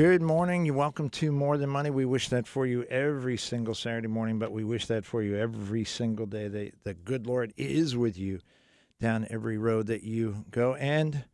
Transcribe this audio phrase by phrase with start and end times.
[0.00, 0.64] Good morning.
[0.64, 1.90] You're welcome to More Than Money.
[1.90, 5.36] We wish that for you every single Saturday morning, but we wish that for you
[5.36, 6.48] every single day.
[6.48, 8.40] The, the good Lord is with you
[8.98, 10.74] down every road that you go.
[10.76, 11.24] And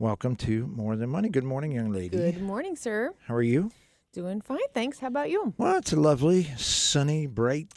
[0.00, 1.28] welcome to More Than Money.
[1.28, 2.16] Good morning, young lady.
[2.16, 3.14] Good morning, sir.
[3.28, 3.70] How are you?
[4.12, 4.98] Doing fine, thanks.
[4.98, 5.54] How about you?
[5.56, 7.72] Well, it's a lovely, sunny, bright.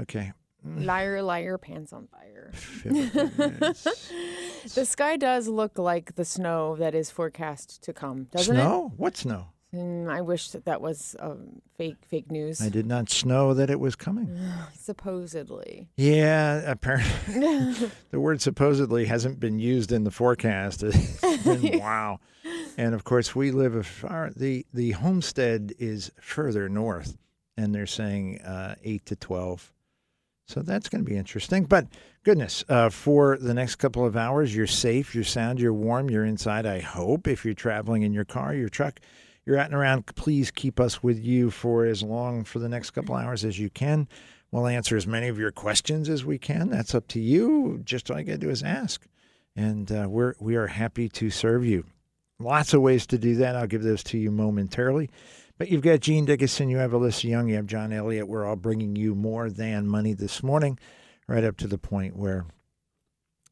[0.00, 0.32] Okay.
[0.64, 2.52] Liar, liar, pants on fire.
[4.74, 8.60] The sky does look like the snow that is forecast to come, doesn't it?
[8.60, 8.92] snow?
[8.96, 9.48] What snow?
[9.72, 9.76] it?
[9.76, 12.62] Mm, I wish that that was um, fake fake news.
[12.62, 14.38] I did not know that it was coming.
[14.78, 15.88] Supposedly.
[15.96, 20.82] Yeah, apparently the word supposedly hasn't been used in the forecast.
[20.82, 22.20] It's been, wow.
[22.78, 27.18] And of course, we live a far the the homestead is further north,
[27.58, 29.73] and they're saying uh, eight to twelve.
[30.46, 31.64] So that's going to be interesting.
[31.64, 31.86] But
[32.22, 36.24] goodness, uh, for the next couple of hours, you're safe, you're sound, you're warm, you're
[36.24, 36.66] inside.
[36.66, 39.00] I hope if you're traveling in your car, your truck,
[39.46, 40.06] you're out and around.
[40.14, 43.70] Please keep us with you for as long for the next couple hours as you
[43.70, 44.08] can.
[44.50, 46.70] We'll answer as many of your questions as we can.
[46.70, 47.80] That's up to you.
[47.84, 49.04] Just all you got to do is ask,
[49.56, 51.84] and uh, we're we are happy to serve you.
[52.38, 53.56] Lots of ways to do that.
[53.56, 55.10] I'll give those to you momentarily.
[55.56, 58.26] But you've got Gene Dickinson, you have Alyssa Young, you have John Elliott.
[58.28, 60.78] We're all bringing you more than money this morning,
[61.28, 62.46] right up to the point where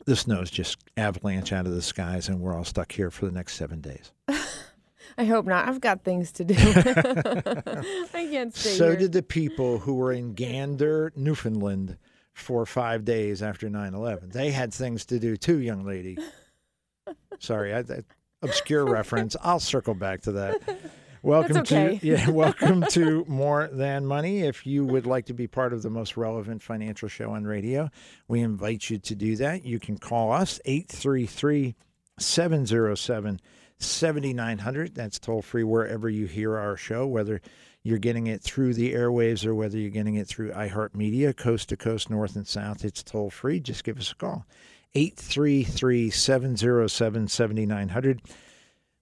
[0.04, 3.30] the snow's just avalanche out of the skies, and we're all stuck here for the
[3.32, 4.10] next seven days.
[5.18, 5.68] I hope not.
[5.68, 6.54] I've got things to do.
[6.58, 8.96] I can't stay So here.
[8.96, 11.98] did the people who were in Gander, Newfoundland
[12.32, 14.30] for five days after 9 11.
[14.30, 16.16] They had things to do too, young lady.
[17.38, 18.02] Sorry, I, I,
[18.40, 19.36] obscure reference.
[19.42, 20.62] I'll circle back to that.
[21.24, 21.98] Welcome okay.
[21.98, 24.40] to yeah, welcome to More Than Money.
[24.40, 27.90] If you would like to be part of the most relevant financial show on radio,
[28.26, 29.64] we invite you to do that.
[29.64, 31.76] You can call us 833
[32.18, 33.40] 707
[33.78, 34.94] 7900.
[34.96, 37.40] That's toll free wherever you hear our show, whether
[37.84, 41.76] you're getting it through the airwaves or whether you're getting it through iHeartMedia, coast to
[41.76, 42.84] coast, north and south.
[42.84, 43.60] It's toll free.
[43.60, 44.44] Just give us a call.
[44.96, 48.22] 833 707 7900.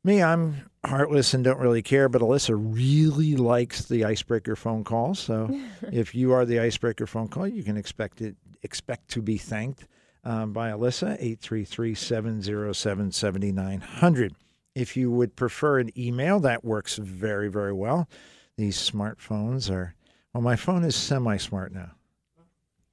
[0.03, 5.15] Me, I'm heartless and don't really care, but Alyssa really likes the icebreaker phone call.
[5.15, 5.61] So
[5.93, 9.87] if you are the icebreaker phone call, you can expect it expect to be thanked
[10.25, 14.34] um, by Alyssa, 833 707 7900.
[14.75, 18.09] If you would prefer an email, that works very, very well.
[18.56, 19.94] These smartphones are,
[20.33, 21.93] well, my phone is semi smart now.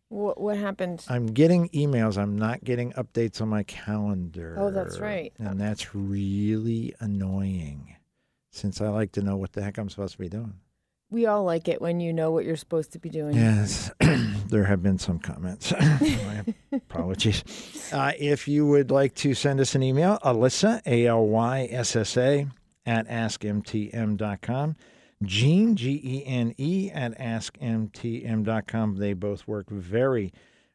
[0.09, 1.05] What, what happened?
[1.09, 2.17] I'm getting emails.
[2.17, 4.55] I'm not getting updates on my calendar.
[4.57, 5.33] Oh, that's right.
[5.37, 7.95] And that's really annoying
[8.51, 10.53] since I like to know what the heck I'm supposed to be doing.
[11.09, 13.33] We all like it when you know what you're supposed to be doing.
[13.33, 13.91] Yes,
[14.49, 15.71] there have been some comments.
[16.01, 17.43] My apologies.
[17.89, 21.95] Uh, if you would like to send us an email, Alyssa, A L Y S
[21.95, 22.45] S A,
[22.85, 24.75] at askmtm.com.
[25.23, 28.95] Gene, G E N E, at askmtm.com.
[28.95, 30.33] They both work very,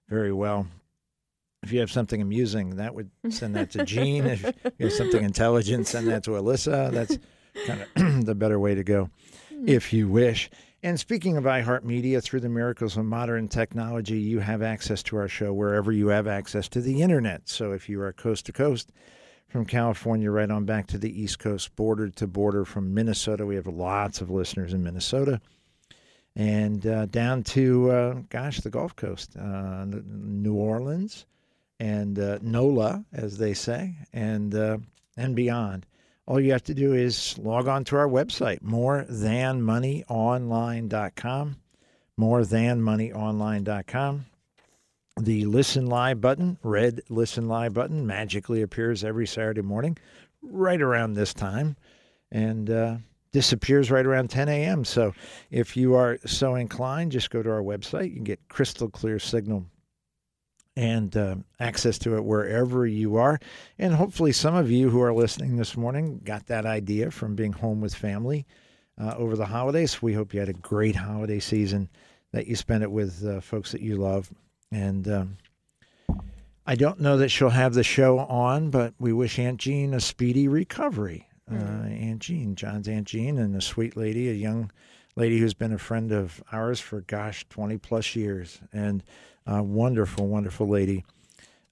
[0.08, 0.66] very well.
[1.62, 4.26] If you have something amusing, that would send that to Gene.
[4.26, 4.42] if
[4.78, 6.90] you have something intelligent, send that to Alyssa.
[6.90, 7.18] That's
[7.66, 7.88] kind of
[8.26, 9.10] the better way to go,
[9.48, 9.68] hmm.
[9.68, 10.50] if you wish.
[10.84, 15.28] And speaking of iHeartMedia, through the miracles of modern technology, you have access to our
[15.28, 17.48] show wherever you have access to the internet.
[17.48, 18.90] So if you are coast to coast,
[19.52, 23.44] from California right on back to the East Coast, border to border from Minnesota.
[23.44, 25.42] We have lots of listeners in Minnesota.
[26.34, 31.26] And uh, down to, uh, gosh, the Gulf Coast, uh, New Orleans
[31.78, 34.78] and uh, NOLA, as they say, and, uh,
[35.18, 35.84] and beyond.
[36.26, 41.56] All you have to do is log on to our website, morethanmoneyonline.com,
[42.18, 44.24] morethanmoneyonline.com.
[45.20, 49.98] The listen live button, red listen live button, magically appears every Saturday morning
[50.42, 51.76] right around this time
[52.30, 52.96] and uh,
[53.30, 54.84] disappears right around 10 a.m.
[54.84, 55.14] So
[55.50, 58.08] if you are so inclined, just go to our website.
[58.08, 59.66] You can get crystal clear signal
[60.76, 63.38] and uh, access to it wherever you are.
[63.78, 67.52] And hopefully, some of you who are listening this morning got that idea from being
[67.52, 68.46] home with family
[68.98, 70.00] uh, over the holidays.
[70.00, 71.90] We hope you had a great holiday season,
[72.32, 74.32] that you spent it with uh, folks that you love.
[74.72, 75.36] And um,
[76.66, 80.00] I don't know that she'll have the show on, but we wish Aunt Jean a
[80.00, 81.28] speedy recovery.
[81.50, 84.70] Uh, Aunt Jean, John's Aunt Jean, and a sweet lady, a young
[85.16, 88.60] lady who's been a friend of ours for, gosh, 20 plus years.
[88.72, 89.04] And
[89.44, 91.04] a wonderful, wonderful lady.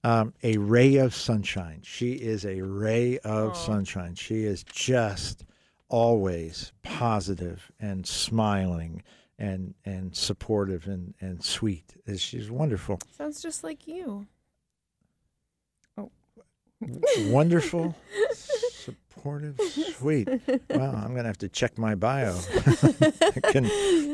[0.03, 1.81] Um, a ray of sunshine.
[1.83, 4.15] She is a ray of sunshine.
[4.15, 5.45] She is just
[5.89, 9.03] always positive and smiling
[9.41, 11.95] and and supportive and and sweet.
[12.15, 14.27] She's wonderful, Sounds just like you.
[15.97, 16.11] Oh,
[17.27, 17.95] wonderful,
[18.33, 19.59] Supportive,
[19.97, 20.27] sweet.
[20.69, 22.37] Wow, I'm going to have to check my bio.
[22.55, 23.63] I can,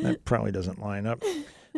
[0.03, 1.23] that probably doesn't line up.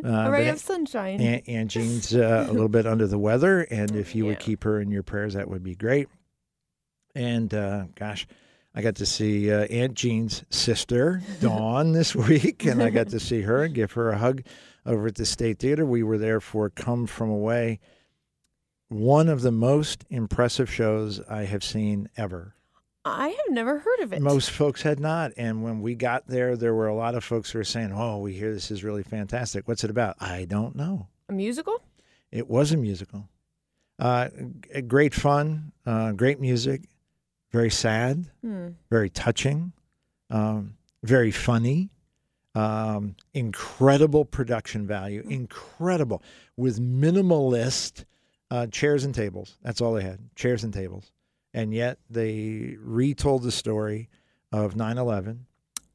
[0.04, 1.20] Uh, A ray of sunshine.
[1.20, 4.64] Aunt, Aunt Jean's uh, a little bit under the weather, and if you would keep
[4.64, 6.08] her in your prayers, that would be great.
[7.16, 8.26] And uh, gosh,
[8.80, 13.20] I got to see uh, Aunt Jean's sister, Dawn, this week, and I got to
[13.20, 14.42] see her and give her a hug
[14.86, 15.86] over at the State Theater.
[15.86, 17.82] We were there for Come From Away,
[18.88, 22.56] one of the most impressive shows I have seen ever.
[23.04, 24.22] I have never heard of it.
[24.22, 25.34] Most folks had not.
[25.36, 28.20] And when we got there, there were a lot of folks who were saying, Oh,
[28.20, 29.68] we hear this is really fantastic.
[29.68, 30.16] What's it about?
[30.22, 31.10] I don't know.
[31.28, 31.84] a musical?
[32.32, 33.28] It was a musical.
[34.00, 34.30] Uh,
[34.88, 36.84] great fun, uh, great music,
[37.52, 38.70] very sad, Hmm.
[38.90, 39.74] very touching,
[40.30, 41.90] um, very funny,
[42.56, 46.22] um, incredible production value, incredible,
[46.58, 48.06] with minimalist
[48.52, 49.58] uh, chairs and tables.
[49.62, 51.12] That's all they had chairs and tables.
[51.54, 54.10] And yet they retold the story
[54.52, 55.46] of 9 11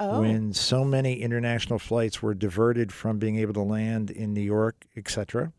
[0.00, 0.20] Oh.
[0.22, 4.86] when so many international flights were diverted from being able to land in New York,
[4.96, 5.52] etc.,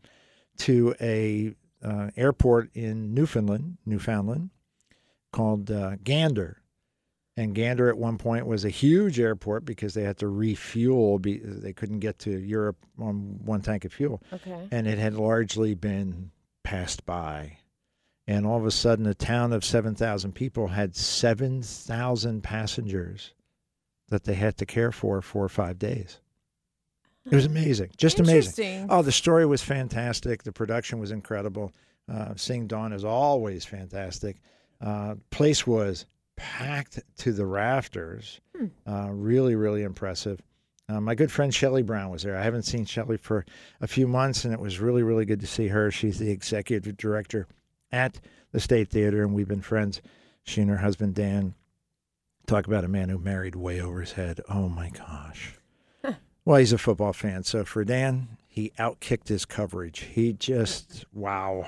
[0.58, 4.50] to a uh, airport in Newfoundland, Newfoundland,
[5.36, 6.62] called uh, Gander.
[7.36, 11.18] And Gander at one point was a huge airport because they had to refuel.
[11.18, 14.68] Be, they couldn't get to Europe on one tank of fuel, Okay.
[14.70, 16.30] and it had largely been
[16.64, 17.58] passed by.
[18.26, 23.34] And all of a sudden, a town of 7,000 people had 7,000 passengers
[24.08, 26.18] that they had to care for for five days.
[27.30, 28.86] It was amazing, just amazing.
[28.88, 30.44] Oh, the story was fantastic.
[30.44, 31.72] The production was incredible.
[32.10, 34.36] Uh, seeing Dawn is always fantastic.
[34.80, 36.06] Uh, place was
[36.36, 38.40] packed to the rafters.
[38.56, 38.66] Hmm.
[38.86, 40.40] Uh, really, really impressive.
[40.88, 42.36] Uh, my good friend Shelley Brown was there.
[42.36, 43.44] I haven't seen Shelley for
[43.80, 45.90] a few months, and it was really, really good to see her.
[45.90, 47.48] She's the executive director
[47.90, 48.20] at
[48.52, 50.00] the State Theater, and we've been friends.
[50.44, 51.54] She and her husband Dan
[52.46, 54.40] talk about a man who married way over his head.
[54.48, 55.54] Oh my gosh.
[56.44, 60.00] well, he's a football fan, so for Dan, he outkicked his coverage.
[60.00, 61.66] He just wow.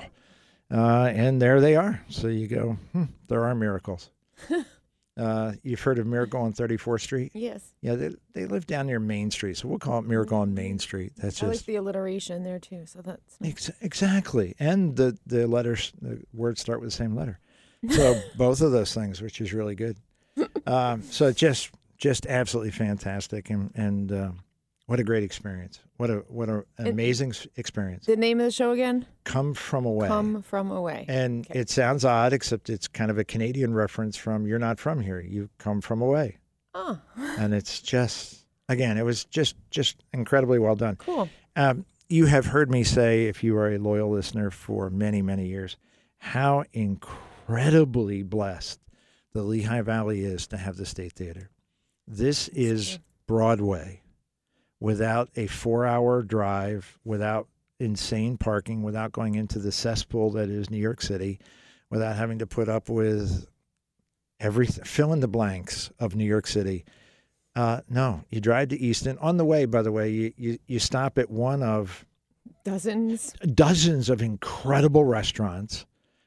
[0.71, 2.01] Uh, and there they are.
[2.09, 4.09] So you go, hmm, there are miracles.
[5.17, 7.31] uh, you've heard of Miracle on 34th Street?
[7.33, 7.73] yes.
[7.81, 10.79] Yeah, they, they live down near Main Street, so we'll call it Miracle on Main
[10.79, 11.13] Street.
[11.17, 12.85] That's I like just the alliteration there too.
[12.85, 13.37] So that's.
[13.43, 17.39] Ex- exactly, and the the letters, the words start with the same letter.
[17.89, 19.97] So both of those things, which is really good.
[20.65, 24.31] Um, so just just absolutely fantastic, and and uh,
[24.89, 25.79] what a great experience!
[25.97, 28.05] What a what a And- amazing experience.
[28.05, 29.05] the name of the show again?
[29.23, 30.07] Come from away.
[30.07, 31.05] Come from away.
[31.07, 31.59] and Okay.
[31.59, 35.19] it sounds odd, except it's kind of a Canadian reference from "You're not from here.
[35.19, 36.37] You come from away,"
[36.73, 36.99] oh,
[37.39, 40.95] and it's just again, it was just just incredibly well done.
[40.97, 41.29] cool.
[41.55, 45.45] Um, you have heard me say, if you are a loyal listener for many, many
[45.47, 45.77] years,
[46.17, 48.79] how incredibly blessed
[49.33, 51.49] the Lehigh Valley is to have the State Theater.
[52.07, 52.97] This is.
[53.27, 54.01] Broadway
[54.79, 57.47] without a four hour drive, without
[57.79, 61.39] insane parking, without going into the cesspool that is New York City,
[61.89, 63.47] without having to put up with
[64.39, 66.85] everything, fill in the blanks of New York City.
[67.55, 69.17] Uh, no, you drive to Easton.
[69.19, 72.05] On the way, by the way, you, you, you stop at one of
[72.63, 73.33] Dozens.
[73.53, 75.85] dozens of incredible restaurants,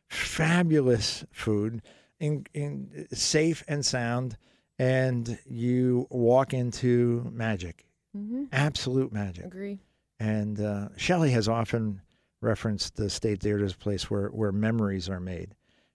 [0.08, 1.82] fabulous food,
[2.18, 4.36] in, in safe and sound,
[4.78, 7.84] and you walk into magic,
[8.16, 8.44] Mm-hmm.
[8.52, 9.46] absolute magic.
[9.46, 9.78] Agree.
[10.20, 12.00] And uh, Shelley has often
[12.40, 15.54] referenced the State Theater as a place where, where memories are made,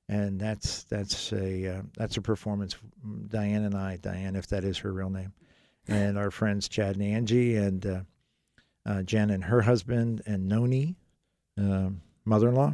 [0.09, 2.75] and that's that's a uh, that's a performance.
[3.27, 5.33] Diane and I, Diane, if that is her real name,
[5.87, 8.01] and our friends Chad and Angie, and uh,
[8.85, 10.95] uh, Jen and her husband, and Noni,
[11.57, 12.73] um, mother-in-law,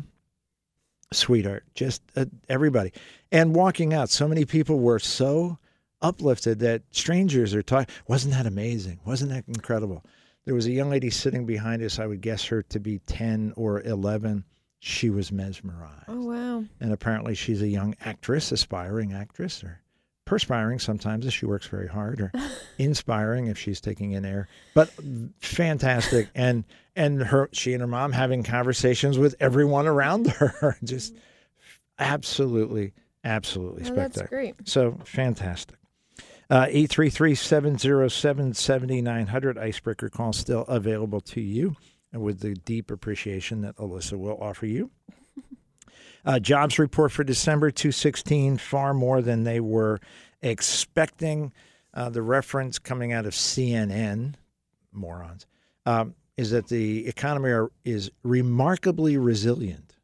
[1.12, 2.94] sweetheart, just uh, everybody,
[3.32, 4.10] and walking out.
[4.10, 5.58] So many people were so
[6.04, 7.94] uplifted that strangers are talking.
[8.08, 9.00] Wasn't that amazing?
[9.06, 10.04] Wasn't that incredible?
[10.46, 12.00] There was a young lady sitting behind us.
[12.00, 14.44] I would guess her to be 10 or 11.
[14.80, 16.04] She was mesmerized.
[16.10, 16.66] Oh wow.
[16.82, 19.80] And apparently, she's a young actress, aspiring actress, or
[20.26, 22.32] perspiring sometimes if she works very hard, or
[22.78, 24.50] inspiring if she's taking in air.
[24.74, 24.90] But
[25.40, 26.30] fantastic.
[26.36, 26.66] And
[26.98, 30.78] and her, she and her mom having conversations with everyone around her.
[30.84, 31.22] Just mm-hmm.
[32.00, 32.92] absolutely,
[33.24, 34.28] absolutely Oh, that's spectacular.
[34.28, 34.68] great.
[34.68, 35.78] So fantastic.
[36.54, 41.76] Uh, 833-707-7900 icebreaker call still available to you
[42.12, 44.92] and with the deep appreciation that Alyssa will offer you.
[46.26, 50.00] Uh, jobs report for December 216, far more than they were
[50.42, 51.52] expecting.
[51.94, 54.36] Uh, the reference coming out of CNN,
[54.94, 55.46] morons,
[55.86, 59.98] um, is that the economy are, is remarkably resilient.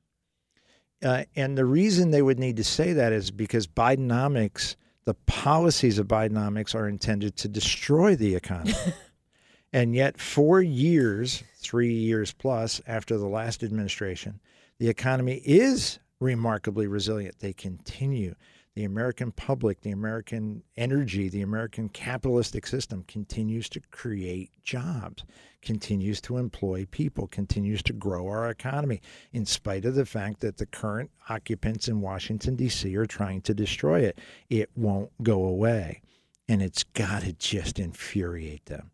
[1.01, 4.75] Uh, and the reason they would need to say that is because Bidenomics,
[5.09, 8.75] the policies of Bidenomics, are intended to destroy the economy.
[9.73, 14.39] and yet, four years, three years plus after the last administration,
[14.77, 17.39] the economy is remarkably resilient.
[17.39, 18.35] They continue
[18.79, 25.25] the American public, the American energy, the American capitalistic system continues to create jobs,
[25.61, 29.01] continues to employ people, continues to grow our economy,
[29.33, 32.95] in spite of the fact that the current occupants in Washington, D.C.
[32.95, 34.17] are trying to destroy it.
[34.49, 36.01] It won't go away.
[36.47, 38.91] And it's got to just infuriate them,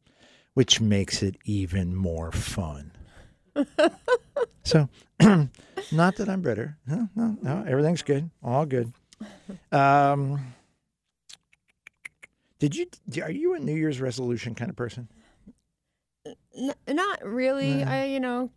[0.55, 2.91] which makes it even more fun.
[4.63, 4.89] so,
[5.19, 6.75] not that I'm bitter.
[6.87, 7.63] No, no, no.
[7.67, 8.31] Everything's good.
[8.41, 8.91] All good.
[9.71, 10.53] Um,
[12.59, 12.87] did you?
[13.21, 15.07] Are you a New Year's resolution kind of person?
[16.57, 17.75] N- not really.
[17.75, 17.91] No.
[17.91, 18.49] I, you know,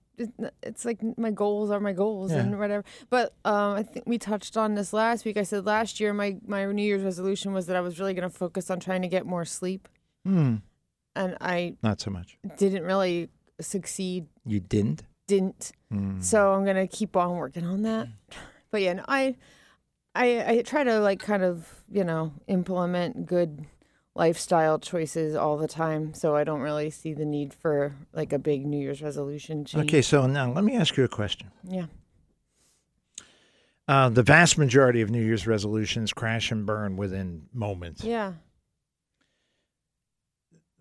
[0.62, 2.38] it's like my goals are my goals Yeah.
[2.38, 2.85] and whatever.
[3.11, 5.37] But um, I think we touched on this last week.
[5.37, 8.29] I said last year my my New Year's resolution was that I was really going
[8.29, 9.88] to focus on trying to get more sleep,
[10.25, 10.57] Hmm.
[11.17, 12.38] and I Not so much.
[12.57, 13.29] didn't really
[13.61, 14.27] succeed.
[14.47, 15.03] You didn't.
[15.27, 15.73] Didn't.
[15.91, 16.21] Hmm.
[16.21, 18.09] So I'm gonna keep on working on that.
[18.71, 19.37] But yeah, no, I,
[20.15, 23.67] I, I try to like kind of you know implement good
[24.15, 26.12] lifestyle choices all the time.
[26.12, 29.85] So I don't really see the need for like a big New Year's resolution change.
[29.88, 31.50] Okay, so now let me ask you a question.
[31.62, 31.87] Yeah.
[33.87, 38.05] Uh, the vast majority of New Year's resolutions crash and burn within moments.
[38.05, 38.35] Yeah.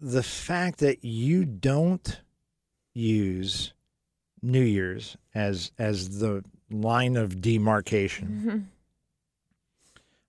[0.01, 2.21] The fact that you don't
[2.93, 3.73] use
[4.41, 8.41] New Year's as as the line of demarcation.
[8.45, 8.76] Mhm.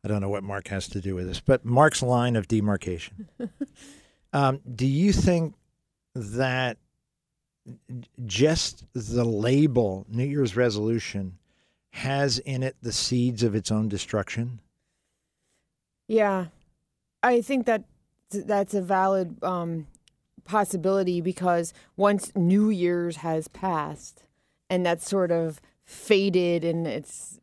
[0.09, 3.29] I don't know what Mark has to do with this, but Mark's line of demarcation.
[4.33, 5.55] um, do you think
[6.15, 6.79] that
[8.25, 11.37] just the label New Year's resolution
[11.91, 14.61] has in it the seeds of its own destruction?
[16.07, 16.47] Yeah,
[17.23, 17.85] I think that
[18.31, 19.89] that's a valid um,
[20.45, 24.23] possibility because once New Year's has passed
[24.71, 27.41] and that's sort of faded and it's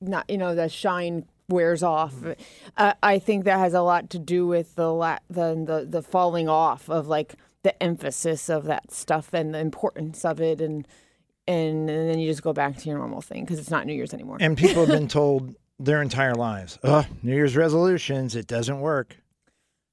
[0.00, 2.14] not, you know, the shine wears off.
[2.14, 2.32] Mm-hmm.
[2.76, 6.02] I, I think that has a lot to do with the, la- the the the
[6.02, 10.86] falling off of like the emphasis of that stuff and the importance of it and.
[11.48, 13.94] And, and then you just go back to your normal thing because it's not New
[13.94, 14.36] Year's anymore.
[14.38, 19.16] And people have been told their entire lives, oh, New Year's resolutions, it doesn't work.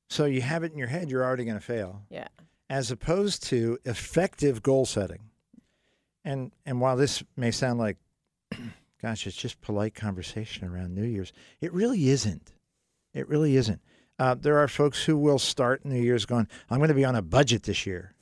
[0.09, 2.03] So you have it in your head, you're already going to fail.
[2.11, 2.27] yeah.
[2.69, 5.21] as opposed to effective goal setting.
[6.23, 7.97] And and while this may sound like,
[9.01, 12.53] gosh, it's just polite conversation around New Year's, it really isn't.
[13.13, 13.81] It really isn't.
[14.19, 17.15] Uh, there are folks who will start New Year's going, I'm going to be on
[17.15, 18.13] a budget this year,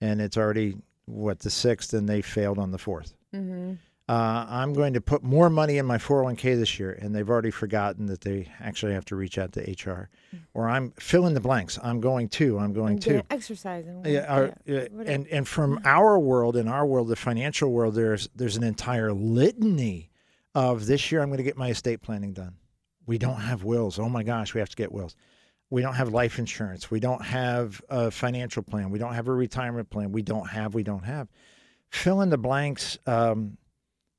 [0.00, 3.14] and it's already what the sixth, and they failed on the fourth.
[3.34, 3.74] Mm-hmm.
[4.08, 7.50] Uh, I'm going to put more money in my 401k this year, and they've already
[7.50, 10.08] forgotten that they actually have to reach out to HR.
[10.54, 11.78] Or I'm fill in the blanks.
[11.82, 12.58] I'm going to.
[12.58, 13.22] I'm going to.
[13.30, 14.02] Exercising.
[14.06, 18.30] Yeah, our, yeah, and and from our world, in our world, the financial world, there's
[18.34, 20.10] there's an entire litany
[20.54, 21.20] of this year.
[21.20, 22.54] I'm going to get my estate planning done.
[23.06, 23.98] We don't have wills.
[23.98, 25.16] Oh my gosh, we have to get wills.
[25.68, 26.90] We don't have life insurance.
[26.90, 28.88] We don't have a financial plan.
[28.88, 30.12] We don't have a retirement plan.
[30.12, 30.72] We don't have.
[30.72, 31.28] We don't have.
[31.90, 32.96] Fill in the blanks.
[33.06, 33.58] Um,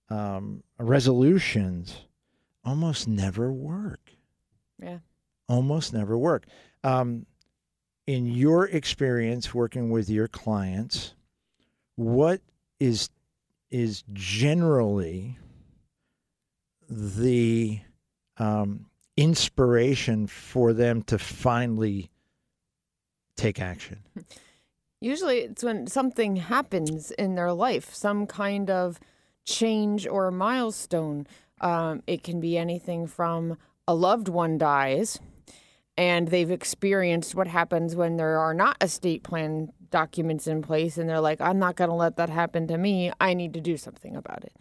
[0.09, 2.01] um, resolutions
[2.63, 4.11] almost never work
[4.81, 4.99] yeah.
[5.47, 6.45] almost never work.
[6.83, 7.25] Um,
[8.07, 11.13] in your experience working with your clients,
[11.95, 12.41] what
[12.79, 13.09] is
[13.69, 15.37] is generally
[16.89, 17.79] the
[18.37, 22.09] um, inspiration for them to finally
[23.35, 23.99] take action?
[25.01, 28.99] Usually it's when something happens in their life, some kind of
[29.46, 31.27] change or milestone.
[31.62, 35.19] Um, it can be anything from a loved one dies
[36.00, 41.10] and they've experienced what happens when there are not estate plan documents in place and
[41.10, 43.12] they're like, I'm not going to let that happen to me.
[43.19, 44.55] I need to do something about it.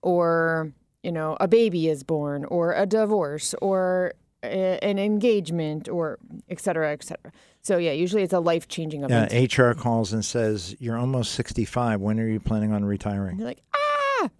[0.00, 4.14] Or, you know, a baby is born or a divorce or
[4.44, 6.18] a, an engagement or
[6.48, 7.32] et cetera, et cetera.
[7.62, 9.32] So, yeah, usually it's a life changing event.
[9.32, 9.68] Yeah.
[9.70, 12.00] HR calls and says, "You're almost 65.
[12.00, 13.85] When are you planning on And retiring?" you're like, ah,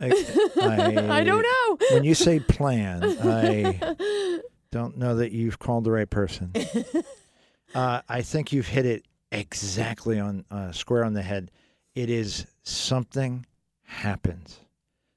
[0.00, 0.06] I,
[1.10, 1.78] I don't know.
[1.92, 4.40] when you say plan, I
[4.70, 6.52] don't know that you've called the right person.
[7.74, 11.50] Uh, I think you've hit it exactly on uh, square on the head.
[11.94, 13.44] It is something
[13.82, 14.60] happens,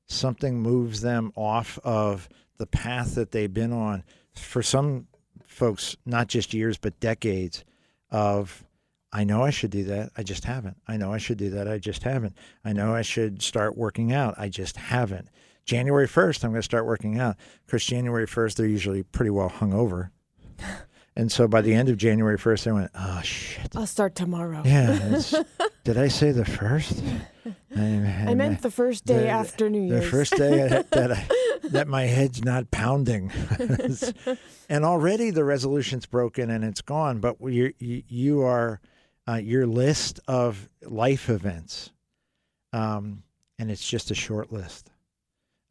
[0.08, 5.08] something moves them off of the path that they've been on for some
[5.46, 7.63] folks, not just years but decades.
[8.12, 8.66] Of
[9.12, 10.12] I know I should do that.
[10.18, 10.78] I just haven't.
[10.88, 11.68] I know I should do that.
[11.68, 12.38] I just haven't.
[12.63, 14.36] I know I should start working out.
[14.38, 15.30] I just haven't.
[15.66, 17.36] January 1st, I'm going to start working out.
[17.66, 20.12] Because January 1st, they're usually pretty well hungover.
[21.16, 23.75] and so by the end of January 1st, I went, oh, shit.
[23.75, 24.62] I'll start tomorrow.
[24.63, 25.22] Yeah.
[25.84, 27.04] did I say the first?
[27.75, 30.04] I, I meant the first day the- after New Year's.
[30.04, 31.28] the first day that I,
[31.70, 33.32] that my head's not pounding,
[34.70, 37.20] and already the resolution's broken and it's gone.
[37.20, 38.80] But you you, you are
[39.29, 41.91] uh, your list of life events,
[42.74, 43.24] um,
[43.57, 44.89] and it's just a short list.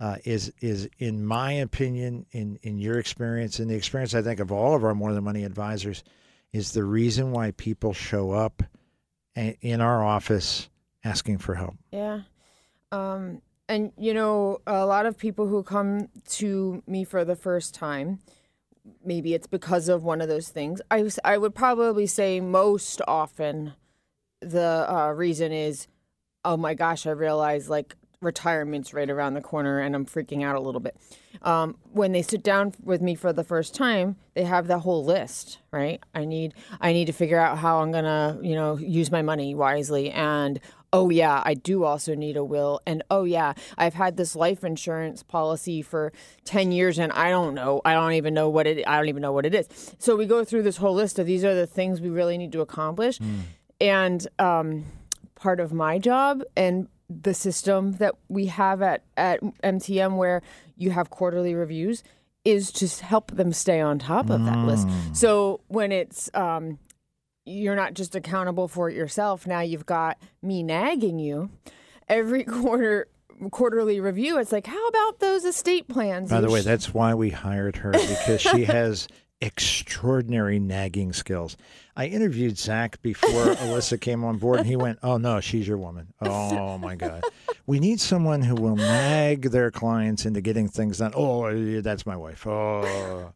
[0.00, 4.38] Uh, is is in my opinion, in in your experience, in the experience I think
[4.38, 6.04] of all of our more than money advisors,
[6.52, 8.62] is the reason why people show up
[9.36, 10.68] a- in our office
[11.04, 11.74] asking for help.
[11.92, 12.20] Yeah.
[12.92, 17.74] Um, and, you know, a lot of people who come to me for the first
[17.74, 18.20] time,
[19.04, 20.80] maybe it's because of one of those things.
[20.90, 23.74] I, I would probably say most often
[24.40, 25.88] the uh, reason is,
[26.44, 30.56] oh my gosh, I realize like retirement's right around the corner and I'm freaking out
[30.56, 30.96] a little bit.
[31.42, 35.04] Um, when they sit down with me for the first time, they have that whole
[35.04, 36.02] list, right?
[36.14, 39.54] I need I need to figure out how I'm gonna, you know, use my money
[39.54, 40.10] wisely.
[40.10, 40.60] And
[40.92, 42.80] oh yeah, I do also need a will.
[42.86, 46.12] And oh yeah, I've had this life insurance policy for
[46.44, 47.80] ten years and I don't know.
[47.84, 49.68] I don't even know what it I don't even know what it is.
[49.98, 52.52] So we go through this whole list of these are the things we really need
[52.52, 53.18] to accomplish.
[53.80, 54.86] And um,
[55.34, 60.42] part of my job and the system that we have at, at MTM where
[60.76, 62.02] you have quarterly reviews
[62.44, 64.88] is to help them stay on top of that list.
[65.12, 66.78] So when it's um,
[67.48, 71.50] you're not just accountable for it yourself, now you've got me nagging you
[72.08, 73.08] every quarter
[73.50, 74.38] quarterly review.
[74.38, 76.30] It's like, how about those estate plans?
[76.30, 79.08] By the way, that's why we hired her because she has
[79.40, 81.56] extraordinary nagging skills.
[81.96, 85.78] I interviewed Zach before Alyssa came on board, and he went, "Oh no, she's your
[85.78, 87.22] woman." Oh my God,
[87.66, 91.12] we need someone who will nag their clients into getting things done.
[91.14, 92.46] Oh, that's my wife.
[92.46, 93.32] Oh,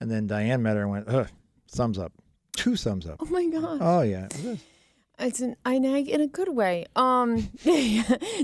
[0.00, 1.28] and then Diane met her and went, Ugh,
[1.68, 2.12] "Thumbs up,
[2.56, 3.78] two thumbs up." oh my god.
[3.80, 4.28] Oh yeah,
[5.18, 6.86] It's an I nag in a good way.
[6.96, 7.48] Um,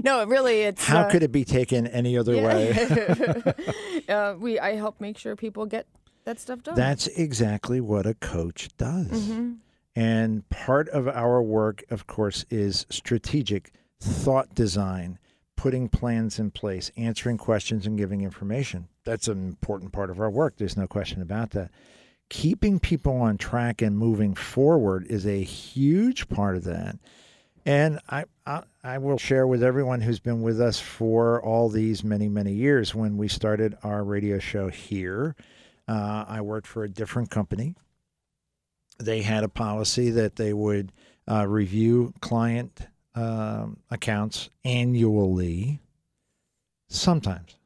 [0.02, 3.54] no, really, it's how uh, could it be taken any other way?
[4.08, 5.86] uh, we I help make sure people get
[6.24, 6.74] that stuff done.
[6.74, 9.08] That's exactly what a coach does.
[9.08, 9.52] Mm-hmm.
[9.96, 15.18] And part of our work, of course, is strategic thought design,
[15.56, 18.86] putting plans in place, answering questions, and giving information.
[19.04, 20.54] That's an important part of our work.
[20.56, 21.72] There's no question about that.
[22.28, 26.98] Keeping people on track and moving forward is a huge part of that.
[27.64, 32.04] And I, I, I will share with everyone who's been with us for all these
[32.04, 32.94] many, many years.
[32.94, 35.36] When we started our radio show here,
[35.86, 37.74] uh, I worked for a different company
[38.98, 40.92] they had a policy that they would
[41.30, 42.80] uh, review client
[43.14, 45.80] um, accounts annually,
[46.88, 47.56] sometimes,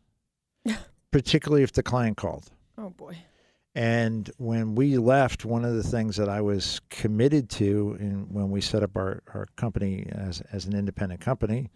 [1.10, 2.50] particularly if the client called.
[2.78, 3.16] oh boy.
[3.74, 8.50] And when we left, one of the things that I was committed to in, when
[8.50, 11.70] we set up our, our company as, as an independent company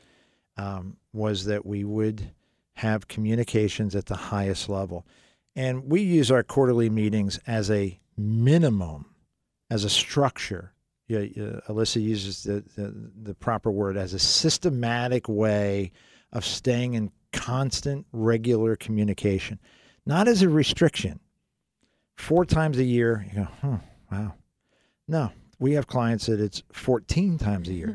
[0.59, 2.30] um, was that we would
[2.74, 5.06] have communications at the highest level.
[5.54, 9.06] And we use our quarterly meetings as a minimum,
[9.70, 10.74] as a structure.
[11.11, 15.92] Alyssa uses the, the, the proper word as a systematic way
[16.32, 19.59] of staying in constant, regular communication,
[20.04, 21.20] not as a restriction
[22.16, 23.24] four times a year.
[23.29, 23.79] You go, huh,
[24.11, 24.35] wow.
[25.09, 27.94] No, we have clients that it's 14 times a year, mm-hmm.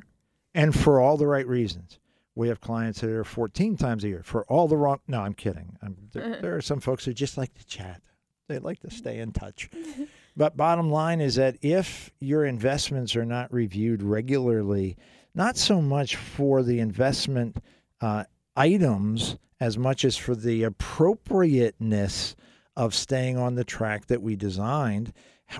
[0.55, 1.99] and for all the right reasons.
[2.33, 4.99] We have clients that are 14 times a year for all the wrong.
[5.05, 5.77] No, I'm kidding.
[5.81, 6.41] I'm, there, uh-huh.
[6.41, 8.01] there are some folks who just like to chat.
[8.47, 9.69] They like to stay in touch.
[9.71, 10.03] Mm-hmm.
[10.37, 14.97] But bottom line is that if your investments are not reviewed regularly,
[15.35, 17.57] not so much for the investment
[17.99, 18.23] uh,
[18.55, 22.35] items as much as for the appropriateness
[22.75, 25.13] of staying on the track that we designed,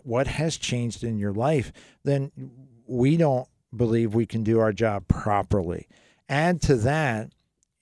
[0.04, 1.71] what has changed in your life,
[2.04, 2.32] then
[2.88, 5.88] we don't believe we can do our job properly.
[6.30, 7.32] Add to that,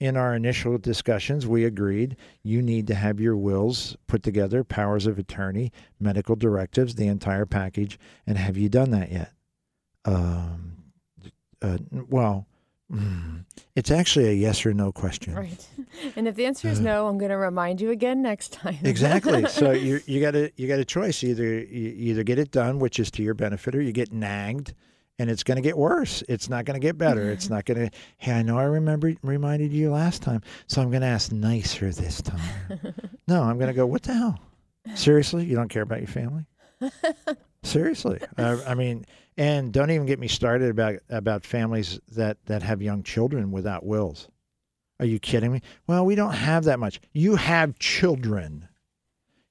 [0.00, 5.06] in our initial discussions, we agreed you need to have your wills put together, powers
[5.06, 7.98] of attorney, medical directives, the entire package.
[8.26, 9.32] And have you done that yet?
[10.06, 10.76] Um,
[11.60, 11.76] uh,
[12.08, 12.46] well,
[12.90, 13.44] mm,
[13.76, 15.34] it's actually a yes or no question.
[15.34, 15.66] Right.
[16.16, 18.78] And if the answer is no, I'm going to remind you again next time.
[18.84, 19.44] exactly.
[19.48, 21.22] So you you got a you got a choice.
[21.22, 24.74] Either you either get it done, which is to your benefit, or you get nagged,
[25.18, 26.22] and it's going to get worse.
[26.28, 27.30] It's not going to get better.
[27.30, 27.96] It's not going to.
[28.18, 31.90] Hey, I know I remember reminded you last time, so I'm going to ask nicer
[31.92, 32.94] this time.
[33.28, 33.86] no, I'm going to go.
[33.86, 34.38] What the hell?
[34.94, 36.46] Seriously, you don't care about your family?
[37.62, 39.04] Seriously, uh, I mean,
[39.36, 43.84] and don't even get me started about about families that that have young children without
[43.84, 44.28] wills.
[44.98, 45.62] Are you kidding me?
[45.86, 47.00] Well, we don't have that much.
[47.12, 48.68] You have children.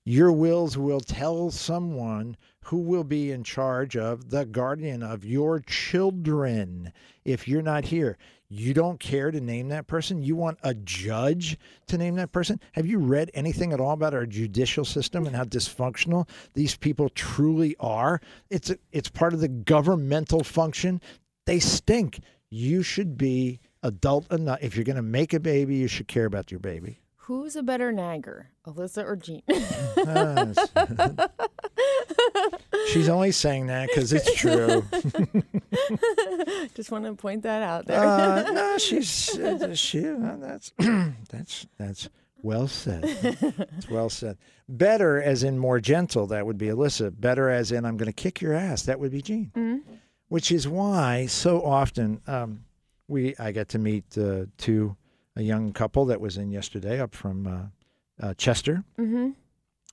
[0.06, 5.60] Your wills will tell someone who will be in charge of the guardian of your
[5.60, 6.94] children
[7.26, 8.18] if you're not here.
[8.52, 10.24] You don't care to name that person.
[10.24, 12.60] You want a judge to name that person.
[12.72, 17.10] Have you read anything at all about our judicial system and how dysfunctional these people
[17.10, 18.20] truly are?
[18.50, 21.00] It's it's part of the governmental function.
[21.46, 22.22] They stink.
[22.50, 24.60] You should be adult enough.
[24.62, 27.02] If you're going to make a baby, you should care about your baby.
[27.30, 29.44] Who's a better nagger, Alyssa or Gene?
[32.88, 34.84] She's only saying that because it's true.
[36.74, 38.04] Just want to point that out there.
[38.04, 40.08] Uh, no, she's uh, she.
[40.08, 40.74] Uh, that's
[41.30, 42.10] that's that's
[42.42, 43.04] well said.
[43.04, 44.40] It's well said.
[44.68, 47.14] Better, as in more gentle, that would be Alyssa.
[47.16, 48.82] Better, as in I'm going to kick your ass.
[48.82, 49.52] That would be Gene.
[49.56, 49.94] Mm-hmm.
[50.30, 52.66] Which is why so often um,
[53.08, 54.96] we I get to meet uh, two
[55.36, 58.84] a young couple that was in yesterday up from uh, uh, Chester.
[58.98, 59.30] mm-hmm.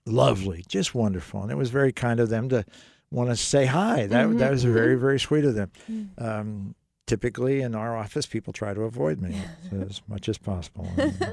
[0.09, 2.64] Lovely, just wonderful, and it was very kind of them to
[3.11, 4.07] want to say hi.
[4.07, 5.72] That that was very very sweet of them.
[6.16, 6.75] Um,
[7.07, 9.40] typically in our office, people try to avoid me
[9.72, 10.88] as much as possible.
[10.96, 11.33] And, uh,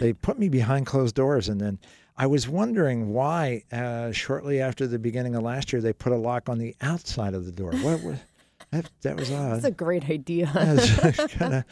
[0.00, 1.78] they put me behind closed doors, and then
[2.16, 3.62] I was wondering why.
[3.70, 7.34] Uh, shortly after the beginning of last year, they put a lock on the outside
[7.34, 7.72] of the door.
[7.72, 8.18] What was
[8.70, 8.90] that?
[9.02, 9.54] That was odd.
[9.54, 10.46] That's a great idea.
[11.38, 11.64] kind of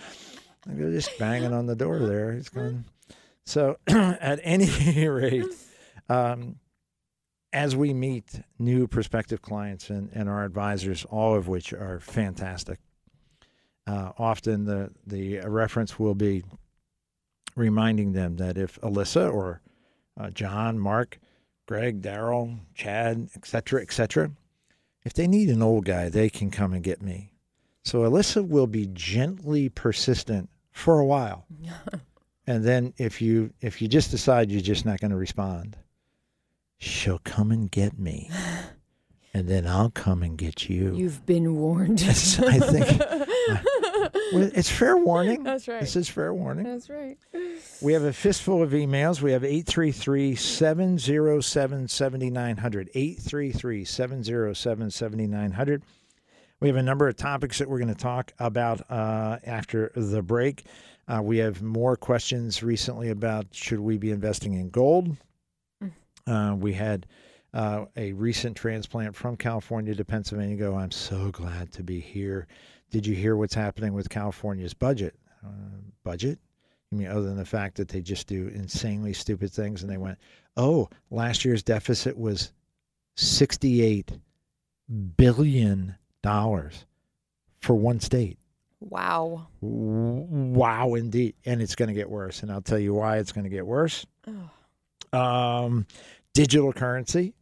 [0.75, 2.33] just banging on the door there.
[2.33, 2.85] He's going.
[3.45, 5.45] So, at any rate,
[6.09, 6.57] um,
[7.53, 12.79] as we meet new prospective clients and, and our advisors, all of which are fantastic,
[13.87, 16.43] uh, often the the reference will be
[17.55, 19.61] reminding them that if Alyssa or
[20.19, 21.19] uh, John, Mark,
[21.67, 24.31] Greg, Daryl, Chad, etc., etc.,
[25.05, 27.33] if they need an old guy, they can come and get me.
[27.85, 31.47] So Alyssa will be gently persistent for a while.
[32.47, 35.77] and then if you if you just decide you're just not going to respond,
[36.79, 38.31] she'll come and get me.
[39.33, 40.95] And then I'll come and get you.
[40.95, 42.03] You've been warned.
[42.07, 43.01] I think
[44.33, 45.43] well, it's fair warning.
[45.43, 45.81] That's right.
[45.81, 46.65] This is fair warning.
[46.65, 47.19] That's right.
[47.83, 49.21] We have a fistful of emails.
[49.21, 52.91] We have 833 707 7900.
[52.95, 55.83] 833 707 7900.
[56.61, 60.23] We have a number of topics that we're going to talk about uh, after the
[60.23, 60.65] break.
[61.07, 65.17] Uh, we have more questions recently about should we be investing in gold.
[66.27, 67.07] Uh, we had
[67.53, 72.47] uh, a recent transplant from California to Pennsylvania go, I'm so glad to be here.
[72.91, 75.15] Did you hear what's happening with California's budget?
[75.45, 75.51] Uh,
[76.05, 76.39] budget?
[76.91, 79.97] I mean, other than the fact that they just do insanely stupid things, and they
[79.99, 80.19] went,
[80.57, 82.53] "Oh, last year's deficit was
[83.17, 84.13] sixty-eight
[85.17, 85.99] billion dollars
[87.61, 88.39] for one state."
[88.81, 89.49] Wow.
[89.61, 93.45] Wow, indeed, and it's going to get worse, and I'll tell you why it's going
[93.45, 94.07] to get worse.
[95.13, 95.87] Um,
[96.35, 97.35] digital currency.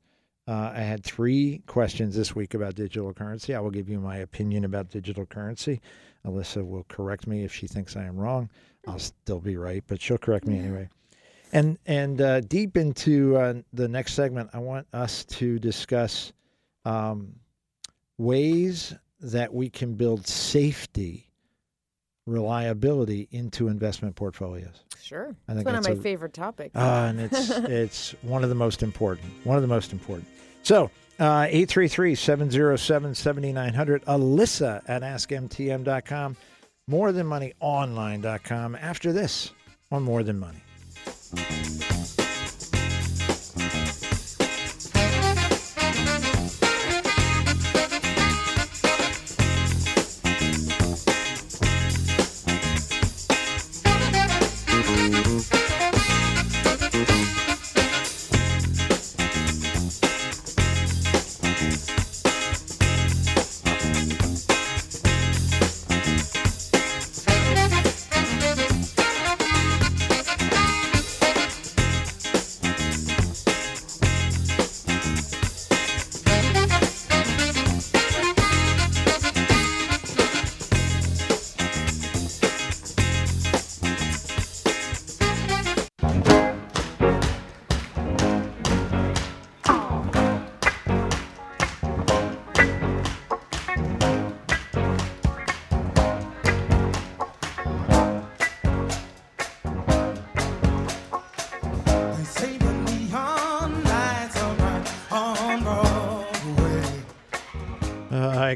[0.46, 3.54] Uh, I had three questions this week about digital currency.
[3.54, 5.80] I will give you my opinion about digital currency.
[6.26, 8.50] Alyssa will correct me if she thinks I am wrong.
[8.86, 10.88] I'll still be right, but she'll correct me anyway.
[11.52, 16.32] And and uh, deep into uh, the next segment, I want us to discuss
[16.84, 17.34] um,
[18.18, 21.28] ways that we can build safety,
[22.26, 24.82] reliability into investment portfolios.
[25.02, 25.34] Sure.
[25.48, 26.74] I It's think one of my a- favorite topics.
[26.76, 29.30] Uh, and it's it's one of the most important.
[29.44, 30.26] One of the most important.
[30.62, 34.04] So, uh, 833-707-7900.
[34.04, 36.36] Alyssa at askmtm.com.
[36.88, 38.74] More Than Money Online.com.
[38.76, 39.50] After this
[39.92, 40.60] on More Than Money.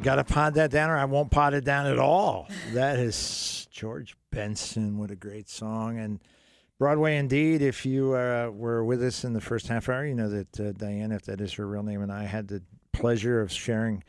[0.08, 2.48] Got to pod that down, or I won't pod it down at all.
[2.72, 5.98] That is George Benson, what a great song.
[5.98, 6.18] And
[6.78, 10.30] Broadway Indeed, if you uh, were with us in the first half hour, you know
[10.30, 12.62] that uh, Diane, if that is her real name, and I had the
[12.94, 14.02] pleasure of sharing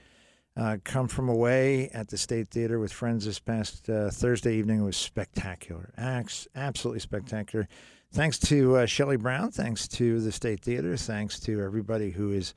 [0.55, 4.79] uh, Come From Away at the State Theater with friends this past uh, Thursday evening.
[4.79, 7.67] It was spectacular, absolutely spectacular.
[8.13, 12.53] Thanks to uh, Shelley Brown, thanks to the State Theater, thanks to everybody who has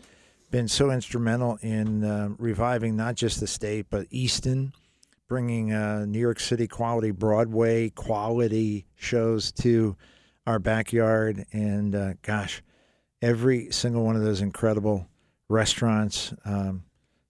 [0.52, 4.72] been so instrumental in uh, reviving not just the state, but Easton
[5.26, 9.96] bringing uh, New York City quality Broadway quality shows to
[10.46, 11.46] our backyard.
[11.52, 12.62] And uh, gosh,
[13.22, 15.08] every single one of those incredible
[15.48, 16.84] restaurants um,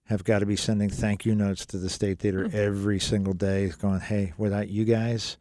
[0.07, 3.71] have got to be sending thank you notes to the State Theater every single day,
[3.79, 5.37] going, hey, without you guys,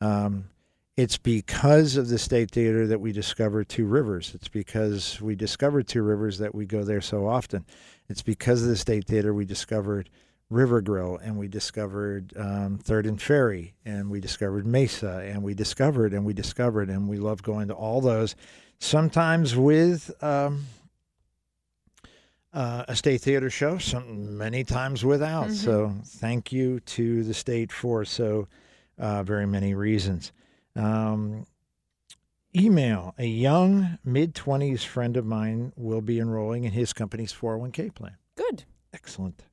[0.00, 0.46] um,
[1.00, 4.32] it's because of the State Theater that we discovered Two Rivers.
[4.34, 7.64] It's because we discovered Two Rivers that we go there so often.
[8.10, 10.10] It's because of the State Theater we discovered
[10.50, 15.54] River Grill, and we discovered um, Third and Ferry, and we discovered Mesa, and we
[15.54, 18.36] discovered and we discovered, and we love going to all those.
[18.78, 20.66] Sometimes with um,
[22.52, 25.50] uh, a state theater show, some many times without.
[25.52, 28.48] So thank you to the state for so
[28.98, 30.32] uh, very many reasons.
[30.76, 31.46] Um,
[32.56, 37.52] email a young mid twenties friend of mine will be enrolling in his company's four
[37.52, 38.16] hundred one k plan.
[38.36, 38.64] Good.
[38.92, 39.44] Excellent.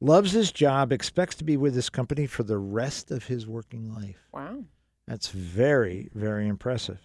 [0.00, 3.92] Loves his job, expects to be with his company for the rest of his working
[3.92, 4.28] life.
[4.32, 4.64] Wow.
[5.08, 7.00] That's very, very impressive.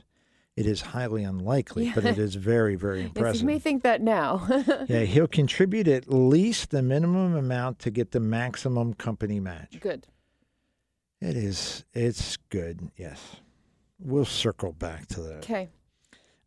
[0.55, 3.41] It is highly unlikely, but it is very, very impressive.
[3.41, 4.45] you may think that now.
[4.87, 9.79] yeah, he'll contribute at least the minimum amount to get the maximum company match.
[9.79, 10.05] Good.
[11.23, 13.37] It is, it's good, yes.
[13.97, 15.37] We'll circle back to that.
[15.37, 15.69] Okay.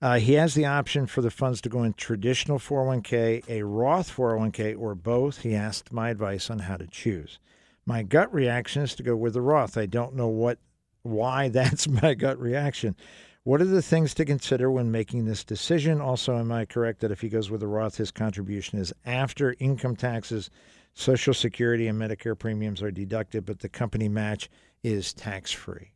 [0.03, 4.15] Uh, he has the option for the funds to go in traditional 401k, a Roth
[4.15, 5.41] 401k, or both.
[5.41, 7.39] He asked my advice on how to choose.
[7.87, 9.79] My gut reaction is to go with the Roth.
[9.79, 10.59] I don't know what
[11.01, 12.97] why that's my gut reaction.
[13.45, 16.03] What are the things to consider when making this decision?
[16.03, 19.55] Also, am I correct that if he goes with the Roth, his contribution is after
[19.59, 20.51] income taxes,
[20.97, 24.49] Social Security, and Medicare premiums are deducted, but the company match
[24.83, 25.93] is tax free?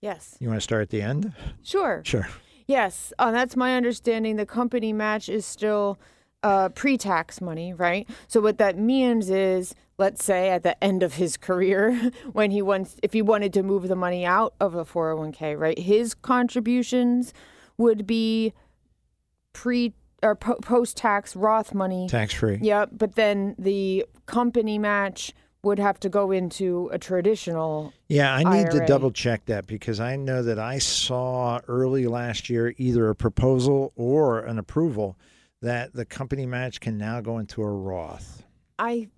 [0.00, 0.36] Yes.
[0.40, 1.32] You want to start at the end?
[1.62, 2.02] Sure.
[2.04, 2.28] Sure.
[2.66, 4.34] Yes, uh, that's my understanding.
[4.34, 5.96] The company match is still
[6.42, 8.08] uh, pre-tax money, right?
[8.26, 12.62] So what that means is, let's say at the end of his career, when he
[12.62, 17.32] wants, if he wanted to move the money out of a 401k, right, his contributions
[17.78, 18.52] would be
[19.52, 22.06] pre or po- post-tax Roth money.
[22.08, 22.58] Tax free.
[22.62, 27.92] Yep, but then the company match would have to go into a traditional.
[28.08, 32.48] Yeah, I need to double check that because I know that I saw early last
[32.48, 35.18] year either a proposal or an approval
[35.62, 38.44] that the company match can now go into a Roth.
[38.78, 39.08] I,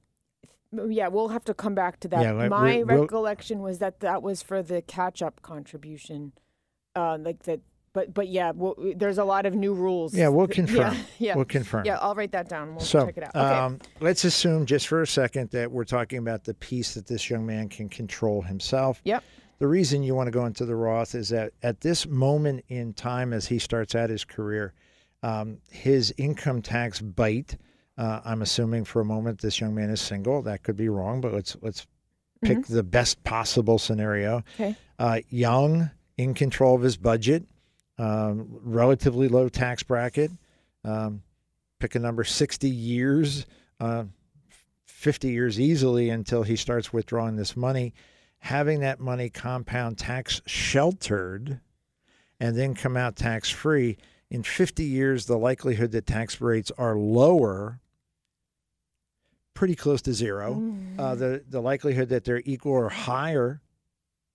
[0.73, 2.23] yeah, we'll have to come back to that.
[2.23, 6.33] Yeah, My we'll- recollection was that that was for the catch-up contribution,
[6.97, 7.61] uh, like that.
[7.93, 10.15] But but yeah, we'll, there's a lot of new rules.
[10.15, 10.95] Yeah, we'll confirm.
[10.95, 11.85] Yeah, yeah, We'll confirm.
[11.87, 11.99] yeah.
[11.99, 12.71] I'll write that down.
[12.71, 13.31] We'll so check it out.
[13.37, 13.55] Okay.
[13.59, 17.29] um, let's assume just for a second that we're talking about the piece that this
[17.31, 19.01] young man can control himself.
[19.05, 19.25] yep.
[19.59, 22.93] The reason you want to go into the Roth is that at this moment in
[22.93, 24.73] time, as he starts out his career,
[25.25, 27.57] um, his income tax bite.
[27.97, 30.43] Uh, I'm assuming for a moment this young man is single.
[30.43, 31.89] That could be wrong, but let's let's
[32.43, 34.45] pick the best possible scenario.
[34.55, 34.77] Okay.
[35.01, 37.45] Uh, young, in control of his budget,
[37.99, 40.31] um, relatively low tax bracket.
[40.85, 41.23] Um,
[41.79, 43.47] pick a number, 60 years,
[43.81, 44.05] uh,
[44.87, 47.95] 50 years easily until he starts withdrawing this money.
[48.41, 51.61] Having that money compound tax sheltered
[52.41, 53.97] and then come out tax free.
[54.31, 57.81] In 50 years, the likelihood that tax rates are lower,
[59.55, 60.63] pretty close to zero.
[60.99, 63.61] Uh, the, the likelihood that they're equal or higher,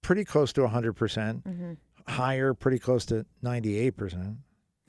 [0.02, 1.43] pretty close to 100%.
[1.43, 1.73] hmm
[2.08, 4.38] Higher, pretty close to 98%.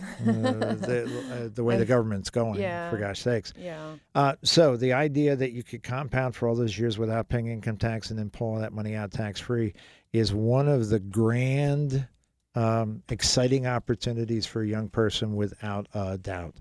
[0.00, 2.90] Uh, the, uh, the way the government's going, Yeah.
[2.90, 3.52] for gosh sakes.
[3.56, 3.94] Yeah.
[4.14, 7.76] Uh, so the idea that you could compound for all those years without paying income
[7.76, 9.74] tax and then pull all that money out tax free
[10.12, 12.06] is one of the grand,
[12.56, 16.56] um, exciting opportunities for a young person without a doubt.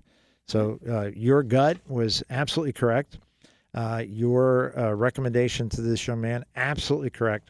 [0.48, 3.18] So uh, your gut was absolutely correct.
[3.74, 7.50] Uh, your uh, recommendation to this young man absolutely correct.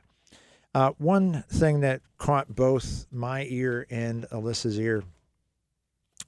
[0.74, 5.04] Uh, one thing that caught both my ear and Alyssa's ear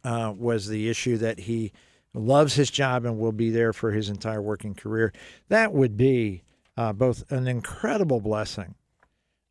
[0.03, 1.71] uh, was the issue that he
[2.13, 5.11] loves his job and will be there for his entire working career.
[5.49, 6.43] That would be
[6.77, 8.75] uh, both an incredible blessing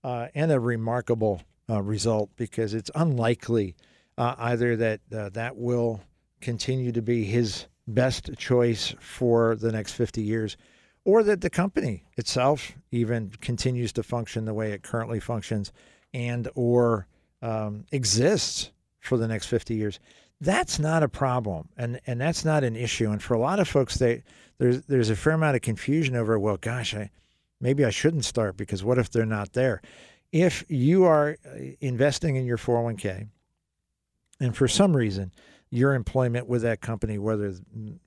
[0.04, 3.74] uh, and a remarkable uh, result because it's unlikely
[4.16, 6.00] uh, either that that will
[6.40, 10.56] continue to be his best choice for the next 50 years
[11.04, 15.72] or that the company itself even continues to function the way it currently functions
[16.12, 17.06] and or
[17.42, 20.00] um, exists for the next 50 years.
[20.40, 23.10] That's not a problem and and that's not an issue.
[23.10, 24.22] And for a lot of folks they
[24.58, 27.10] there's there's a fair amount of confusion over well gosh i
[27.60, 29.80] maybe i shouldn't start because what if they're not there?
[30.32, 33.28] If you are uh, investing in your 401k
[34.40, 35.32] and for some reason
[35.70, 37.54] your employment with that company whether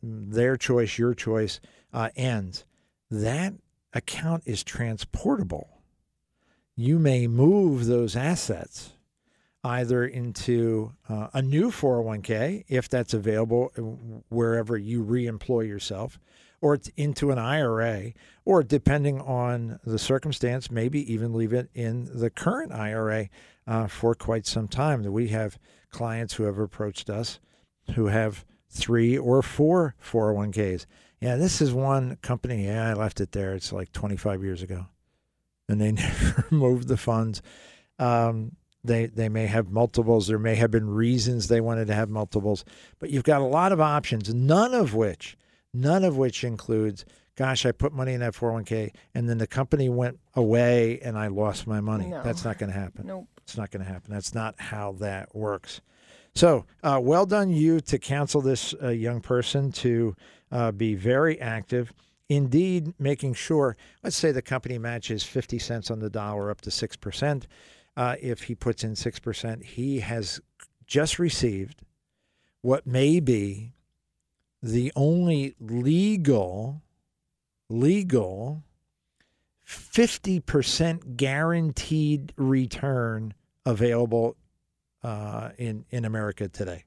[0.01, 1.59] their choice your choice
[1.93, 2.65] uh, ends
[3.09, 3.53] that
[3.93, 5.81] account is transportable.
[6.75, 8.93] You may move those assets
[9.63, 13.81] either into uh, a new 401k if that's available uh,
[14.29, 16.19] wherever you reemploy yourself
[16.61, 18.13] or it's into an IRA
[18.45, 23.29] or depending on the circumstance maybe even leave it in the current IRA
[23.65, 25.03] uh, for quite some time.
[25.03, 27.39] We have clients who have approached us
[27.95, 30.85] who have three or four 401ks
[31.21, 34.85] yeah this is one company yeah I left it there it's like 25 years ago
[35.69, 37.41] and they never moved the funds
[37.99, 38.51] um,
[38.83, 40.27] they they may have multiples.
[40.27, 42.65] There may have been reasons they wanted to have multiples,
[42.99, 44.33] but you've got a lot of options.
[44.33, 45.37] None of which,
[45.73, 49.89] none of which includes, gosh, I put money in that 401k and then the company
[49.89, 52.07] went away and I lost my money.
[52.07, 52.23] No.
[52.23, 53.07] That's not going to happen.
[53.07, 53.27] Nope.
[53.43, 54.13] It's not going to happen.
[54.13, 55.81] That's not how that works.
[56.35, 60.15] So, uh, well done you to counsel this uh, young person to
[60.51, 61.93] uh, be very active.
[62.29, 66.69] Indeed, making sure, let's say the company matches 50 cents on the dollar up to
[66.69, 67.43] 6%.
[67.95, 70.41] Uh, if he puts in 6%, he has
[70.85, 71.81] just received
[72.61, 73.73] what may be
[74.61, 76.81] the only legal,
[77.69, 78.63] legal
[79.65, 83.33] 50% guaranteed return
[83.65, 84.35] available
[85.03, 86.85] uh, in, in America today.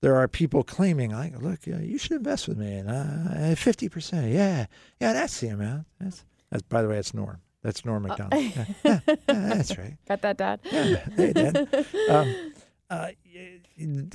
[0.00, 3.88] There are people claiming, like, look, uh, you should invest with me, and uh, fifty
[3.88, 4.66] percent, yeah,
[5.00, 5.86] yeah, that's the amount.
[6.00, 7.40] That's, that's by the way, that's Norm.
[7.62, 8.40] That's Norm Macdonald.
[8.40, 9.96] Yeah, yeah, yeah, that's right.
[10.08, 10.60] Got that, Dad?
[10.70, 11.84] Yeah, they did.
[12.08, 12.52] Um,
[12.88, 13.08] uh,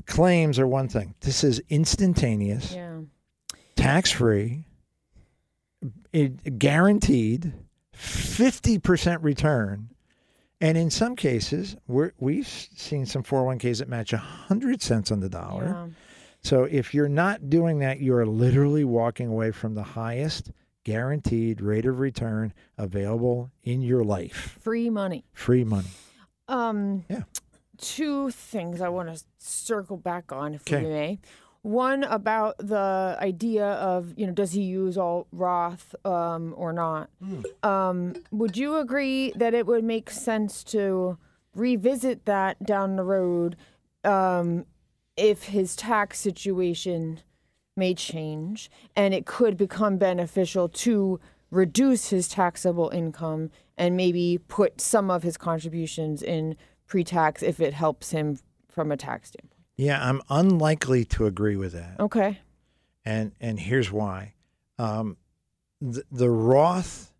[0.05, 1.13] claims are one thing.
[1.19, 2.99] This is instantaneous, Yeah.
[3.75, 4.63] tax free,
[6.57, 7.53] guaranteed,
[7.91, 9.89] fifty percent return,
[10.61, 14.81] and in some cases, we're, we've seen some four hundred one ks that match hundred
[14.81, 15.65] cents on the dollar.
[15.65, 15.87] Yeah.
[16.41, 20.51] So if you're not doing that, you are literally walking away from the highest
[20.83, 24.57] guaranteed rate of return available in your life.
[24.61, 25.23] Free money.
[25.33, 25.87] Free money.
[26.47, 27.23] Um, Yeah.
[27.77, 30.83] Two things I want to circle back on, if Okay.
[30.83, 31.19] we may.
[31.63, 37.09] One about the idea of, you know, does he use all Roth um, or not?
[37.63, 41.17] Um, would you agree that it would make sense to
[41.55, 43.55] revisit that down the road
[44.03, 44.65] um,
[45.15, 47.21] if his tax situation
[47.77, 54.81] may change and it could become beneficial to reduce his taxable income and maybe put
[54.81, 56.55] some of his contributions in
[56.87, 59.52] pre-tax if it helps him from a tax standpoint.
[59.75, 61.99] Yeah, I'm unlikely to agree with that.
[61.99, 62.39] Okay.
[63.05, 64.33] and and here's why
[64.77, 65.17] um,
[65.81, 67.11] the, the roth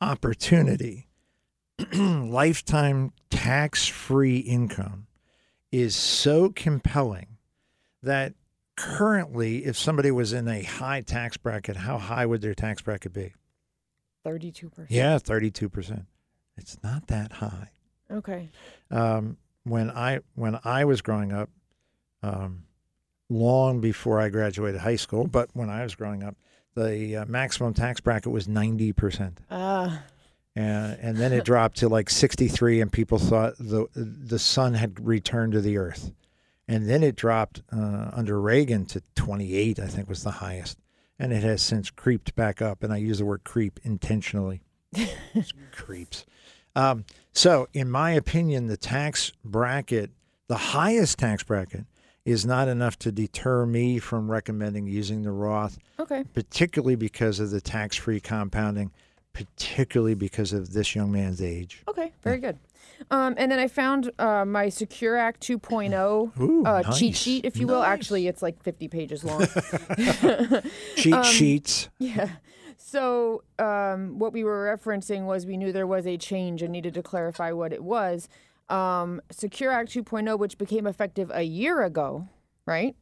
[0.00, 1.08] opportunity
[1.94, 5.06] lifetime tax-free income
[5.72, 7.36] is so compelling
[8.02, 8.34] that
[8.76, 13.12] currently if somebody was in a high tax bracket how high would their tax bracket
[13.12, 13.32] be
[14.26, 14.86] 32%.
[14.88, 16.06] yeah 32%
[16.56, 17.70] it's not that high
[18.10, 18.48] Okay.
[18.90, 21.50] um, when I when I was growing up,
[22.22, 22.64] um,
[23.28, 26.36] long before I graduated high school, but when I was growing up,
[26.74, 29.98] the uh, maximum tax bracket was ninety percent, Uh,
[30.54, 34.74] and and then it dropped to like sixty three, and people thought the the sun
[34.74, 36.12] had returned to the earth,
[36.68, 40.78] and then it dropped uh, under Reagan to twenty eight, I think was the highest,
[41.18, 44.60] and it has since creeped back up, and I use the word creep intentionally.
[45.72, 46.26] creeps.
[46.74, 50.10] Um, so, in my opinion, the tax bracket,
[50.46, 51.86] the highest tax bracket,
[52.26, 56.24] is not enough to deter me from recommending using the Roth, okay.
[56.34, 58.90] particularly because of the tax free compounding,
[59.32, 61.82] particularly because of this young man's age.
[61.88, 62.12] Okay.
[62.22, 62.58] Very good.
[63.10, 67.56] Um, and then I found uh, my Secure Act 2.0 Ooh, uh, cheat sheet, if
[67.56, 67.82] you will.
[67.82, 69.46] Actually, it's like 50 pages long.
[70.96, 71.88] Cheat Um, sheets.
[71.98, 72.30] Yeah.
[72.78, 76.94] So um, what we were referencing was we knew there was a change and needed
[76.94, 78.28] to clarify what it was.
[78.68, 82.28] Um, Secure Act 2.0, which became effective a year ago,
[82.66, 82.96] right?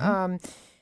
[0.00, 0.38] Um,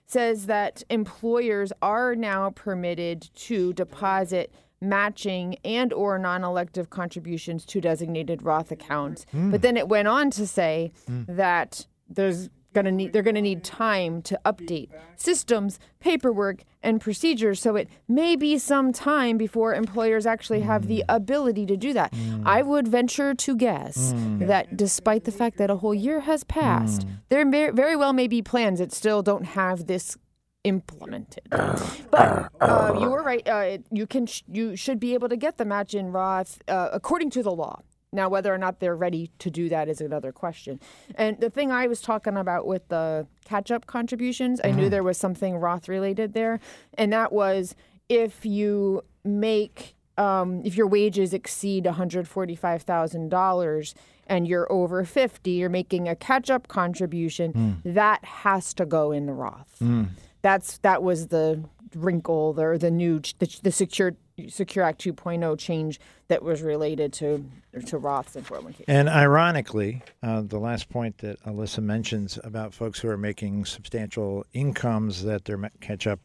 [0.07, 8.43] says that employers are now permitted to deposit matching and or non-elective contributions to designated
[8.43, 9.24] Roth accounts.
[9.32, 10.93] But then it went on to say
[11.26, 17.01] that there's going to need they're going to need time to update systems, paperwork, and
[17.01, 17.61] procedures.
[17.61, 21.14] So it may be some time before employers actually have the mm.
[21.14, 22.12] ability to do that.
[22.12, 22.43] Mm.
[22.45, 24.47] I would venture to guess mm.
[24.47, 28.29] that despite the fact that a whole year has passed, there may, very well may
[28.29, 30.16] be plans that still don't have this
[30.64, 31.47] implemented.
[31.53, 31.79] Uh,
[32.11, 33.47] but uh, uh, uh, you were right.
[33.47, 36.89] Uh, you can sh- you should be able to get the match in Roth uh,
[36.93, 37.81] according to the law.
[38.15, 40.81] Now, whether or not they're ready to do that is another question.
[41.17, 44.91] And the thing I was talking about with the catch-up contributions, I knew mm-hmm.
[44.91, 46.61] there was something Roth related there,
[46.97, 47.75] and that was
[48.09, 53.95] if you make um, if your wages exceed one hundred forty-five thousand dollars
[54.29, 57.53] and you're over fifty, you're making a catch-up contribution.
[57.53, 57.73] Hmm.
[57.85, 60.05] That has to go in the Roth hmm.
[60.41, 61.65] that's that was the
[61.97, 64.14] wrinkle or the new the, the secure
[64.49, 67.45] secure act 2.0 change that was related to
[67.86, 72.99] to roths and 401k And ironically, uh, the last point that Alyssa mentions about folks
[72.99, 76.20] who are making substantial incomes that their catch up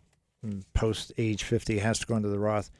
[0.73, 2.71] post age 50 has to go into the Roth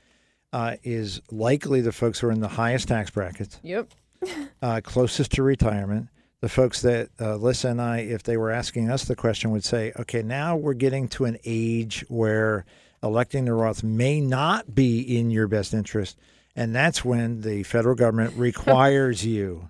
[0.54, 3.92] uh, is likely the folks who are in the highest tax brackets, yep
[4.62, 6.08] uh, closest to retirement.
[6.42, 9.66] The folks that uh, Alyssa and I, if they were asking us the question, would
[9.66, 12.66] say, okay, now we're getting to an age where
[13.04, 16.18] electing the Roth may not be in your best interest.
[16.56, 19.70] And that's when the federal government requires you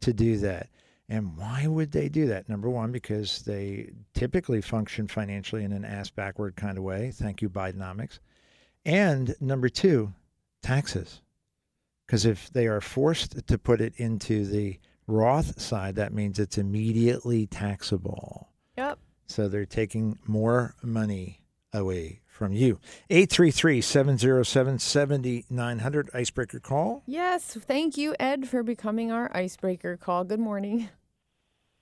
[0.00, 0.68] to do that.
[1.08, 2.48] And why would they do that?
[2.48, 7.12] Number one, because they typically function financially in an ass backward kind of way.
[7.14, 8.18] Thank you, Bidenomics.
[8.84, 10.12] And number two,
[10.62, 11.20] taxes.
[12.06, 16.58] Because if they are forced to put it into the Roth side, that means it's
[16.58, 18.48] immediately taxable.
[18.76, 21.40] yep So they're taking more money
[21.72, 22.78] away from you.
[23.10, 27.02] 833 707 7900 icebreaker call.
[27.06, 30.88] yes thank you ed for becoming our icebreaker call good morning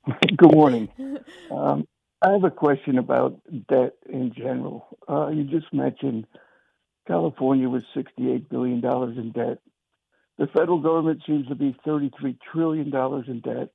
[0.37, 0.89] Good morning.
[1.51, 1.87] Um,
[2.23, 4.87] I have a question about debt in general.
[5.09, 6.27] Uh, you just mentioned
[7.07, 8.85] California was $68 billion
[9.19, 9.59] in debt.
[10.39, 12.93] The federal government seems to be $33 trillion
[13.29, 13.69] in debt.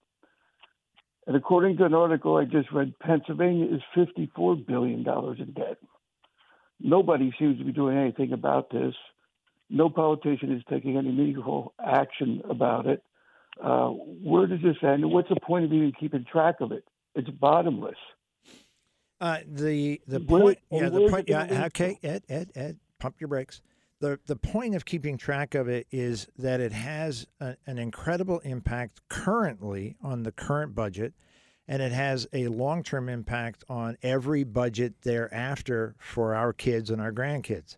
[1.26, 5.78] And according to an article I just read, Pennsylvania is $54 billion in debt.
[6.82, 8.93] Nobody seems to be doing anything about this.
[9.70, 13.03] No politician is taking any meaningful action about it.
[13.64, 15.10] Uh, where does this end?
[15.12, 16.84] What's the point of even keeping track of it?
[17.16, 17.97] It's bottomless.
[19.22, 23.28] Uh, the the Where- point, yeah, the point, yeah, okay, Ed, Ed, Ed, pump your
[23.28, 23.62] brakes.
[24.00, 28.39] The The point of keeping track of it is that it has a, an incredible
[28.39, 31.14] impact currently on the current budget,
[31.68, 37.02] and it has a long term impact on every budget thereafter for our kids and
[37.02, 37.78] our grandkids.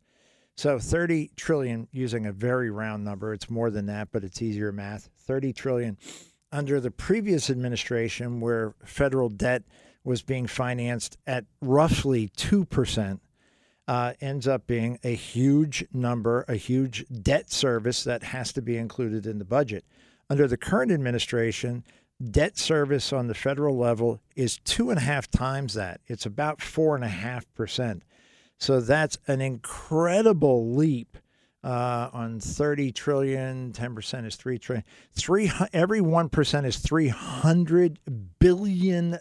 [0.55, 4.71] So 30 trillion using a very round number, it's more than that, but it's easier
[4.71, 5.09] math.
[5.25, 5.97] 30 trillion
[6.51, 9.63] under the previous administration where federal debt
[10.03, 13.19] was being financed at roughly 2%,
[13.87, 18.77] uh, ends up being a huge number, a huge debt service that has to be
[18.77, 19.85] included in the budget.
[20.29, 21.83] Under the current administration,
[22.29, 26.01] debt service on the federal level is two and a half times that.
[26.07, 28.03] It's about four and a half percent.
[28.57, 31.17] So that's an incredible leap
[31.63, 33.71] uh, on 30 trillion.
[33.73, 34.85] 10% is 3 trillion.
[35.13, 37.97] Three, every 1% is $300
[38.39, 39.17] billion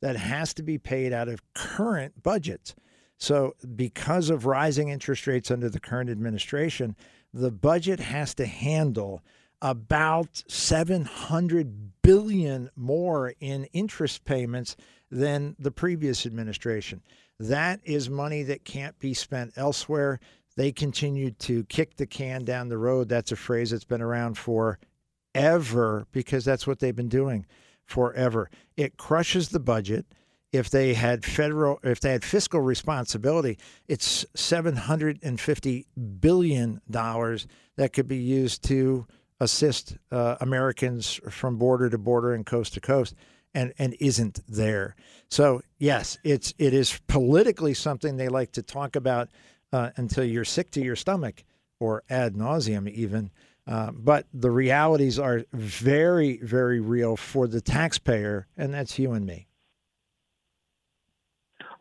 [0.00, 2.74] that has to be paid out of current budgets.
[3.18, 6.94] So, because of rising interest rates under the current administration,
[7.34, 9.22] the budget has to handle
[9.60, 14.76] about 700 billion more in interest payments
[15.10, 17.02] than the previous administration.
[17.40, 20.20] That is money that can't be spent elsewhere.
[20.56, 23.08] They continue to kick the can down the road.
[23.08, 27.46] That's a phrase that's been around forever because that's what they've been doing
[27.84, 28.50] forever.
[28.76, 30.06] It crushes the budget.
[30.52, 35.86] If they had federal, if they had fiscal responsibility, it's seven hundred and fifty
[36.20, 37.46] billion dollars
[37.76, 39.06] that could be used to
[39.40, 43.14] assist uh, Americans from border to border and coast to coast,
[43.52, 44.96] and and isn't there.
[45.28, 49.28] So yes, it's it is politically something they like to talk about
[49.72, 51.44] uh, until you're sick to your stomach
[51.78, 53.30] or ad nauseum even.
[53.66, 59.26] Uh, but the realities are very, very real for the taxpayer, and that's you and
[59.26, 59.47] me.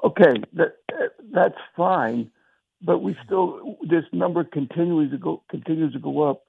[0.04, 0.76] Okay, that
[1.34, 2.30] that's fine,
[2.82, 6.43] but we still this number continues to go continues to go up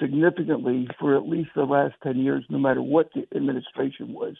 [0.00, 4.34] significantly for at least the last ten years, no matter what the administration was,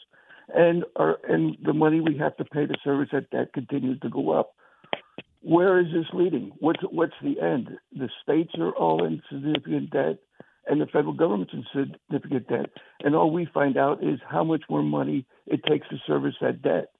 [0.54, 4.08] and our and the money we have to pay to service that debt continues to
[4.08, 4.54] go up.
[5.40, 6.52] Where is this leading?
[6.58, 7.70] What's what's the end?
[7.92, 10.18] The states are all in significant debt,
[10.66, 12.70] and the federal government's in significant debt.
[13.04, 16.60] And all we find out is how much more money it takes to service that
[16.60, 16.90] debt.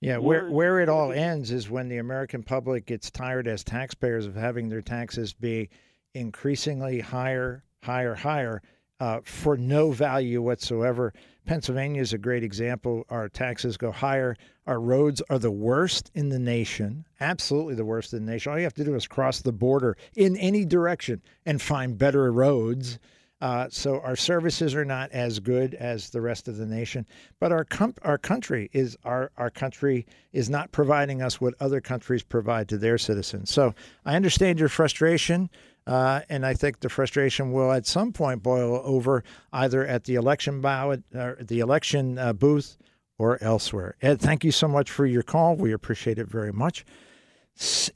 [0.00, 4.26] Yeah, where Where- it all ends is when the American public gets tired as taxpayers
[4.26, 5.70] of having their taxes be
[6.14, 8.62] increasingly higher, higher, higher
[9.00, 11.12] uh, for no value whatsoever.
[11.46, 13.04] Pennsylvania is a great example.
[13.08, 14.36] Our taxes go higher.
[14.66, 18.52] Our roads are the worst in the nation, absolutely the worst in the nation.
[18.52, 22.30] All you have to do is cross the border in any direction and find better
[22.32, 22.98] roads.
[23.40, 27.06] Uh, so our services are not as good as the rest of the nation,
[27.38, 31.80] but our com- our country is our our country is not providing us what other
[31.80, 33.50] countries provide to their citizens.
[33.50, 35.50] So I understand your frustration,
[35.86, 39.22] uh, and I think the frustration will at some point boil over
[39.52, 42.76] either at the election ballot, or the election uh, booth,
[43.18, 43.94] or elsewhere.
[44.02, 45.54] Ed, thank you so much for your call.
[45.54, 46.84] We appreciate it very much.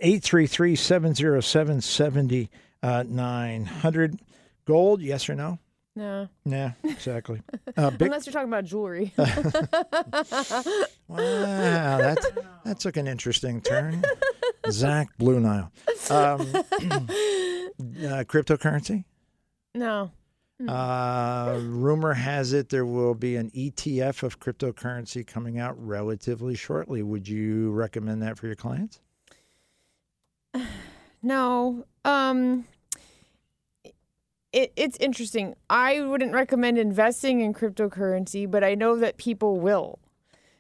[0.01, 4.20] 833 707 7900.
[4.65, 5.59] Gold, yes or no?
[5.95, 7.43] No, Yeah, exactly.
[7.77, 9.13] Uh, big, unless you're talking about jewelry.
[9.17, 9.27] wow,
[11.09, 12.19] that
[12.65, 14.03] that took an interesting turn.
[14.71, 15.71] Zach Blue Nile,
[16.11, 16.63] um, uh,
[18.25, 19.05] cryptocurrency.
[19.75, 20.11] no,
[20.69, 27.03] Uh, rumor has it there will be an ETF of cryptocurrency coming out relatively shortly.
[27.03, 29.01] Would you recommend that for your clients?
[31.23, 31.85] no.
[32.05, 32.65] Um,
[34.53, 35.55] it, it's interesting.
[35.70, 39.98] I wouldn't recommend investing in cryptocurrency, but I know that people will.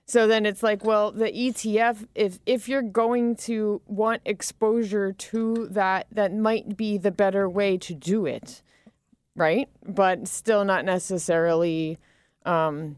[0.06, 5.68] So then it's like, well, the ETF, if if you're going to want exposure to
[5.70, 8.62] that, that might be the better way to do it,
[9.36, 9.68] right?
[9.86, 11.98] But still not necessarily
[12.44, 12.96] um,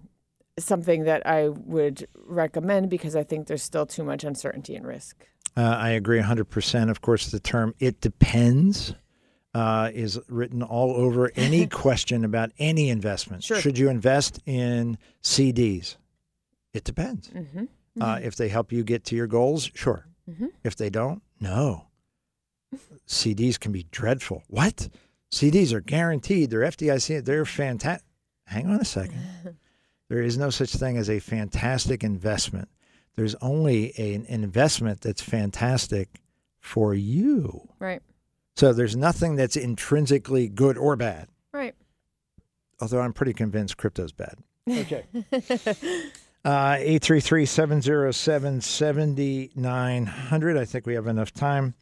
[0.59, 5.27] something that I would recommend because I think there's still too much uncertainty and risk.
[5.57, 6.91] Uh, I agree 100%.
[6.91, 8.95] Of course, the term it depends
[9.55, 13.45] uh, is written all over any question about any investment.
[13.45, 13.61] Sure.
[13.61, 15.97] Should you invest in CDs?
[16.73, 17.29] It depends.
[17.29, 17.65] Mm-hmm.
[18.03, 20.07] Uh, if they help you get to your goals, sure.
[20.29, 20.49] Mhm.
[20.65, 21.87] If they don't, no.
[23.07, 24.43] CDs can be dreadful.
[24.49, 24.89] What?
[25.31, 26.51] CDs are guaranteed.
[26.51, 27.25] They're FDIC.
[27.25, 28.07] They're fantastic.
[28.47, 29.21] Hang on a second.
[30.11, 32.69] There is no such thing as a fantastic investment.
[33.17, 36.21] There's only a- an investment that's fantastic
[36.61, 37.69] for you.
[37.79, 38.03] Right.
[38.57, 41.29] So there's nothing that's intrinsically good or bad.
[41.53, 41.75] Right.
[42.81, 44.39] Although I'm pretty convinced crypto's bad.
[44.69, 45.05] Okay.
[46.45, 50.57] Uh, 833 707 7900.
[50.59, 51.73] I think we have enough time.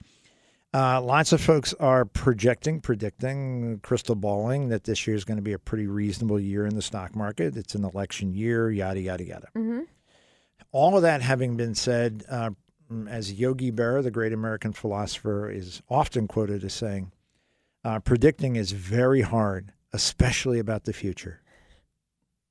[0.73, 5.43] Uh, lots of folks are projecting, predicting, crystal balling that this year is going to
[5.43, 7.57] be a pretty reasonable year in the stock market.
[7.57, 9.49] It's an election year, yada, yada, yada.
[9.57, 9.81] Mm-hmm.
[10.70, 12.51] All of that having been said, uh,
[13.09, 17.12] as Yogi Berra, the great American philosopher, is often quoted as saying,
[17.85, 21.41] uh, predicting is very hard, especially about the future.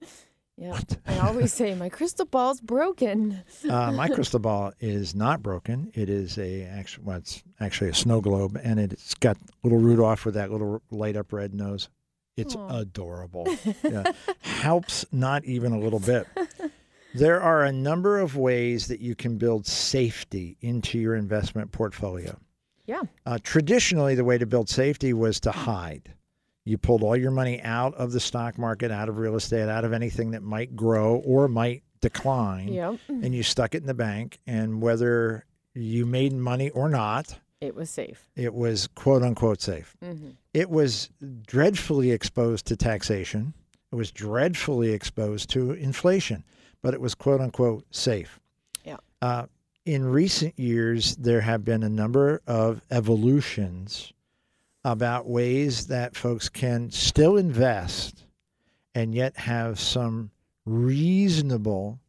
[0.58, 0.72] Yeah.
[0.74, 0.98] What?
[1.08, 3.42] I always say my crystal ball's broken.
[3.68, 5.92] Uh, my crystal ball is not broken.
[5.96, 10.24] It is a actually, well, it's actually a snow globe, and it's got little Rudolph
[10.24, 11.90] with that little light up red nose.
[12.38, 12.78] It's Aw.
[12.78, 13.48] adorable.
[13.84, 14.12] Yeah.
[14.42, 16.28] Helps not even a little bit.
[17.14, 22.38] There are a number of ways that you can build safety into your investment portfolio.
[22.86, 23.02] Yeah.
[23.26, 26.14] Uh, traditionally, the way to build safety was to hide.
[26.64, 29.84] You pulled all your money out of the stock market, out of real estate, out
[29.84, 33.00] of anything that might grow or might decline Yep.
[33.10, 35.46] and you stuck it in the bank and whether
[35.76, 38.28] you made money or not It was safe.
[38.36, 40.30] it was quote unquote safe Mm-hmm.
[40.54, 41.12] it was
[41.46, 43.54] dreadfully exposed to taxation
[43.92, 46.44] it was dreadfully exposed to inflation
[46.82, 48.40] but it was quote unquote safe
[48.84, 48.98] Yeah.
[49.22, 49.46] uh,
[49.86, 54.14] in recent years there have been a number of evolutions
[54.84, 58.26] about ways that folks can still invest
[58.96, 60.32] and yet have some
[60.66, 62.00] reasonable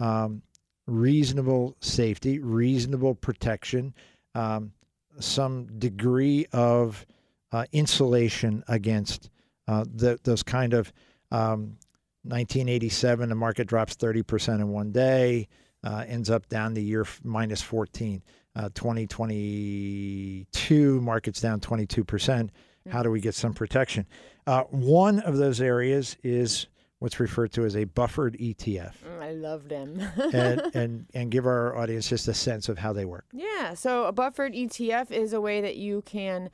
[0.00, 0.42] um,
[0.86, 3.94] reasonable safety, reasonable protection,
[4.34, 4.72] um,
[5.18, 7.06] some degree of
[7.52, 9.30] uh, insulation against
[9.68, 10.92] uh, the, those kind of
[11.30, 11.76] um,
[12.24, 15.48] 1987, the market drops 30% in one day,
[15.82, 18.22] uh, ends up down the year minus 14.
[18.56, 22.50] Uh, 2022, market's down 22%.
[22.90, 24.06] How do we get some protection?
[24.46, 26.66] Uh, one of those areas is
[26.98, 30.00] what's referred to as a buffered ETF Mm, I love them.
[30.32, 33.24] and, and and give our audience just a sense of how they work.
[33.32, 33.74] yeah.
[33.74, 36.50] So a buffered ETF is a way that you can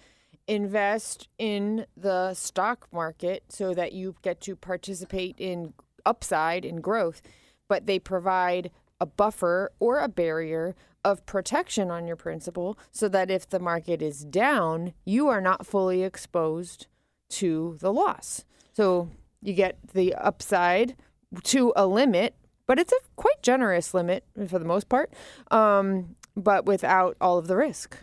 [0.51, 5.73] invest in the stock market so that you get to participate in
[6.05, 7.23] upside and growth,
[7.69, 10.75] but they provide a buffer or a barrier
[11.05, 15.65] of protection on your principal so that if the market is down, you are not
[15.65, 16.89] fully exposed
[17.29, 18.45] to the loss.
[18.73, 19.09] So
[19.41, 20.97] you get the upside
[21.45, 22.35] to a limit,
[22.67, 25.13] but it's a quite generous limit for the most part,
[25.53, 27.97] um, but without all of the risk.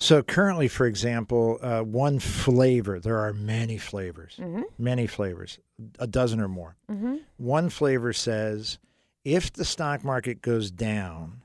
[0.00, 4.62] So currently, for example, uh, one flavor, there are many flavors, Mm-hmm.
[4.78, 5.58] many flavors,
[5.98, 6.76] a dozen or more.
[6.90, 7.16] Mm-hmm.
[7.36, 8.78] One flavor says
[9.24, 11.42] if the stock market goes down,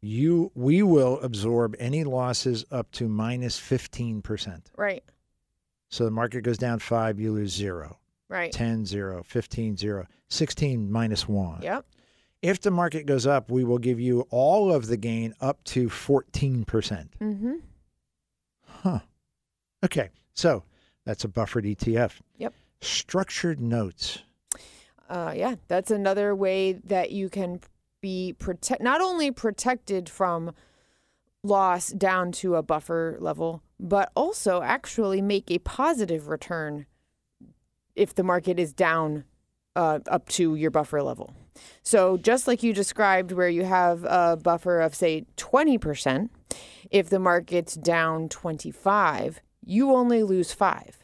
[0.00, 4.62] you we will absorb any losses up to minus 15%.
[4.76, 5.02] Right,
[5.90, 8.52] So the market goes down 5, you lose 0, right.
[8.52, 11.60] 10 0, 15 0, 16 minus 1.
[11.62, 11.86] Yep.
[12.44, 15.88] If the market goes up, we will give you all of the gain up to
[15.88, 16.66] 14%.
[16.66, 17.54] Mm-hmm.
[18.66, 18.98] Huh.
[19.82, 20.10] Okay.
[20.34, 20.62] So
[21.06, 22.20] that's a buffered ETF.
[22.36, 22.52] Yep.
[22.82, 24.24] Structured notes.
[25.08, 27.60] Uh, yeah, that's another way that you can
[28.02, 30.52] be protect not only protected from
[31.42, 36.84] loss down to a buffer level, but also actually make a positive return
[37.96, 39.24] if the market is down
[39.76, 41.34] uh, up to your buffer level.
[41.82, 46.30] So just like you described, where you have a buffer of say twenty percent,
[46.90, 50.98] if the market's down twenty five, you only lose five.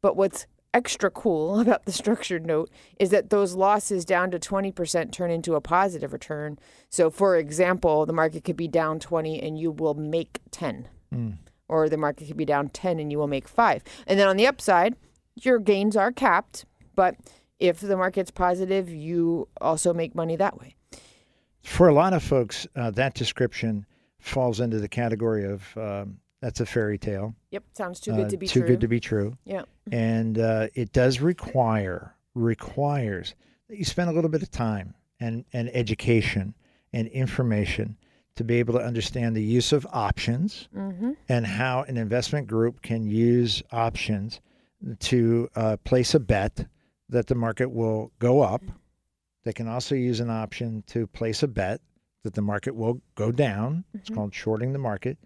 [0.00, 5.12] But what's extra cool about the structured note is that those losses down to 20%
[5.12, 6.58] turn into a positive return.
[6.90, 11.38] So, for example, the market could be down 20 and you will make 10, mm.
[11.68, 13.82] or the market could be down 10 and you will make 5.
[14.06, 14.96] And then on the upside,
[15.36, 17.16] your gains are capped, but
[17.58, 20.74] if the market's positive, you also make money that way.
[21.62, 23.86] For a lot of folks, uh, that description
[24.18, 27.34] falls into the category of um, that's a fairy tale.
[27.52, 28.68] Yep, sounds too good uh, to be too true.
[28.68, 29.36] good to be true.
[29.44, 29.62] yeah.
[29.92, 33.34] and uh, it does require requires
[33.68, 36.54] that you spend a little bit of time and, and education
[36.92, 37.96] and information
[38.36, 41.12] to be able to understand the use of options Mm-hmm.
[41.28, 44.40] and how an investment group can use options
[44.98, 46.66] to uh, place a bet
[47.08, 48.62] that the market will go up.
[49.44, 51.80] They can also use an option to place a bet
[52.22, 53.84] that the market will go down.
[53.92, 55.18] It's called shorting the market.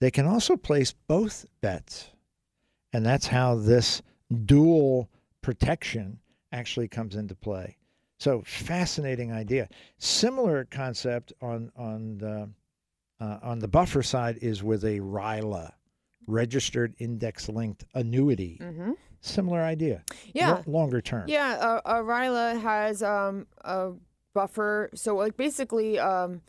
[0.00, 2.10] They can also place both bets.
[2.92, 4.02] And that's how this
[4.44, 5.08] dual
[5.42, 6.18] protection
[6.52, 7.76] actually comes into play.
[8.18, 9.68] So fascinating idea.
[9.98, 12.50] Similar concept on on the
[13.18, 15.72] uh, on the buffer side is with a RILA,
[16.26, 18.58] registered index linked annuity.
[18.60, 18.92] Mm-hmm.
[19.20, 20.02] Similar idea.
[20.32, 20.62] Yeah.
[20.66, 21.24] Lo- longer term.
[21.28, 23.92] Yeah, uh, uh, RILA has um, a
[24.32, 24.90] buffer.
[24.94, 26.40] So, like, basically, um,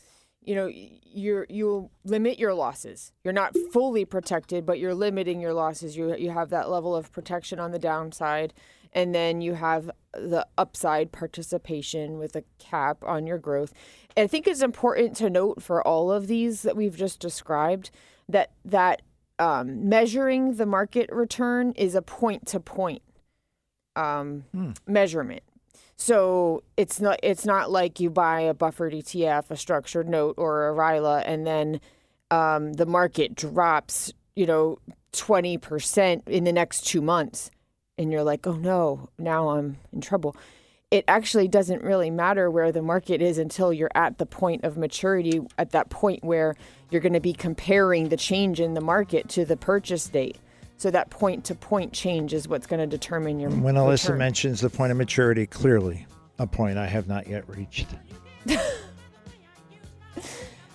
[0.44, 3.12] you know, you you limit your losses.
[3.24, 5.96] You're not fully protected, but you're limiting your losses.
[5.98, 8.54] You you have that level of protection on the downside,
[8.94, 13.74] and then you have the upside participation with a cap on your growth.
[14.16, 17.92] And I think it's important to note for all of these that we've just described
[18.28, 19.02] that that
[19.42, 23.02] um, measuring the market return is a point to point
[23.96, 24.46] um,
[24.86, 25.42] measurement.
[25.98, 30.70] So it's not it's not like you buy a buffered ETF, a structured note, or
[30.70, 31.82] a RILA, and then
[32.30, 34.78] um, the market drops, you know,
[35.12, 37.50] twenty percent in the next two months,
[37.98, 40.36] and you're like, oh no, now I'm in trouble.
[40.92, 44.78] It actually doesn't really matter where the market is until you're at the point of
[44.78, 46.56] maturity, at that point where
[46.90, 50.38] you're going to be comparing the change in the market to the purchase date.
[50.76, 54.18] So that point to point change is what's going to determine your When Alyssa return.
[54.18, 56.06] mentions the point of maturity, clearly
[56.40, 57.88] a point I have not yet reached.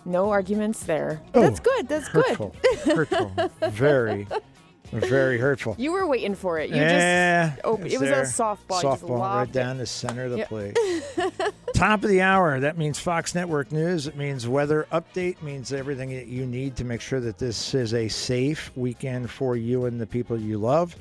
[0.08, 1.20] No arguments there.
[1.34, 1.88] Oh, That's good.
[1.88, 2.24] That's good.
[2.24, 2.54] Hurtful.
[2.84, 3.32] hurtful.
[3.70, 4.28] Very,
[4.93, 5.74] very hurtful.
[5.78, 6.70] You were waiting for it.
[6.70, 7.87] You Eh, just open.
[7.87, 8.22] It was there.
[8.22, 8.82] a softball.
[8.82, 9.53] Softball right it.
[9.53, 10.49] down the center of the Yep.
[10.49, 10.78] plate.
[11.74, 12.59] Top of the hour.
[12.61, 14.07] That means Fox Network News.
[14.07, 15.43] It means weather update.
[15.43, 19.57] Means everything that you need to make sure that this is a safe weekend for
[19.57, 20.97] you and the people you love.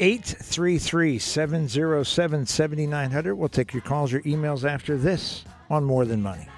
[0.00, 3.34] 833 707 7900.
[3.34, 6.48] We'll take your calls, your emails after this on More Than Money.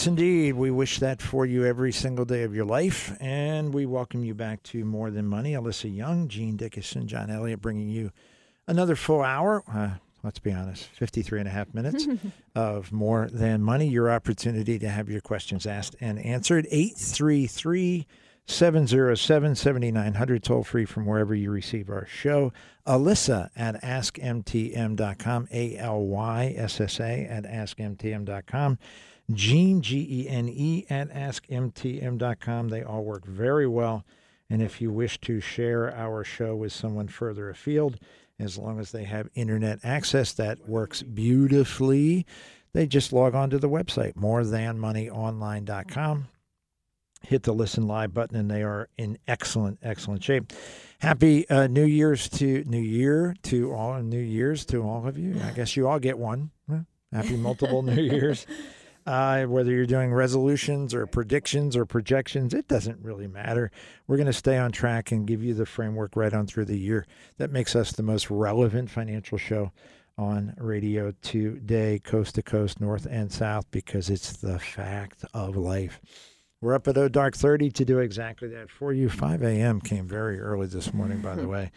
[0.00, 0.54] Yes, indeed.
[0.54, 3.14] We wish that for you every single day of your life.
[3.20, 5.52] And we welcome you back to More Than Money.
[5.52, 8.10] Alyssa Young, Gene Dickinson, John Elliott bringing you
[8.66, 9.62] another full hour.
[9.70, 12.08] Uh, let's be honest, 53 and a half minutes
[12.54, 13.88] of More Than Money.
[13.88, 16.66] Your opportunity to have your questions asked and answered.
[16.70, 18.06] 833
[18.46, 22.54] 707 7900, toll free from wherever you receive our show.
[22.86, 28.78] Alyssa at askmtm.com, A L Y S S A at askmtm.com.
[29.34, 32.68] Gene, G E N E, at askmtm.com.
[32.68, 34.04] They all work very well.
[34.48, 37.98] And if you wish to share our show with someone further afield,
[38.38, 42.26] as long as they have internet access, that works beautifully.
[42.72, 46.28] They just log on to the website, morethanmoneyonline.com.
[47.22, 50.52] Hit the listen live button, and they are in excellent, excellent shape.
[51.00, 55.38] Happy uh, New Year's to New Year to all, New Year's to all of you.
[55.44, 56.50] I guess you all get one.
[57.12, 58.46] Happy multiple New Years.
[59.06, 63.70] Uh, whether you're doing resolutions or predictions or projections, it doesn't really matter.
[64.06, 66.78] We're going to stay on track and give you the framework right on through the
[66.78, 67.06] year
[67.38, 69.72] that makes us the most relevant financial show
[70.18, 76.00] on radio today, coast to coast, north and south, because it's the fact of life.
[76.60, 79.08] We're up at O Dark 30 to do exactly that for you.
[79.08, 79.80] 5 a.m.
[79.80, 81.72] came very early this morning, by the way.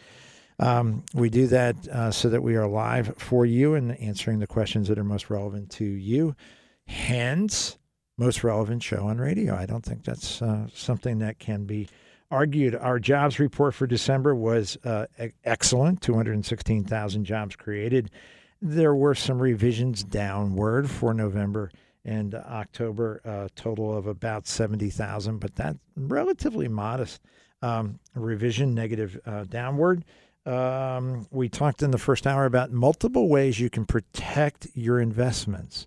[0.58, 4.46] Um, we do that uh, so that we are live for you and answering the
[4.46, 6.36] questions that are most relevant to you.
[6.86, 7.78] Hence,
[8.16, 9.54] most relevant show on radio.
[9.54, 11.88] I don't think that's uh, something that can be
[12.30, 12.74] argued.
[12.74, 15.06] Our jobs report for December was uh,
[15.44, 18.10] excellent 216,000 jobs created.
[18.60, 21.70] There were some revisions downward for November
[22.04, 27.22] and October, a total of about 70,000, but that relatively modest
[27.62, 30.04] um, revision, negative uh, downward.
[30.44, 35.86] Um, we talked in the first hour about multiple ways you can protect your investments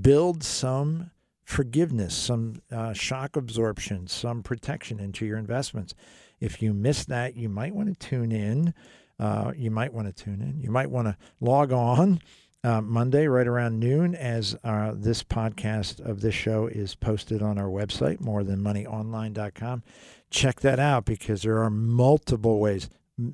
[0.00, 1.10] build some
[1.44, 5.94] forgiveness, some uh, shock absorption, some protection into your investments.
[6.40, 8.74] If you missed that, you might want to tune in.
[9.18, 10.60] Uh, you might want to tune in.
[10.60, 12.20] You might want to log on
[12.64, 17.58] uh, Monday right around noon as uh, this podcast of this show is posted on
[17.58, 19.82] our website, morethanmoneyonline.com.
[20.30, 22.90] Check that out because there are multiple ways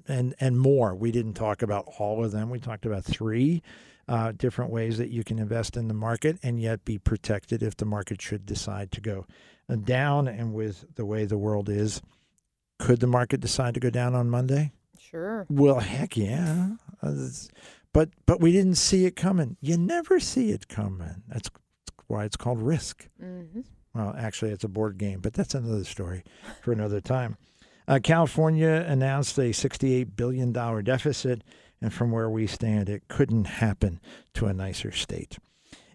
[0.06, 0.94] and, and more.
[0.94, 2.48] We didn't talk about all of them.
[2.48, 3.62] We talked about three
[4.08, 7.76] uh, different ways that you can invest in the market and yet be protected if
[7.76, 9.26] the market should decide to go
[9.68, 10.28] uh, down.
[10.28, 12.02] And with the way the world is,
[12.78, 14.72] could the market decide to go down on Monday?
[14.98, 15.46] Sure.
[15.48, 16.72] Well, heck yeah.
[17.02, 17.14] Uh,
[17.92, 19.56] but but we didn't see it coming.
[19.60, 21.22] You never see it coming.
[21.28, 21.48] That's
[22.08, 23.08] why it's called risk.
[23.20, 23.60] hmm
[23.94, 26.24] Well, actually, it's a board game, but that's another story
[26.62, 27.36] for another time.
[27.86, 31.44] Uh, California announced a $68 billion deficit,
[31.84, 34.00] and from where we stand, it couldn't happen
[34.32, 35.36] to a nicer state.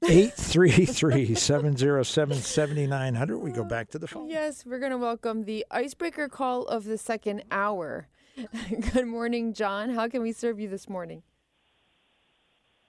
[0.03, 3.39] 833 707 7900.
[3.39, 4.29] We go back to the phone.
[4.29, 8.07] Yes, we're going to welcome the icebreaker call of the second hour.
[8.93, 9.89] Good morning, John.
[9.89, 11.23] How can we serve you this morning?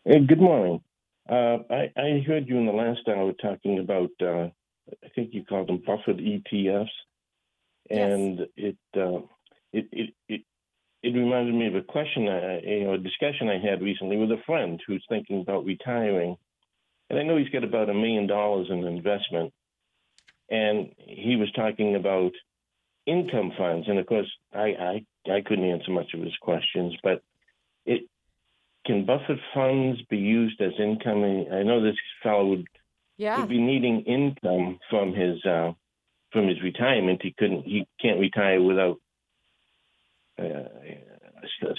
[0.04, 0.82] Hey, good morning.
[1.28, 4.50] Uh, I, I heard you in the last hour talking about, uh,
[5.02, 6.88] I think you called them buffered ETFs,
[7.88, 9.20] and it, uh,
[9.72, 10.42] it it it
[11.02, 14.30] it reminded me of a question, I, you know, a discussion I had recently with
[14.32, 16.36] a friend who's thinking about retiring,
[17.08, 19.52] and I know he's got about a million dollars in investment,
[20.50, 22.32] and he was talking about
[23.06, 27.22] income funds, and of course, I I, I couldn't answer much of his questions, but
[27.86, 28.02] it
[28.86, 31.24] can buffered funds be used as income?
[31.24, 32.66] I know this fellow would,
[33.16, 33.40] Yeah.
[33.40, 35.72] would be needing income from his uh,
[36.32, 37.20] from his retirement.
[37.22, 37.64] He couldn't.
[37.64, 38.98] He can't retire without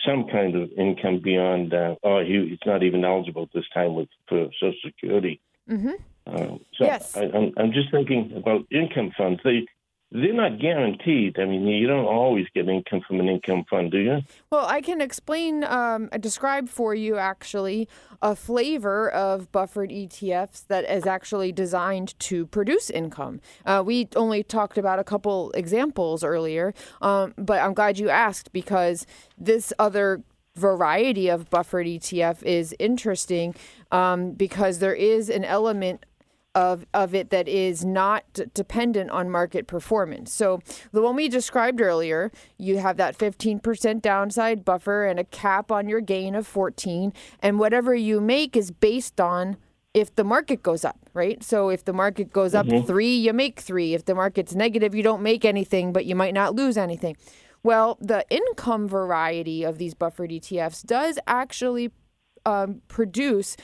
[0.06, 1.74] some kind of income beyond.
[1.74, 5.40] Uh, oh, he, he's not even eligible at this time with for Social Security.
[5.70, 5.94] Mm-hmm.
[6.28, 7.16] Um, so Yes.
[7.18, 9.42] I, I'm I'm just thinking about income funds.
[9.44, 9.66] They
[10.12, 11.40] they're not guaranteed.
[11.40, 14.22] I mean, you don't always get income from an income fund, do you?
[14.52, 17.88] Well, I can explain, um, describe for you actually
[18.22, 23.40] a flavor of buffered ETFs that is actually designed to produce income.
[23.66, 28.52] Uh, we only talked about a couple examples earlier, um, but I'm glad you asked
[28.52, 29.08] because
[29.38, 30.24] this other
[30.58, 33.56] variety of buffered ETF is interesting
[33.92, 36.06] um, because there is an element
[36.54, 40.32] of of it that is not d- dependent on market performance.
[40.32, 40.60] So
[40.92, 45.88] the one we described earlier, you have that 15% downside buffer and a cap on
[45.88, 49.58] your gain of 14 and whatever you make is based on
[49.94, 51.44] if the market goes up, right?
[51.44, 53.94] So if the market goes up 3, you make 3.
[53.94, 57.18] If the market's negative, you don't make anything, but you might not lose anything.
[57.64, 61.92] Well, the income variety of these buffered ETFs does actually
[62.46, 63.58] um, produce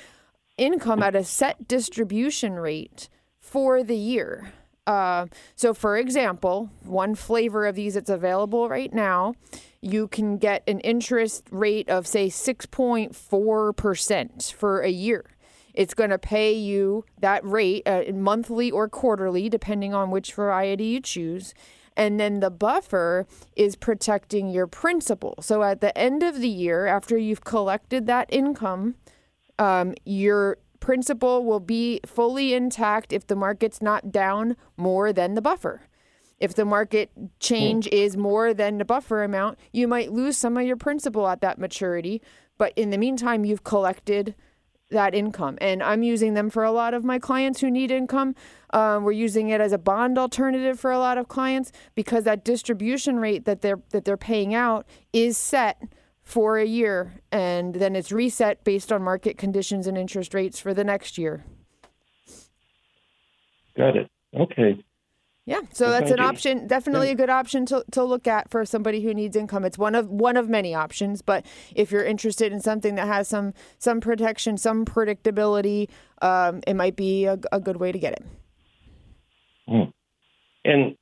[0.58, 4.52] income at a set distribution rate for the year.
[4.86, 9.34] Uh, so, for example, one flavor of these that's available right now,
[9.82, 15.26] you can get an interest rate of, say, 6.4% for a year.
[15.74, 20.86] It's going to pay you that rate uh, monthly or quarterly, depending on which variety
[20.86, 21.54] you choose.
[21.96, 25.36] And then the buffer is protecting your principal.
[25.42, 28.96] So at the end of the year, after you've collected that income,
[29.60, 35.42] um, your principal will be fully intact if the market's not down more than the
[35.42, 35.82] buffer.
[36.40, 40.66] If the market change is more than the buffer amount, you might lose some of
[40.66, 42.22] your principal at that maturity.
[42.60, 44.36] But in the meantime, you've collected
[44.90, 45.58] that income.
[45.60, 48.36] And I'm using them for a lot of my clients who need income.
[48.72, 52.46] Um, we're using it as a bond alternative for a lot of clients because that
[52.46, 55.82] distribution rate that they're that they're paying out is set
[56.28, 60.74] for a year, and then it's reset based on market conditions and interest rates for
[60.74, 61.46] the next year.
[63.78, 64.12] Got it.
[64.38, 64.84] Okay.
[65.46, 66.26] Yeah, so Well, that's an you.
[66.26, 66.68] option.
[66.68, 69.64] Definitely a good option to, to look at for somebody who needs income.
[69.64, 73.30] It's one of one of many options, but if you're interested in something that has
[73.30, 75.88] some some protection, some predictability,
[76.22, 79.94] um, it might be a, a good way to get it.
[80.66, 80.98] And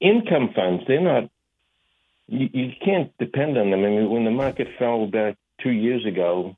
[0.00, 1.24] income funds, they're not,
[2.32, 3.84] you, you can't depend on them.
[3.84, 6.56] I mean, when the market fell back two years ago,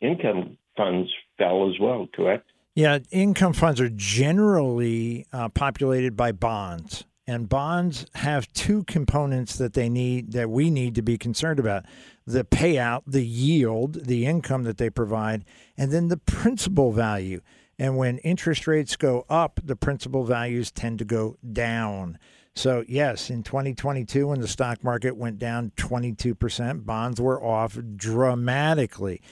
[0.00, 2.50] income funds fell as well, correct?
[2.74, 9.74] Yeah, income funds are generally uh, populated by bonds, and bonds have two components that
[9.74, 11.84] they need that we need to be concerned about:
[12.26, 15.44] the payout, the yield, the income that they provide,
[15.76, 17.42] and then the principal value.
[17.78, 22.18] And when interest rates go up, the principal values tend to go down.
[22.54, 29.22] So, yes, in 2022, when the stock market went down 22%, bonds were off dramatically.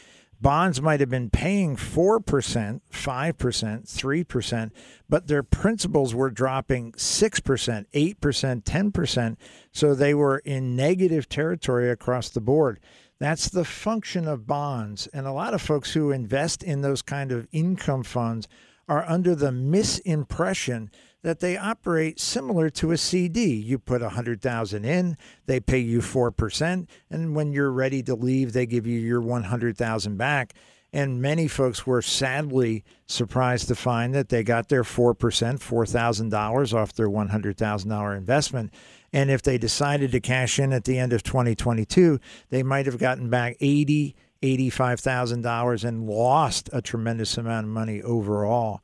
[0.40, 4.70] Bonds might have been paying 4%, 5%, 3%,
[5.06, 9.36] but their principals were dropping 6%, 8%, 10%.
[9.70, 12.80] So they were in negative territory across the board.
[13.18, 15.08] That's the function of bonds.
[15.08, 18.48] And a lot of folks who invest in those kind of income funds
[18.88, 20.88] are under the misimpression
[21.22, 23.54] that they operate similar to a CD.
[23.54, 25.16] You put a hundred thousand in,
[25.46, 29.20] they pay you four percent, and when you're ready to leave, they give you your
[29.20, 30.54] one hundred thousand back.
[30.92, 35.86] And many folks were sadly surprised to find that they got their four percent, four
[35.86, 38.72] thousand dollars off their one hundred thousand dollar investment.
[39.12, 42.98] And if they decided to cash in at the end of 2022, they might have
[42.98, 48.80] gotten back eighty, eighty-five thousand dollars and lost a tremendous amount of money overall.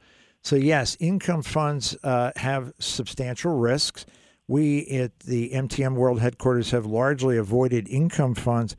[0.47, 4.07] So, yes, income funds uh, have substantial risks.
[4.47, 8.77] We at the MTM World headquarters have largely avoided income funds.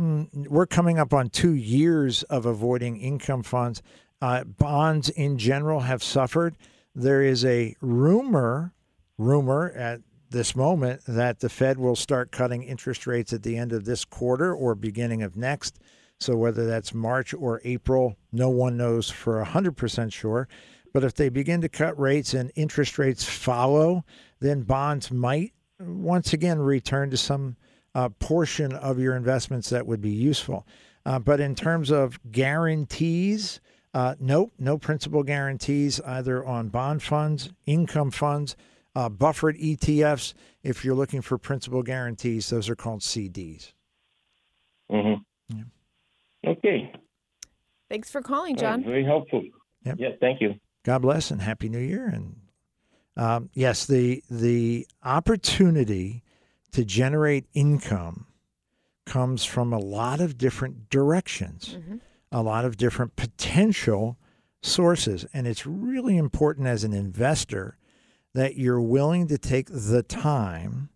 [0.00, 3.82] Mm, We're coming up on two years of avoiding income funds.
[4.22, 6.56] Uh, bonds in general have suffered.
[6.94, 8.72] There is a rumor,
[9.18, 13.74] rumor at this moment that the Fed will start cutting interest rates at the end
[13.74, 15.78] of this quarter or beginning of next.
[16.18, 20.48] So whether that's March or April, no one knows for 100% sure.
[20.96, 24.06] But if they begin to cut rates and interest rates follow,
[24.40, 27.56] then bonds might once again return to some
[27.94, 30.66] uh, portion of your investments that would be useful.
[31.04, 33.60] Uh, but in terms of guarantees,
[33.92, 38.56] uh, nope, no principal guarantees either on bond funds, income funds,
[38.94, 40.32] uh, buffered ETFs.
[40.62, 43.74] If you're looking for principal guarantees, those are called CDs.
[44.90, 45.60] Mm-hmm.
[46.46, 46.90] Okay.
[47.90, 48.84] Thanks for calling, All right, John.
[48.84, 49.42] very helpful.
[49.84, 49.96] Yep.
[49.98, 50.54] Yeah, thank you.
[50.86, 52.06] God bless and happy New Year.
[52.06, 52.36] And
[53.16, 56.22] um, yes, the the opportunity
[56.70, 58.26] to generate income
[59.04, 61.76] comes from a lot of different directions,
[62.30, 64.16] a lot of different potential
[64.62, 67.78] sources, and it's really important as an investor
[68.34, 70.90] that you're willing to take the time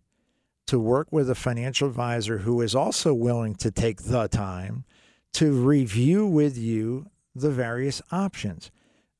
[0.67, 4.85] to work with a financial advisor who is also willing to take the time
[5.33, 8.71] to review with you the various options.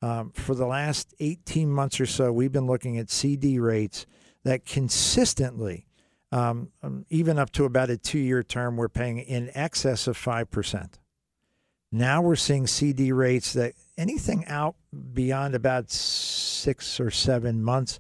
[0.02, 4.06] Um, for the last 18 months or so, we've been looking at CD rates
[4.44, 5.86] that consistently,
[6.32, 10.18] um, um, even up to about a two year term, we're paying in excess of
[10.18, 10.94] 5%.
[11.92, 14.76] Now we're seeing CD rates that anything out
[15.14, 18.00] beyond about six or seven months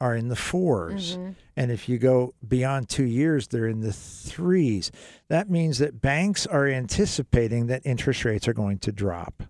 [0.00, 1.16] are in the 4s
[1.56, 4.90] And if you go beyond two years, they're in the threes.
[5.28, 9.42] That means that banks are anticipating that interest rates are going to drop.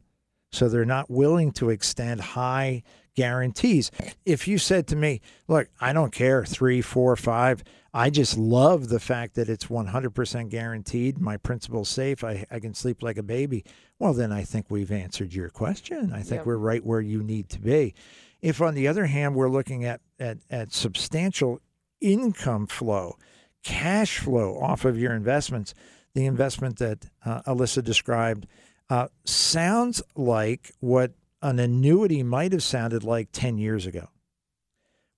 [0.53, 2.83] So they're not willing to extend high
[3.15, 3.91] guarantees.
[4.25, 8.89] If you said to me, look, I don't care, three, four, five, I just love
[8.89, 11.19] the fact that it's 100% guaranteed.
[11.19, 12.23] My principal's safe.
[12.23, 13.65] I, I can sleep like a baby.
[13.99, 16.13] Well, then I think we've answered your question.
[16.13, 16.47] I think Yep.
[16.47, 17.95] we're right where you need to be.
[18.41, 21.61] If, on the other hand, we're looking at, at, at substantial
[22.01, 23.17] income flow,
[23.63, 25.75] cash flow off of your investments,
[26.15, 28.47] the investment that uh, Alyssa described
[28.91, 34.09] uh, sounds like what an annuity might have sounded like 10 years ago,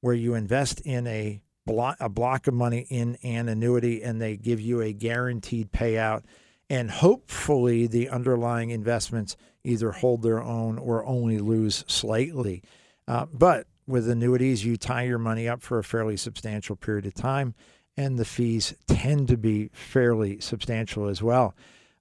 [0.02, 4.36] where you invest in a block, a block of money in an annuity and they
[4.36, 6.22] give you a guaranteed payout.
[6.68, 12.62] And hopefully, the underlying investments either hold their own or only lose slightly.
[13.08, 17.14] Uh, but with annuities, you tie your money up for a fairly substantial period of
[17.14, 17.54] time,
[17.96, 21.54] and the fees tend to be fairly substantial as well.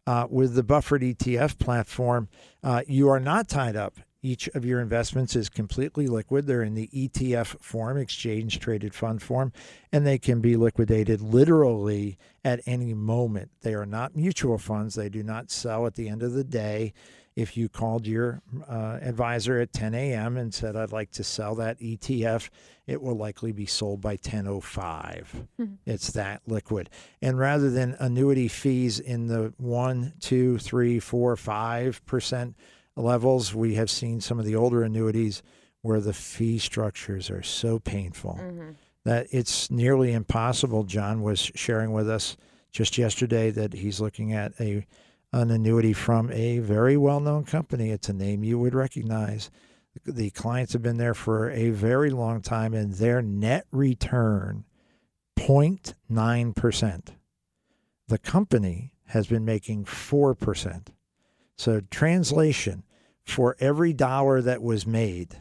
[0.08, 2.28] Uh, with the buffered ETF platform,
[2.64, 3.97] uh, you are not tied up.
[4.24, 6.45] Each of your investments is completely liquid.
[6.45, 9.52] They're in the ETF form, exchange traded fund form,
[9.91, 13.49] and they can be liquidated literally at any moment.
[13.62, 14.93] They are not mutual funds.
[14.93, 16.93] They do not sell at the end of the day.
[17.36, 20.38] If you called your uh, advisor at 10 a.m.
[20.38, 22.49] and said, I'd like to sell that ETF,
[22.88, 25.47] it will likely be sold by 10.05.
[25.86, 26.89] It's that liquid.
[27.21, 32.55] And rather than annuity fees in the one, two, three, four, five percent
[32.97, 35.41] levels, we have seen some of the older annuities
[35.82, 38.39] where the fee structures are so painful
[39.05, 40.84] that it's nearly impossible.
[40.84, 42.36] John was sharing with us
[42.71, 44.86] just yesterday that he's looking at a
[45.34, 47.89] an annuity from a very well-known company.
[47.89, 49.49] It's a name you would recognize.
[50.05, 54.65] The clients have been there for a very long time, and their net return
[55.38, 57.13] 0.9 percent.
[58.07, 60.91] The company has been making four percent.
[61.57, 62.84] So translation:
[63.23, 65.38] for every dollar that was made,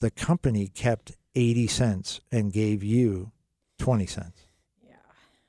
[0.00, 3.32] the company kept 80 cents and gave you
[3.78, 4.46] 20 cents.
[4.86, 4.94] Yeah.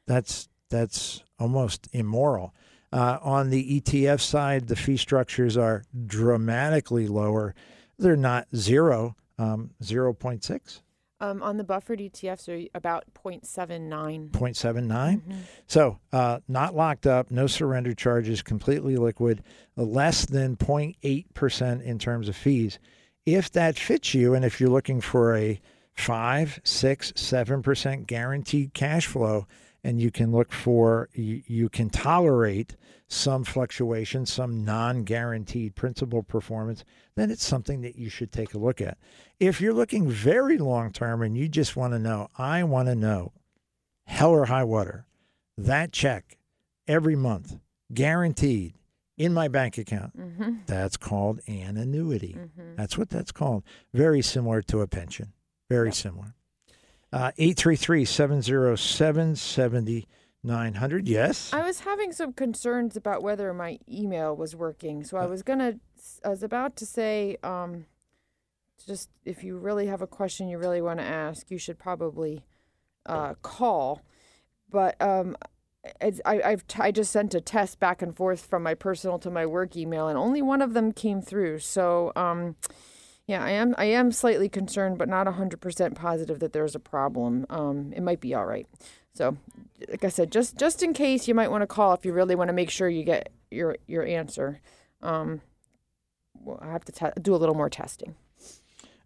[0.08, 2.54] That's that's almost immoral.
[2.94, 7.56] Uh, on the ETF side, the fee structures are dramatically lower.
[7.98, 10.82] They're not zero, um, 0.6,
[11.20, 14.30] Um, on the buffered ETFs are about 0.79.
[14.30, 15.22] 0.79.
[15.66, 19.42] So uh, not locked up, no surrender charges, completely liquid,
[19.76, 22.78] less than 0.8% in terms of fees.
[23.26, 25.60] If that fits you, and if you're looking for a
[25.94, 29.48] five, six, seven percent guaranteed cash flow,
[29.84, 32.76] and you can look for you, you can tolerate
[33.08, 36.84] some fluctuation, some non-guaranteed principal performance,
[37.16, 38.98] then it's something that you should take a look at.
[39.40, 42.96] If you're looking very long term and you just want to know, I want to
[42.96, 43.34] know
[44.06, 45.06] hell or high water,
[45.58, 46.38] that check
[46.88, 47.58] every month,
[47.94, 48.74] guaranteed
[49.18, 50.18] in my bank account.
[50.18, 50.52] Mm-hmm.
[50.66, 52.38] That's called an annuity.
[52.76, 53.64] That's what that's called.
[53.94, 55.34] Very similar to a pension.
[55.70, 56.34] Very similar.
[57.12, 60.06] Uh, 833 707
[60.44, 61.08] 7900.
[61.08, 61.54] Yes.
[61.54, 65.76] I was having some concerns about whether my email was working, so I was gonna,
[66.24, 67.86] I was about to say, um,
[68.86, 72.44] just if you really have a question you really want to ask, you should probably
[73.06, 74.02] uh, call.
[74.70, 75.38] But um,
[76.02, 79.20] it's, I, I've t- I just sent a test back and forth from my personal
[79.20, 81.60] to my work email, and only one of them came through.
[81.60, 82.58] So um,
[83.28, 86.80] yeah, I am I am slightly concerned, but not hundred percent positive that there's a
[86.80, 87.46] problem.
[87.50, 88.68] Um, it might be all right.
[89.14, 89.38] So,
[89.90, 92.36] like I said, just just in case, you might want to call if you really
[92.36, 94.62] want to make sure you get your your answer.
[95.02, 95.42] Um,
[96.34, 98.16] well, I have to te- do a little more testing.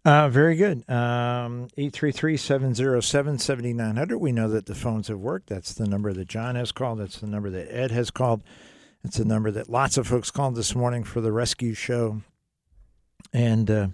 [0.04, 0.88] Uh, very good.
[0.88, 4.18] Um, 833 707 7900.
[4.18, 5.48] We know that the phones have worked.
[5.48, 7.00] That's the number that John has called.
[7.00, 8.42] That's the number that Ed has called.
[9.04, 12.22] It's the number that lots of folks called this morning for the rescue show.
[13.32, 13.88] And uh,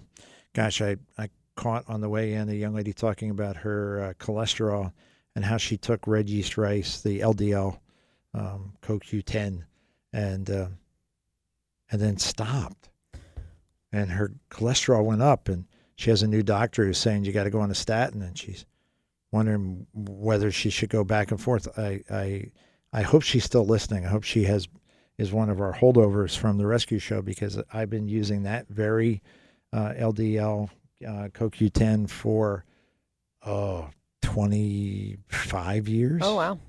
[0.53, 4.13] gosh, I, I caught on the way in a young lady talking about her uh,
[4.13, 4.93] cholesterol
[5.35, 7.79] and how she took red yeast rice, the LDL
[8.33, 9.63] um, CoQ10,
[10.13, 10.67] and uh,
[11.91, 12.89] and then stopped.
[13.91, 15.65] And her cholesterol went up, and
[15.95, 18.37] she has a new doctor who's saying you got to go on a statin, and
[18.37, 18.65] she's
[19.31, 21.67] wondering whether she should go back and forth.
[21.77, 22.51] I I
[22.93, 24.05] I hope she's still listening.
[24.05, 24.67] I hope she has
[25.17, 29.21] is one of our holdovers from the rescue show because I've been using that very
[29.71, 30.69] uh, LDL
[31.05, 32.65] uh, CoQ10 for
[33.45, 33.89] oh
[34.25, 36.21] 25 years.
[36.23, 36.59] Oh wow!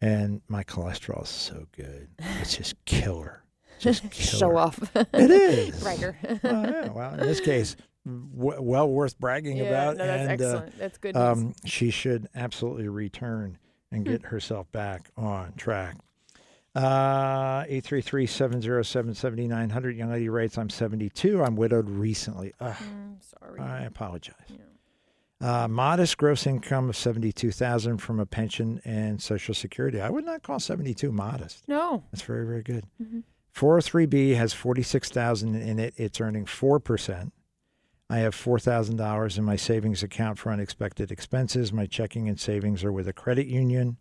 [0.00, 2.08] And my cholesterol is so good.
[2.40, 3.42] It's just killer.
[3.78, 4.38] Just killer.
[4.38, 5.82] Show off, It is.
[5.84, 5.94] Well,
[6.42, 9.96] yeah, well, in this case, w- well worth bragging yeah, about.
[9.98, 10.78] no, that's and uh, excellent.
[10.78, 11.14] that's good.
[11.14, 11.24] news.
[11.24, 13.58] um, she should absolutely return
[13.90, 15.96] and get herself back on track.
[16.74, 19.96] Uh, 833-707-7900.
[19.96, 21.42] Young lady writes, I'm 72.
[21.42, 22.52] I'm widowed recently.
[22.60, 23.60] Ugh, Mm, sorry.
[23.60, 24.34] I apologize.
[25.40, 30.00] Uh, modest gross income of 72000 from a pension and Social Security.
[30.00, 31.68] I would not call 72 modest.
[31.68, 32.02] no.
[32.10, 32.86] That's very, very good.
[33.54, 35.94] 403B has 46000 in it.
[35.96, 37.30] It's earning 4%.
[38.08, 41.72] I have $4,000 in my savings account for unexpected expenses.
[41.72, 43.96] My checking and savings are with a credit union.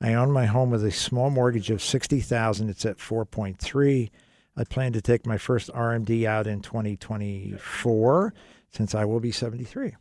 [0.00, 2.68] I own my home with a small mortgage of 60,000.
[2.70, 4.10] It's at 4.3.
[4.56, 8.34] I plan to take my first RMD out in 2024
[8.70, 9.94] since I will be 73.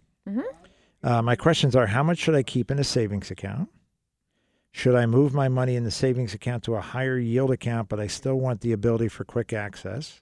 [1.08, 3.70] Uh, my questions are how much should I keep in a savings account?
[4.74, 7.97] Should I move my money in the savings account to a higher yield account, but
[7.97, 10.20] I still want the ability for quick access?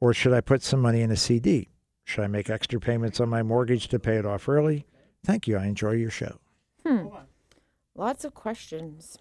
[0.00, 1.70] Or should I put some money in a CD?
[2.04, 4.84] Should I make extra payments on my mortgage to pay it off early?
[5.24, 5.56] Thank you.
[5.56, 6.36] I enjoy your show.
[6.84, 7.06] Hmm.
[7.94, 9.16] Lots of questions.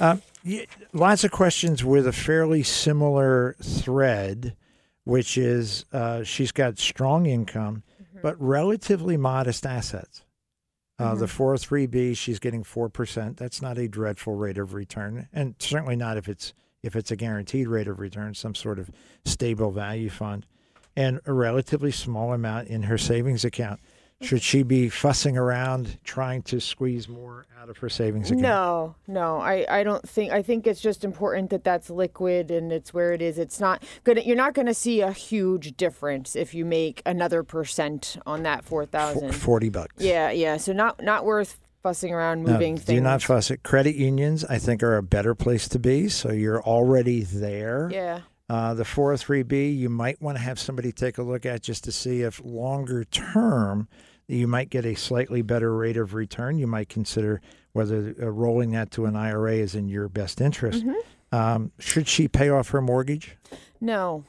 [0.00, 4.56] Um, y- lots of questions with a fairly similar thread,
[5.04, 7.82] which is uh, she's got strong income,
[8.22, 10.24] but relatively modest assets.
[10.98, 13.36] Uh, The 403b, she's getting four percent.
[13.36, 16.52] That's not a dreadful rate of return, and certainly not if it's
[16.82, 18.90] if it's a guaranteed rate of return, some sort of
[19.24, 20.46] stable value fund,
[20.96, 23.80] and a relatively small amount in her savings account.
[24.22, 28.42] Should she be fussing around trying to squeeze more out of her savings account?
[28.42, 30.32] No, no, I, I don't think.
[30.32, 33.38] I think it's just important that that's liquid and it's where it is.
[33.38, 34.20] It's not gonna.
[34.22, 38.86] You're not gonna see a huge difference if you make another percent on that four
[38.86, 39.32] thousand.
[39.34, 39.94] Forty bucks.
[39.98, 40.56] Yeah, yeah.
[40.56, 42.84] So not not worth fussing around No, things.
[42.84, 43.64] do not fuss it.
[43.64, 46.08] Credit unions, I think, are a better place to be.
[46.08, 47.88] So you're already there.
[47.92, 48.20] Yeah.
[48.48, 51.92] Uh, the 403b, you might want to have somebody take a look at just to
[51.92, 53.88] see if longer term
[54.28, 56.58] you might get a slightly better rate of return.
[56.58, 57.40] You might consider
[57.72, 60.84] whether uh, rolling that to an IRA is in your best interest.
[60.84, 61.34] Mm-hmm.
[61.34, 63.36] Um, should she pay off her mortgage?
[63.80, 64.24] No.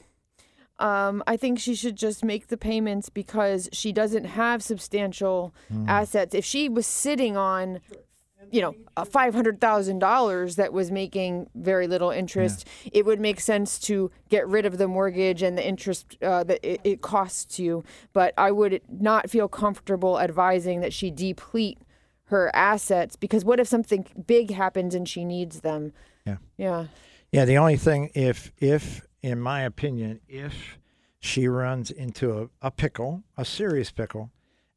[0.78, 5.54] Um, I think she should just make the payments because she doesn't have substantial
[5.86, 6.34] assets.
[6.34, 7.80] If she was sitting on,
[8.50, 13.20] you know, a five hundred thousand dollars that was making very little interest, it would
[13.20, 17.02] make sense to get rid of the mortgage and the interest uh, that it, it
[17.02, 17.84] costs you.
[18.12, 21.78] But I would not feel comfortable advising that she deplete
[22.26, 25.92] her assets because what if something big happens and she needs them?
[26.26, 26.36] Yeah.
[26.56, 26.86] Yeah.
[27.32, 30.78] Yeah, the only thing, if, if, in my opinion, if
[31.18, 34.30] she runs into a, a pickle, a serious pickle,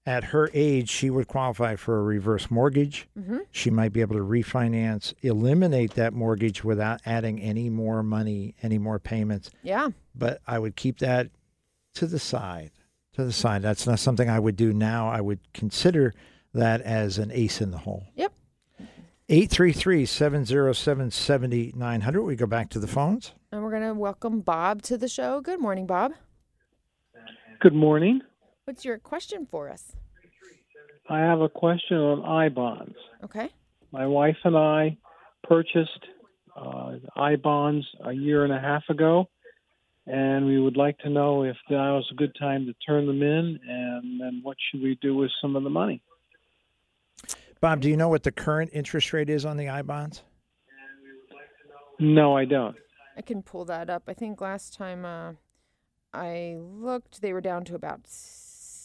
[0.08, 3.10] at her age, she would qualify for a reverse mortgage.
[3.20, 3.40] Mm-hmm.
[3.52, 8.78] She might be able to refinance, eliminate that mortgage without adding any more money, any
[8.78, 9.52] more payments.
[9.64, 9.90] Yeah.
[10.16, 11.28] But I would keep that
[11.96, 12.72] to the side.
[13.16, 13.62] To the side.
[13.62, 15.10] That's not something I would do now.
[15.10, 16.14] I would consider
[16.54, 18.06] that as an ace in the hole.
[18.16, 18.32] Yep.
[19.28, 22.22] 833 707 7900.
[22.22, 23.34] We go back to the phones.
[23.52, 25.42] And we're going to welcome Bob to the show.
[25.42, 26.14] Good morning, Bob.
[27.60, 28.22] Good morning.
[28.68, 29.94] What's your question for us?
[31.10, 32.98] I have a question on I bonds.
[33.24, 33.50] Okay.
[33.94, 34.98] My wife and I
[35.46, 36.06] purchased
[36.54, 39.30] uh, I bonds a year and a half ago,
[40.06, 43.24] and we would like to know if now was a good time to turn them
[43.24, 46.02] in, and then what should we do with some of the money?
[47.62, 50.24] Bob, do you know what the current interest rate is on the I bonds?
[52.02, 52.76] No, I don't.
[53.16, 54.04] I can pull that up.
[54.10, 55.32] I think last time uh,
[56.14, 58.02] I looked, they were down to about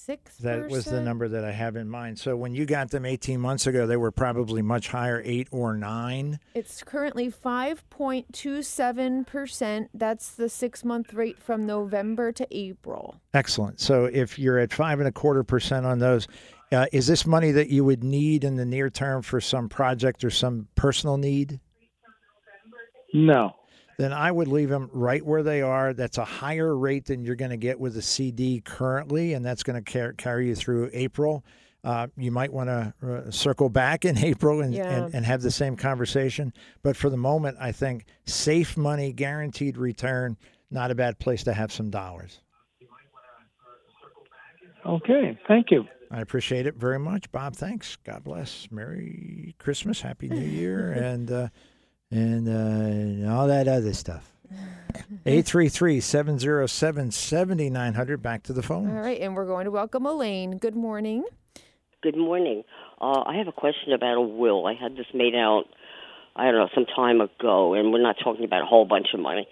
[0.02, 0.36] six.
[0.38, 2.18] That was the number that I have in mind.
[2.18, 5.76] So when you got them 18 months ago, they were probably much higher, eight or
[5.76, 6.40] nine.
[6.54, 9.88] It's currently 5.27%.
[9.94, 13.20] That's the six month rate from November to April.
[13.32, 13.78] Excellent.
[13.80, 16.26] So if you're at five and a quarter percent on those,
[16.72, 20.24] uh, is this money that you would need in the near term for some project
[20.24, 21.60] or some personal need?
[23.14, 23.54] No.
[24.02, 25.92] Then I would leave them right where they are.
[25.92, 29.62] That's a higher rate than you're going to get with a CD currently, and that's
[29.62, 31.44] going to car- carry you through April.
[31.84, 34.90] Uh, you might want to uh, circle back in April and, Yeah.
[35.04, 36.52] and, and have the same conversation.
[36.82, 40.36] But for the moment, I think safe money, guaranteed return,
[40.68, 42.40] not a bad place to have some dollars.
[44.84, 45.38] Okay.
[45.46, 45.84] Thank you.
[46.10, 47.54] I appreciate it very much, Bob.
[47.54, 47.94] Thanks.
[48.04, 48.66] God bless.
[48.72, 51.48] Merry Christmas, Happy New Year, and uh,
[52.12, 54.30] and uh, and all that other stuff.
[55.24, 58.22] 833-707-7900.
[58.22, 58.94] Back to the phone.
[58.94, 60.58] all right And we're going to welcome Elaine.
[60.58, 61.24] Good morning.
[62.02, 62.64] Good morning.
[63.00, 64.66] Uh, I have a question about a will.
[64.66, 65.64] I had this made out,
[66.36, 69.20] I don't know, some time ago, and we're not talking about a whole bunch of
[69.20, 69.48] money,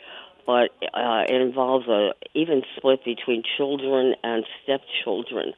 [0.47, 5.55] but uh, it involves a even split between children and stepchildren.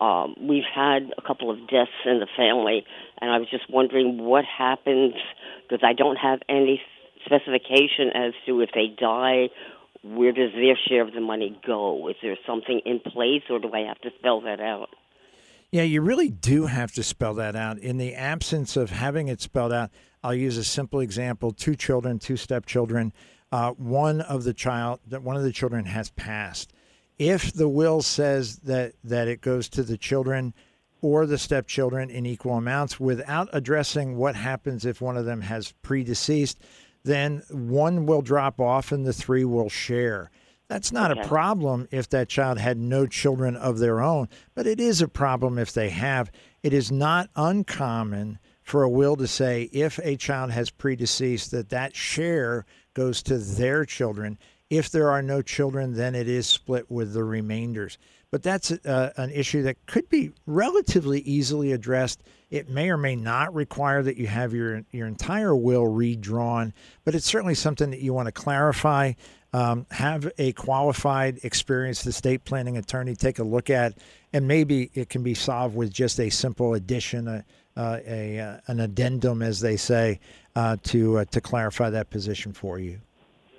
[0.00, 2.84] Um, we've had a couple of deaths in the family,
[3.20, 5.14] and I was just wondering what happens
[5.68, 6.80] because I don't have any
[7.24, 9.48] specification as to if they die,
[10.02, 12.08] where does their share of the money go?
[12.08, 14.90] Is there something in place, or do I have to spell that out?
[15.70, 17.78] Yeah, you really do have to spell that out.
[17.78, 19.90] In the absence of having it spelled out,
[20.22, 23.12] I'll use a simple example: two children, two stepchildren.
[23.50, 26.72] Uh, one of the child, one of the children has passed.
[27.18, 30.54] If the will says that that it goes to the children
[31.00, 35.72] or the stepchildren in equal amounts without addressing what happens if one of them has
[35.82, 36.58] predeceased,
[37.04, 40.30] then one will drop off and the three will share.
[40.68, 44.78] That's not a problem if that child had no children of their own, but it
[44.78, 46.30] is a problem if they have.
[46.62, 51.70] It is not uncommon for a will to say if a child has predeceased that
[51.70, 54.38] that share goes to their children.
[54.70, 57.96] If there are no children, then it is split with the remainders.
[58.30, 62.22] But that's uh, an issue that could be relatively easily addressed.
[62.50, 66.74] It may or may not require that you have your your entire will redrawn,
[67.04, 69.12] but it's certainly something that you want to clarify.
[69.54, 73.96] Um, have a qualified, experienced estate planning attorney take a look at,
[74.34, 78.60] and maybe it can be solved with just a simple addition, a, uh, a uh,
[78.66, 80.20] an addendum, as they say,
[80.54, 83.00] uh, to uh, to clarify that position for you.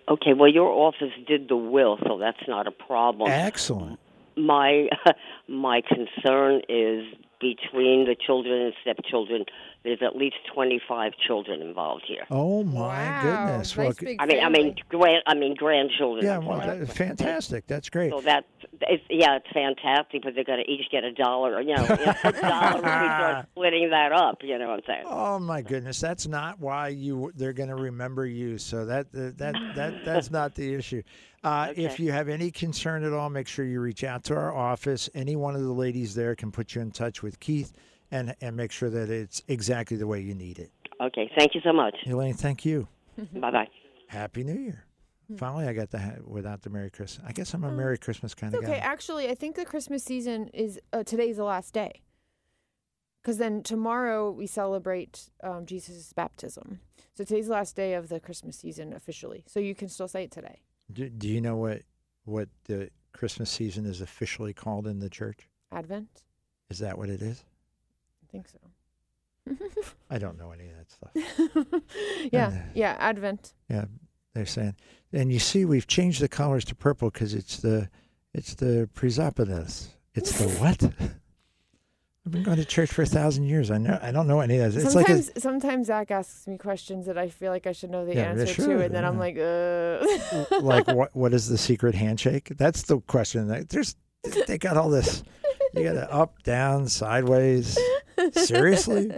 [0.09, 3.29] Okay, well, your office did the will, so that's not a problem.
[3.29, 3.99] Excellent.
[4.35, 4.89] my
[5.47, 7.05] my concern is
[7.39, 9.45] between the children and stepchildren.
[9.83, 12.25] There's at least 25 children involved here.
[12.29, 13.77] Oh my wow, goodness!
[13.77, 14.83] Well, Nice big I mean, I mean, family.
[14.89, 16.25] grand, I mean, grandchildren.
[16.25, 17.65] yeah, I'm well, that, fantastic.
[17.65, 18.11] That's great.
[18.11, 18.45] So that's
[18.81, 21.61] it's, yeah, it's fantastic, but they're going to each get a dollar.
[21.61, 24.39] You know, a dollar if we start splitting that up.
[24.43, 25.03] You know what I'm saying?
[25.07, 28.57] Oh my goodness, that's not why you they're going to remember you.
[28.57, 31.03] So that uh, that that that's not the issue.
[31.41, 34.53] Uh, If you have any concern at all, make sure you reach out to our
[34.53, 35.09] office.
[35.15, 37.71] Any one of the ladies there can put you in touch with Keith,
[38.11, 40.71] and and make sure that it's exactly the way you need it.
[41.01, 41.95] Okay, thank you so much.
[42.05, 42.87] Elaine, thank you.
[43.33, 43.67] Bye bye.
[44.07, 44.85] Happy New Year.
[45.37, 47.25] Finally, I got the ha- without the Merry Christmas.
[47.27, 48.67] I guess I'm a Merry Christmas kind of okay.
[48.67, 48.73] guy.
[48.77, 52.01] Okay, actually, I think the Christmas season is uh, today's the last day.
[53.21, 56.79] Because then tomorrow we celebrate um, Jesus' baptism.
[57.13, 59.43] So today's the last day of the Christmas season officially.
[59.45, 60.61] So you can still say it today.
[60.91, 61.83] Do, do you know what
[62.23, 65.49] what the Christmas season is officially called in the church?
[65.71, 66.23] Advent?
[66.69, 67.43] Is that what it is?
[68.29, 68.59] I think so.
[70.09, 71.81] I don't know any of that stuff.
[72.31, 73.53] yeah, uh, yeah, Advent.
[73.69, 73.85] Yeah,
[74.33, 74.75] they're saying,
[75.11, 77.89] and you see, we've changed the colors to purple because it's the
[78.33, 79.87] it's the presopolis.
[80.13, 80.83] It's the what?
[82.25, 83.71] I've been going to church for a thousand years.
[83.71, 83.97] I know.
[84.01, 84.83] I don't know any of that.
[84.83, 87.89] It's like sometimes, a, sometimes Zach asks me questions that I feel like I should
[87.89, 90.59] know the Yeah, answer sure, to, and then I'm like, uh.
[90.61, 91.15] like what?
[91.15, 92.51] What is the secret handshake?
[92.55, 93.47] That's the question.
[93.69, 93.95] There's
[94.47, 95.23] they got all this.
[95.73, 97.77] You got to up, down, sideways.
[98.33, 99.11] Seriously,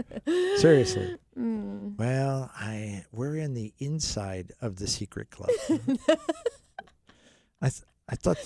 [0.58, 1.18] seriously.
[1.38, 1.98] Mm.
[1.98, 5.50] Well, I we're in the inside of the secret club.
[7.62, 8.38] I th- I thought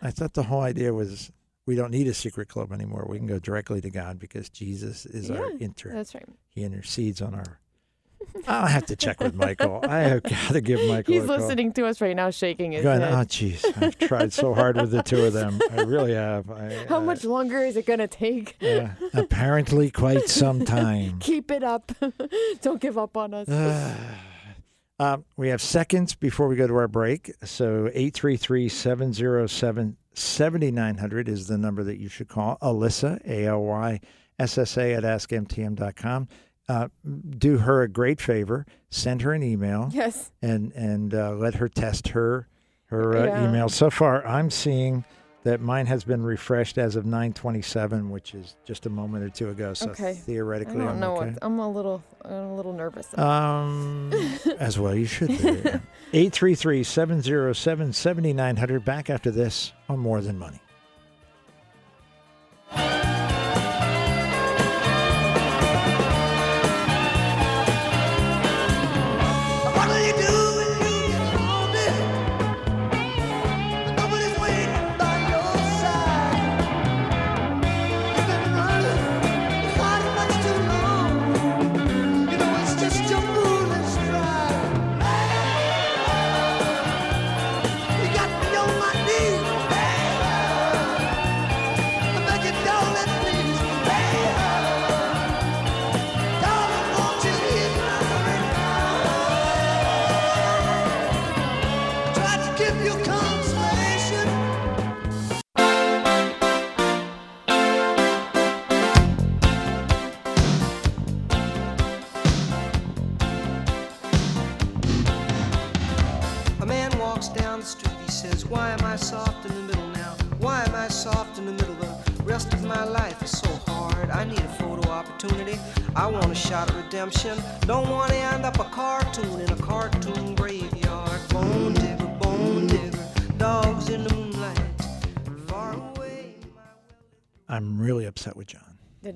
[0.00, 1.30] I thought the whole idea was
[1.66, 3.06] we don't need a secret club anymore.
[3.08, 5.92] We can go directly to God because Jesus is our Yeah, inter.
[5.92, 6.26] That's right.
[6.48, 7.60] He intercedes on our.
[8.48, 9.80] I'll have to check with Michael.
[9.82, 11.14] I have got to give Michael.
[11.14, 11.36] He's a call.
[11.38, 13.12] listening to us right now, shaking his Going, head.
[13.12, 15.60] oh, jeez, I've tried so hard with the two of them.
[15.70, 16.50] I really have.
[16.50, 18.56] I, How uh, much longer is it gonna take?
[18.62, 21.18] uh, apparently, quite some time.
[21.20, 21.92] Keep it up.
[22.62, 23.48] Don't give up on us.
[24.98, 27.32] um, we have seconds before we go to our break.
[27.44, 32.58] So 833 707 7900 is the number that you should call.
[32.62, 34.00] Alyssa, A L Y
[34.38, 36.28] S S A, at askmtm.com.
[36.72, 36.88] Uh,
[37.38, 38.64] do her a great favor.
[38.88, 40.32] Send her an email yes.
[40.40, 42.48] and and uh, let her test her
[42.86, 43.48] her uh, Yeah.
[43.48, 43.68] email.
[43.68, 45.04] So far, I'm seeing
[45.44, 49.50] that mine has been refreshed as of 9:27, which is just a moment or two
[49.50, 49.74] ago.
[49.74, 50.14] So Okay.
[50.14, 51.30] theoretically, I don't I'm know okay.
[51.30, 51.38] what.
[51.42, 52.02] I'm a little.
[52.24, 53.06] I'm a little nervous.
[53.18, 54.10] Um,
[54.58, 55.36] as well, you should be.
[56.14, 58.84] 833 707 7900.
[58.84, 60.60] Back after this on More Than Money.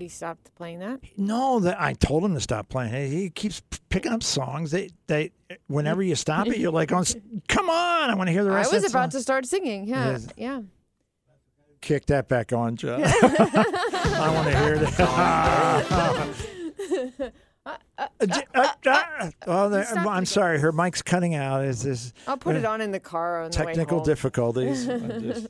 [0.07, 1.01] He stopped playing that?
[1.17, 2.95] No, that I told him to stop playing.
[2.95, 3.09] it.
[3.11, 4.71] He keeps picking up songs.
[4.71, 5.33] They, they,
[5.67, 7.05] whenever you stop it, you're like, "On,
[7.49, 8.11] come on!
[8.11, 8.73] I want to hear the rest.
[8.73, 9.19] I rest." was of that about song.
[9.19, 9.85] to start singing.
[9.87, 10.29] Yeah, Yes.
[10.37, 10.61] yeah.
[11.81, 13.03] kick that back on, John.
[13.05, 16.37] I want to hear that.
[19.47, 21.65] oh, there, I'm sorry, her mic's cutting out.
[21.65, 24.07] Is this I'll put it on in the car on the way technical home.
[24.07, 24.87] difficulties?
[24.87, 25.49] Just,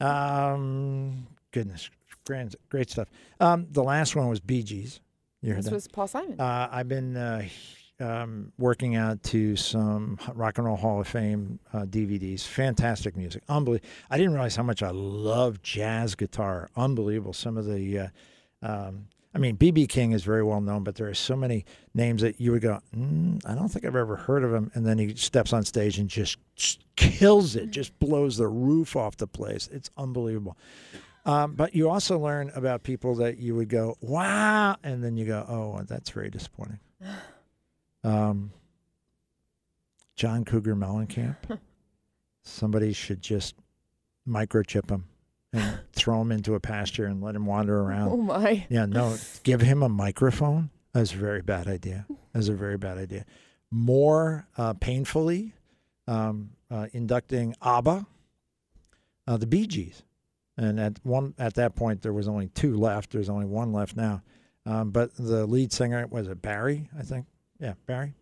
[0.00, 1.88] uh, um, goodness,
[2.24, 3.08] grand, great stuff.
[3.40, 5.00] Um, the last one was Bee Gees.
[5.40, 5.74] You heard This that?
[5.74, 6.40] was Paul Simon.
[6.40, 7.48] Uh, I've been uh,
[8.00, 12.42] um, working out to some Rock and Roll Hall of Fame uh, DVDs.
[12.42, 13.88] Fantastic music, unbelievable.
[14.10, 16.68] I didn't realize how much I love jazz guitar.
[16.76, 17.32] Unbelievable.
[17.32, 18.08] Some of the, uh,
[18.62, 22.22] um, I mean, BB King is very well known, but there are so many names
[22.22, 24.70] that you would go, mm, I don't think I've ever heard of him.
[24.74, 28.94] And then he steps on stage and just, just kills it, just blows the roof
[28.94, 29.68] off the place.
[29.72, 30.56] It's unbelievable.
[31.24, 35.24] Um, but you also learn about people that you would go, wow, and then you
[35.24, 36.80] go, oh, that's very disappointing.
[38.04, 38.50] Um,
[40.16, 41.36] John Cougar Mellencamp.
[42.42, 43.54] Somebody should just
[44.28, 45.04] microchip him
[45.52, 48.08] and throw him into a pasture and let him wander around.
[48.10, 48.66] oh my.
[48.68, 50.70] Yeah, no, give him a microphone.
[50.92, 52.06] That's a very bad idea.
[52.32, 53.24] That's a very bad idea.
[53.70, 55.54] More uh, painfully,
[56.06, 58.06] um, uh, inducting ABBA,
[59.26, 60.02] uh, the Bee Gees,
[60.56, 63.12] and at one at that point there was only two left.
[63.12, 64.22] There's only one left now,
[64.66, 66.88] um, but the lead singer was it Barry?
[66.98, 67.26] I think,
[67.58, 68.14] yeah, Barry,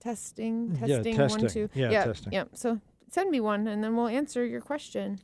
[0.00, 1.42] Testing, Yeah, testing, testing.
[1.42, 1.68] one, two.
[1.74, 2.32] Yeah, yeah, testing.
[2.32, 2.44] yeah.
[2.54, 2.80] So
[3.10, 5.18] send me one, and then we'll answer your question.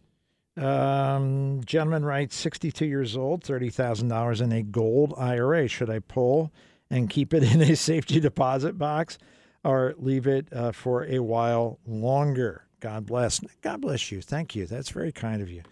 [0.57, 5.69] Um, gentleman writes, 62 years old, $30,000 in a gold IRA.
[5.69, 6.53] Should I pull
[6.91, 9.19] and keep it in a safety deposit box
[9.65, 12.65] or leave it uh, for a while longer?
[12.81, 13.41] God bless.
[13.63, 14.21] God bless you.
[14.23, 14.67] Thank you.
[14.67, 15.63] That's very kind of you.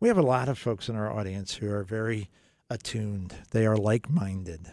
[0.00, 2.30] We have a lot of folks in our audience who are very
[2.70, 3.34] attuned.
[3.50, 4.70] They are like minded.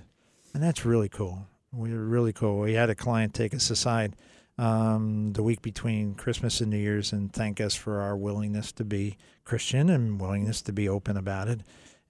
[0.53, 1.47] And that's really cool.
[1.75, 2.59] We're really cool.
[2.59, 4.15] We had a client take us aside
[4.57, 8.85] um, the week between Christmas and New Year's and thank us for our willingness to
[8.85, 11.61] be Christian and willingness to be open about it.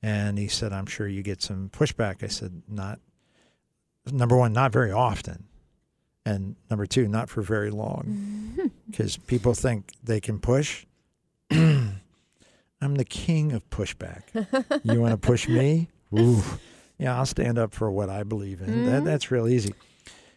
[0.04, 2.24] And he said, I'm sure you get some pushback.
[2.24, 3.00] I said, not,
[4.12, 5.46] number one, not very often.
[6.28, 8.42] And number two, not for very long.
[8.90, 10.86] Because people think they can push.
[11.52, 12.00] I'm
[12.80, 14.22] the king of pushback.
[14.86, 15.90] you want to push me?
[16.18, 16.42] Ooh.
[16.98, 18.86] Yeah, I'll stand up for what I believe in.
[18.86, 19.74] That, that's real easy.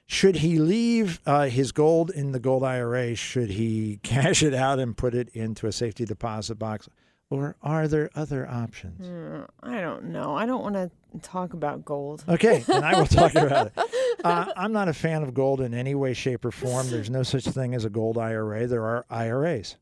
[0.06, 3.14] Should he leave uh, his gold in the gold IRA?
[3.14, 6.89] Should he cash it out and put it into a safety deposit box?
[7.30, 9.06] Or are there other options?
[9.06, 10.35] Mm, I don't know.
[10.35, 10.90] I don't want to
[11.20, 12.24] talk about gold.
[12.26, 13.72] Okay, and I will talk about it.
[14.24, 16.90] Uh, I'm not a fan of gold in any way, shape, or form.
[16.90, 18.66] There's no such thing as a gold IRA.
[18.66, 19.76] There are IRAs.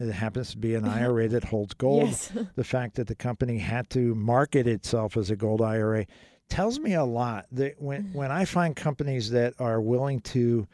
[0.00, 2.08] It happens to be an IRA that holds gold.
[2.08, 2.32] Yes.
[2.56, 6.06] The fact that the company had to market itself as a gold IRA
[6.48, 7.46] tells me a lot.
[7.52, 10.66] That when when I find companies that are willing to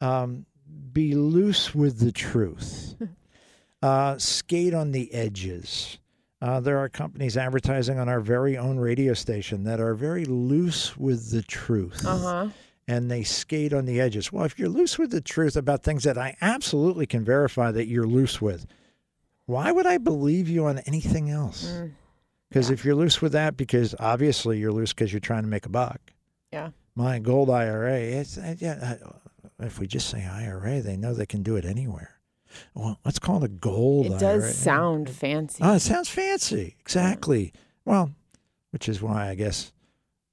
[0.00, 0.46] um,
[0.92, 2.96] be loose with the truth,
[3.82, 5.98] uh, skate on the edges.
[6.40, 10.96] Uh, there are companies advertising on our very own radio station that are very loose
[10.96, 12.04] with the truth.
[12.04, 12.48] Uh huh.
[12.88, 14.32] And they skate on the edges.
[14.32, 17.86] Well, if you're loose with the truth about things that I absolutely can verify that
[17.86, 18.66] you're loose with,
[19.46, 21.66] why would I believe you on anything else?
[21.70, 21.92] Mm,
[22.48, 25.64] Because if you're loose with that, because obviously you're loose because you're trying to make
[25.64, 26.00] a buck.
[26.52, 26.70] Yeah.
[26.96, 28.96] My gold IRA, it's uh, yeah.
[29.04, 29.08] uh,
[29.60, 32.18] If we just say IRA, they know they can do it anywhere.
[32.74, 34.18] Well, let's call it a gold It IRA.
[34.20, 35.62] does sound fancy.
[35.62, 36.76] Oh, it sounds fancy.
[36.80, 37.52] Exactly.
[37.84, 38.10] Well,
[38.72, 39.72] which is why I guess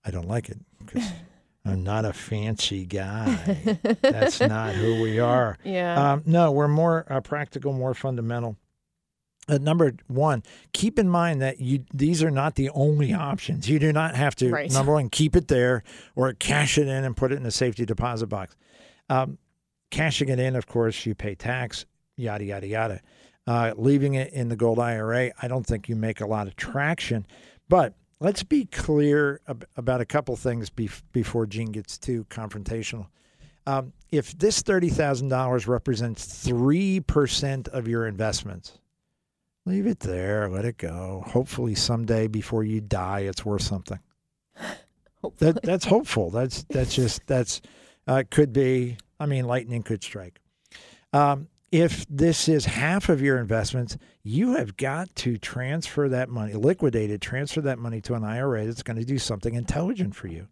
[0.04, 1.10] I don't like it because
[1.66, 3.78] I'm not a fancy guy.
[4.02, 5.58] That's not who we are.
[5.64, 6.14] yeah.
[6.14, 8.56] Um, no, we're more uh, practical, more fundamental.
[9.48, 13.68] Uh, number one, keep in mind that you these are not the only options.
[13.70, 14.72] You do not have to Right.
[14.72, 15.84] number one keep it there
[16.16, 18.56] or cash it in and put it in a safety deposit box.
[19.10, 19.38] Um,
[19.90, 23.02] cashing it in, of course, you pay tax, yada yada yada.
[23.48, 26.56] Uh, leaving it in the gold IRA, I don't think you make a lot of
[26.56, 27.26] traction.
[27.68, 33.08] But let's be clear ab- about a couple things bef- before Gene gets too confrontational.
[33.66, 38.80] Um, if this thirty thousand dollars represents three percent of your investments,
[39.66, 40.50] leave it there.
[40.50, 41.24] Let it go.
[41.28, 44.00] Hopefully, someday before you die, it's worth something.
[45.40, 46.30] That that's hopeful.
[46.30, 47.60] That's that's just that's
[48.08, 48.96] uh, could be.
[49.20, 50.40] I mean, lightning could strike.
[51.12, 56.54] Um, if this is half of your investments, you have got to transfer that money,
[56.54, 60.28] liquidate it, transfer that money to an IRA that's going to do something intelligent for
[60.28, 60.48] you.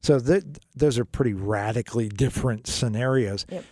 [0.00, 0.44] So th-
[0.74, 3.46] those are pretty radically different scenarios.
[3.48, 3.64] Yep.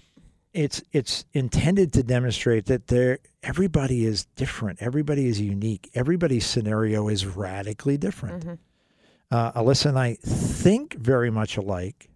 [0.52, 7.08] It's it's intended to demonstrate that there everybody is different, everybody is unique, everybody's scenario
[7.08, 8.44] is radically different.
[8.44, 8.58] Mhm.
[9.30, 12.09] Uh, Alyssa and I think very much alike,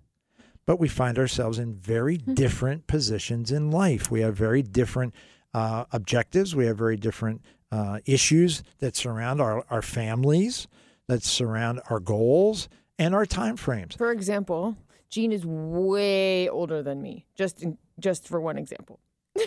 [0.66, 4.11] but we find ourselves in very different positions in life.
[4.11, 5.15] We have very different
[5.53, 6.55] uh, objectives.
[6.55, 10.66] We have very different uh, issues that surround our, our families,
[11.07, 12.69] that surround our goals
[12.99, 13.95] and our time frames.
[13.97, 14.77] For example,
[15.11, 17.27] Gene is way older than me.
[17.36, 19.01] Just in, just for one example.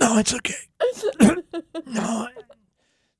[0.00, 0.54] No, it's okay.
[1.86, 2.28] no,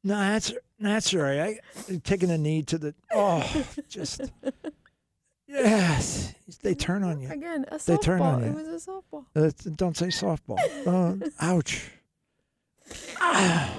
[0.06, 1.58] no, that's that's all right.
[1.90, 4.20] I taking a knee to the oh, just
[5.48, 6.32] yes.
[6.62, 7.28] They turn on you.
[7.28, 8.44] Again, a They turn on softball.
[8.44, 8.50] you.
[8.58, 9.24] It was a softball.
[9.34, 10.58] Uh, don't say softball.
[10.86, 11.90] Uh, ouch.
[13.20, 13.74] Ah,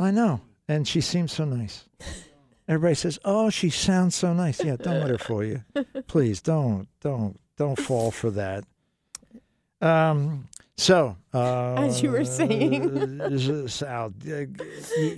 [0.00, 0.40] I know.
[0.68, 1.84] And she seems so nice.
[2.66, 5.64] Everybody says, "Oh, she sounds so nice." Yeah, don't let her fool you.
[6.06, 8.64] Please don't, don't, don't fall for that.
[9.82, 10.48] Um.
[10.82, 13.20] So, uh, As you were saying.
[13.20, 13.28] uh,
[14.26, 14.46] uh,
[14.98, 15.14] y-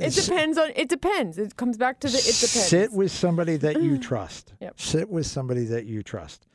[0.00, 0.70] It depends on.
[0.74, 1.36] It depends.
[1.36, 2.16] It comes back to the.
[2.16, 2.68] It depends.
[2.68, 4.54] Sit with somebody that you trust.
[4.60, 4.80] Yep.
[4.80, 6.46] Sit with somebody that you trust,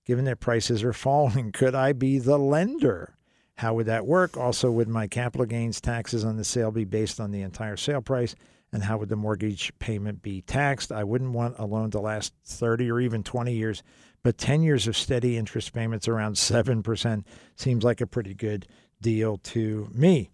[0.05, 3.16] given that prices are falling could i be the lender
[3.57, 4.37] how would that work?
[4.37, 8.03] Also, would my capital gains taxes on the sale be based on the entire sale
[8.03, 8.35] price?
[8.73, 10.91] And how would the mortgage payment be taxed?
[10.91, 13.83] I wouldn't want a loan to last 30 or even 20 years,
[14.23, 17.24] but 10 years of steady interest payments around 7%
[17.55, 18.66] seems like a pretty good
[19.01, 20.31] deal to me.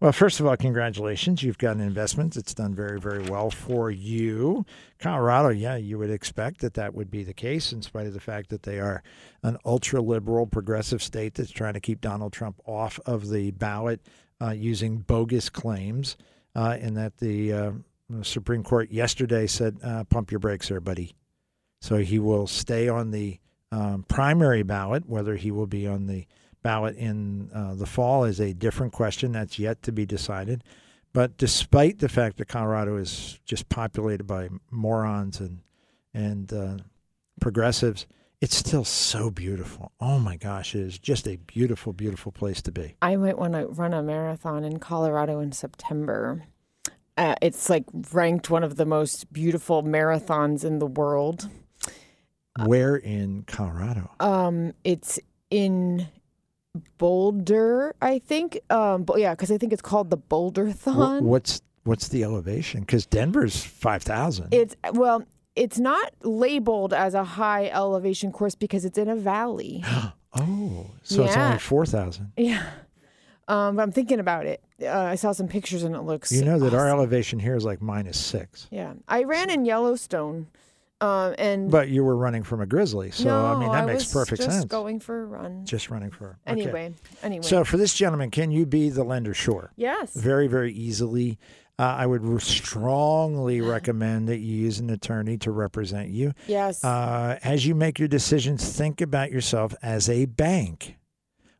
[0.00, 1.42] Well, first of all, congratulations.
[1.42, 4.64] You've got an investment that's done very, very well for you.
[4.98, 8.20] Colorado, yeah, you would expect that that would be the case, in spite of the
[8.20, 9.02] fact that they are
[9.42, 14.00] an ultra liberal, progressive state that's trying to keep Donald Trump off of the ballot
[14.40, 16.16] uh, using bogus claims,
[16.56, 17.72] uh, and that the uh,
[18.22, 21.14] Supreme Court yesterday said, uh, pump your brakes there, buddy.
[21.82, 23.38] So he will stay on the
[23.70, 26.26] um, primary ballot, whether he will be on the
[26.62, 30.62] ballot in uh, the fall is a different question that's yet to be decided.
[31.12, 35.60] But despite the fact that Colorado is just populated by morons and
[36.12, 36.76] and uh,
[37.40, 38.06] progressives,
[38.40, 39.92] it's still so beautiful.
[40.00, 42.96] Oh my gosh, it is just a beautiful, beautiful place to be.
[43.02, 46.44] I might want to run a marathon in Colorado in September.
[47.16, 51.48] Uh, it's like ranked one of the most beautiful marathons in the world.
[52.64, 54.10] Where in Colorado?
[54.20, 55.18] Um, it's
[55.50, 56.08] in
[56.98, 58.60] Boulder, I think.
[58.70, 61.24] Um, but yeah, because I think it's called the Boulder Wh- Thon.
[61.24, 62.80] what's what's the elevation?
[62.80, 64.52] Because Denver's five thousand.
[64.52, 65.24] It's well,
[65.56, 69.84] it's not labeled as a high elevation course because it's in a valley.
[70.32, 72.30] Oh, so it's only four thousand.
[72.36, 72.64] Yeah.
[73.48, 74.62] Um, but I'm thinking about it.
[74.80, 76.30] Uh, I saw some pictures and it looks.
[76.30, 78.68] You know that our elevation here is like minus six.
[78.70, 80.46] Yeah, I ran in Yellowstone,
[81.00, 84.04] um, and But you were running from a grizzly, so no, I mean that makes
[84.04, 84.64] was perfect just sense.
[84.66, 85.64] Going for a run.
[85.64, 86.60] Just running for okay.
[86.60, 87.42] anyway, anyway.
[87.42, 89.32] So for this gentleman, can you be the lender?
[89.32, 89.72] Sure.
[89.76, 90.14] yes.
[90.14, 91.38] Very, very easily.
[91.78, 96.34] Uh, I would strongly recommend that you use an attorney to represent you.
[96.46, 96.84] yes.
[96.84, 100.96] Uh, as you make your decisions, think about yourself as a bank.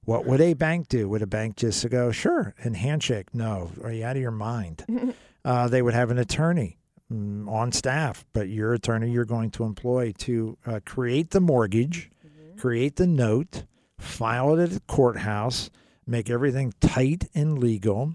[0.04, 1.08] What would a bank do?
[1.08, 3.32] Would a bank just go, sure, and handshake?
[3.32, 3.70] No.
[3.82, 5.14] Are you out of your mind?
[5.44, 6.79] uh, they would have an attorney
[7.10, 12.10] on staff, but your attorney you're going to employ to uh, create the mortgage,
[12.56, 13.64] create the note,
[13.98, 15.70] file it at the courthouse,
[16.06, 18.14] make everything tight and legal.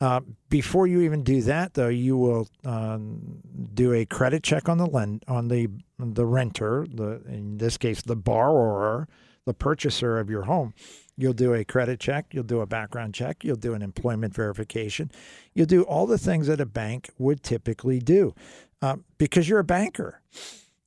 [0.00, 0.20] Uh,
[0.50, 3.40] before you even do that, though, you will um,
[3.72, 5.68] do a credit check on the lend on the
[5.98, 9.08] the renter, the in this case the borrower,
[9.46, 10.74] the purchaser of your home.
[11.16, 12.26] You'll do a credit check.
[12.32, 13.42] You'll do a background check.
[13.42, 15.10] You'll do an employment verification.
[15.54, 18.34] You'll do all the things that a bank would typically do,
[18.82, 20.20] uh, because you're a banker.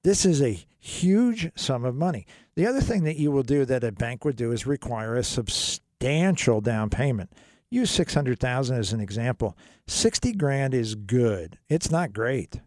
[0.04, 2.26] This is a huge sum of money.
[2.56, 5.24] The other thing that you will do that a bank would do is require a
[5.24, 7.32] substantial down payment.
[7.72, 9.58] Use 600,000 as an example.
[9.88, 11.58] 60 grand is good.
[11.70, 12.62] It's not great.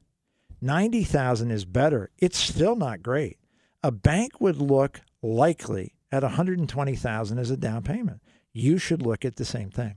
[0.60, 2.10] 90,000 is better.
[2.18, 3.38] It's still not great.
[3.82, 8.20] A bank would look likely at 120,000 as a down payment.
[8.52, 9.96] You should look at the same thing.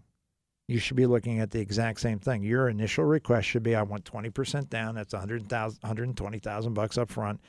[0.68, 2.42] You should be looking at the exact same thing.
[2.42, 7.42] Your initial request should be I want 20% down, that's 100,000 120,000 bucks up front.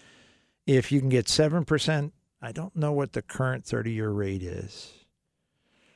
[0.67, 2.11] If you can get 7%,
[2.43, 4.93] I don't know what the current 30-year rate is.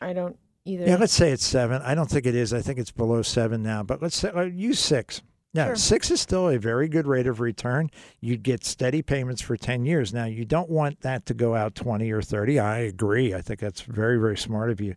[0.01, 0.87] I don't either.
[0.87, 1.83] Yeah, let's say it's 7.
[1.83, 2.55] I don't think it is.
[2.55, 5.21] I think it's below 7 now, but let's say uh, use 6.
[5.53, 5.77] Now sure.
[5.77, 7.91] six is still a very good rate of return.
[8.21, 10.15] You'd get steady payments for 10 years.
[10.15, 12.61] Now, you don't want that to go out 20 or 30.
[12.61, 13.35] I agree.
[13.35, 14.95] I think that's very, very smart of you.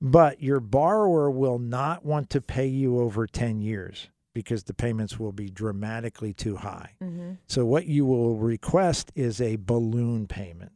[0.00, 5.18] But your borrower will not want to pay you over 10 years because the payments
[5.18, 6.90] will be dramatically too high.
[7.02, 7.34] Mm-hmm.
[7.46, 10.72] So, what you will request is a balloon payment.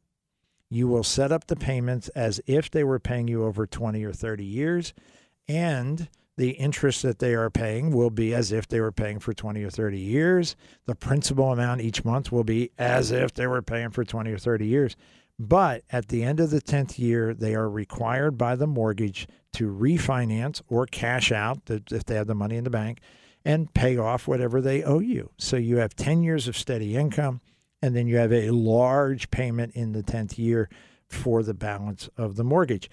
[0.71, 4.13] You will set up the payments as if they were paying you over 20 or
[4.13, 4.95] 30 years.
[5.49, 6.09] And
[6.39, 9.63] the interest that they are paying will be as if they were paying for 20
[9.63, 10.57] or 30 years.
[10.87, 14.39] The principal amount each month will be as if they were paying for 20 or
[14.39, 14.97] 30 years.
[15.39, 19.73] But at the end of the 10th year, they are required by the mortgage to
[19.73, 23.01] refinance or cash out if they have the money in the bank
[23.45, 25.31] and pay off whatever they owe you.
[25.39, 27.41] So you have 10 years of steady income,
[27.83, 30.69] and then you have a large payment in the 10th year
[31.09, 32.91] for the balance of the mortgage.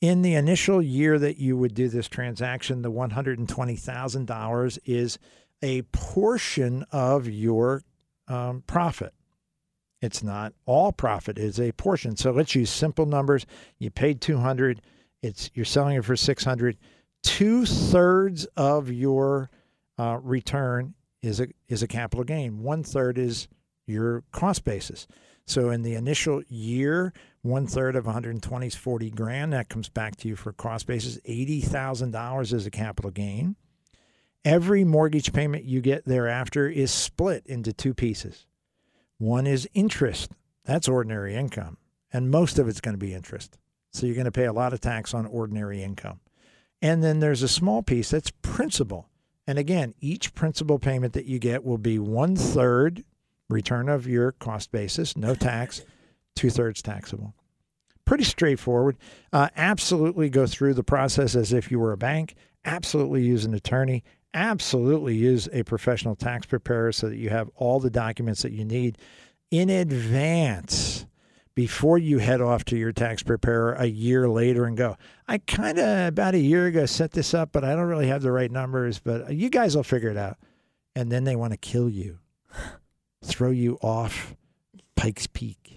[0.00, 5.18] In the initial year that you would do this transaction, the $120,000 is
[5.62, 7.82] a portion of your
[8.28, 9.14] um, profit.
[10.02, 12.16] It's not all profit; it's a portion.
[12.16, 13.46] So let's use simple numbers.
[13.78, 14.82] You paid 200.
[15.22, 16.76] It's you're selling it for 600.
[17.22, 19.50] Two thirds of your
[19.98, 22.62] uh, return is a is a capital gain.
[22.62, 23.48] One third is
[23.86, 25.06] your cost basis.
[25.46, 27.12] So in the initial year,
[27.46, 29.52] one third of 120 is 40 grand.
[29.52, 31.18] That comes back to you for cost basis.
[31.24, 33.56] Eighty thousand dollars is a capital gain.
[34.44, 38.46] Every mortgage payment you get thereafter is split into two pieces.
[39.18, 40.32] One is interest.
[40.64, 41.78] That's ordinary income,
[42.12, 43.58] and most of it's going to be interest.
[43.92, 46.20] So you're going to pay a lot of tax on ordinary income.
[46.82, 49.08] And then there's a small piece that's principal.
[49.46, 53.04] And again, each principal payment that you get will be one third
[53.48, 55.82] return of your cost basis, no tax,
[56.36, 57.34] two thirds taxable.
[58.04, 58.96] Pretty straightforward.
[59.32, 62.36] Uh, absolutely go through the process as if you were a bank.
[62.64, 64.04] Absolutely use an attorney.
[64.32, 68.64] Absolutely use a professional tax preparer so that you have all the documents that you
[68.64, 68.98] need
[69.50, 71.06] in advance
[71.56, 74.96] before you head off to your tax preparer a year later and go,
[75.26, 78.22] I kind of about a year ago set this up, but I don't really have
[78.22, 80.36] the right numbers, but you guys will figure it out.
[80.94, 82.18] And then they want to kill you,
[83.24, 84.36] throw you off
[84.96, 85.76] Pikes Peak,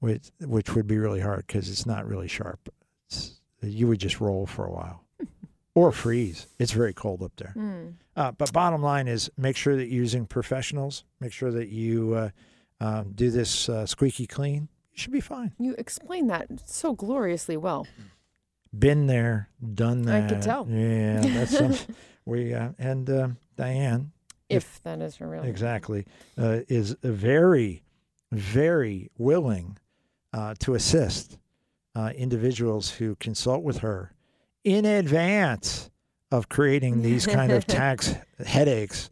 [0.00, 2.68] which, which would be really hard because it's not really sharp.
[3.06, 5.04] It's, you would just roll for a while
[5.74, 6.46] or freeze.
[6.58, 7.54] It's very cold up there.
[7.56, 7.94] Mm.
[8.16, 11.04] Uh, but bottom line is make sure that you're using professionals.
[11.20, 12.30] Make sure that you uh,
[12.80, 14.68] um, do this uh, squeaky clean.
[14.92, 15.52] You should be fine.
[15.58, 17.86] You explained that so gloriously well.
[18.76, 20.24] Been there, done that.
[20.24, 20.66] I could tell.
[20.68, 21.74] Yeah, that's some,
[22.24, 24.12] we uh, and uh, Diane
[24.48, 26.06] If that is her real exactly
[26.38, 27.82] uh, is very,
[28.30, 29.76] very willing
[30.32, 31.38] uh, to assist
[31.94, 34.12] uh, individuals who consult with her
[34.64, 35.90] in advance
[36.30, 39.10] of creating these kind of tax headaches,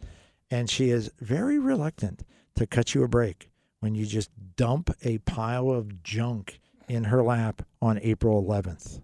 [0.51, 2.23] and she is very reluctant
[2.55, 3.51] to cut you a break
[3.81, 9.01] when you just dump a pile of junk in her lap on April 11th.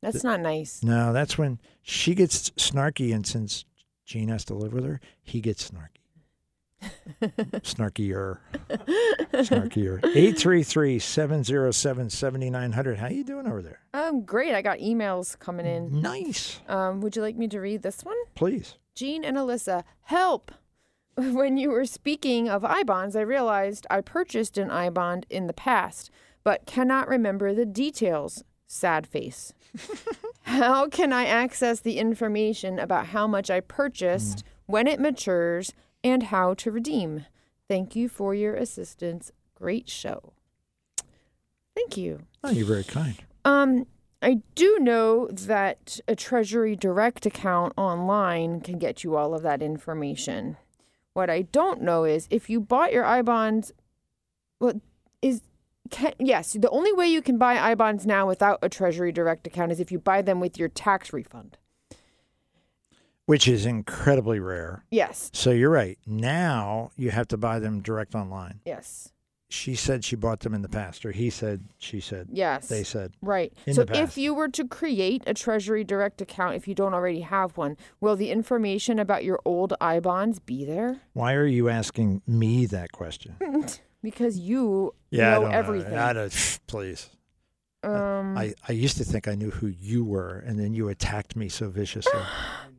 [0.00, 0.82] That's not nice.
[0.82, 3.64] No, that's when she gets snarky, and since
[4.04, 5.97] Gene has to live with her, he gets snarky.
[7.22, 8.38] Snarkier.
[8.70, 10.00] Snarkier.
[10.00, 12.96] 833-707-7900.
[12.96, 13.80] How are you doing over there?
[13.92, 14.54] Um, great.
[14.54, 16.00] I got emails coming in.
[16.00, 16.60] Nice.
[16.68, 18.16] Um, would you like me to read this one?
[18.34, 18.76] Please.
[18.94, 20.52] Gene and Alyssa, help!
[21.16, 25.48] When you were speaking of I bonds, I realized I purchased an I bond in
[25.48, 26.12] the past,
[26.44, 28.44] but cannot remember the details.
[28.68, 29.52] Sad face.
[30.42, 35.72] how can I access the information about how much I purchased, when it matures,
[36.02, 37.26] and how to redeem?
[37.68, 39.32] Thank you for your assistance.
[39.54, 40.32] Great show.
[41.74, 42.20] Thank you.
[42.42, 43.16] Oh, you're very kind.
[43.44, 43.86] Um,
[44.20, 49.62] I do know that a Treasury Direct account online can get you all of that
[49.62, 50.56] information.
[51.14, 53.72] What I don't know is if you bought your I bonds,
[54.58, 54.76] what
[55.22, 55.42] is
[55.90, 59.46] can, yes, the only way you can buy I bonds now without a Treasury Direct
[59.46, 61.56] account is if you buy them with your tax refund.
[63.28, 64.84] Which is incredibly rare.
[64.90, 65.98] Yes, So you're right.
[66.06, 68.60] Now you have to buy them direct online.
[68.64, 69.12] yes,
[69.50, 72.68] She said she bought them in the past, or he said, she said, yes.
[72.68, 73.12] they said.
[73.20, 73.52] Right.
[73.70, 77.58] so if you were to create a Treasury Direct account, if you don't already have
[77.58, 81.00] one, will the information about your old I bonds be there?
[81.12, 83.36] Why are you asking me that question?
[84.00, 85.94] Because you Yeah, I know don't everything.
[85.96, 86.04] Know.
[86.04, 87.10] I don't, please.
[87.82, 91.34] um, I, I used to think I knew who you were, and then you attacked
[91.36, 92.12] me so viciously.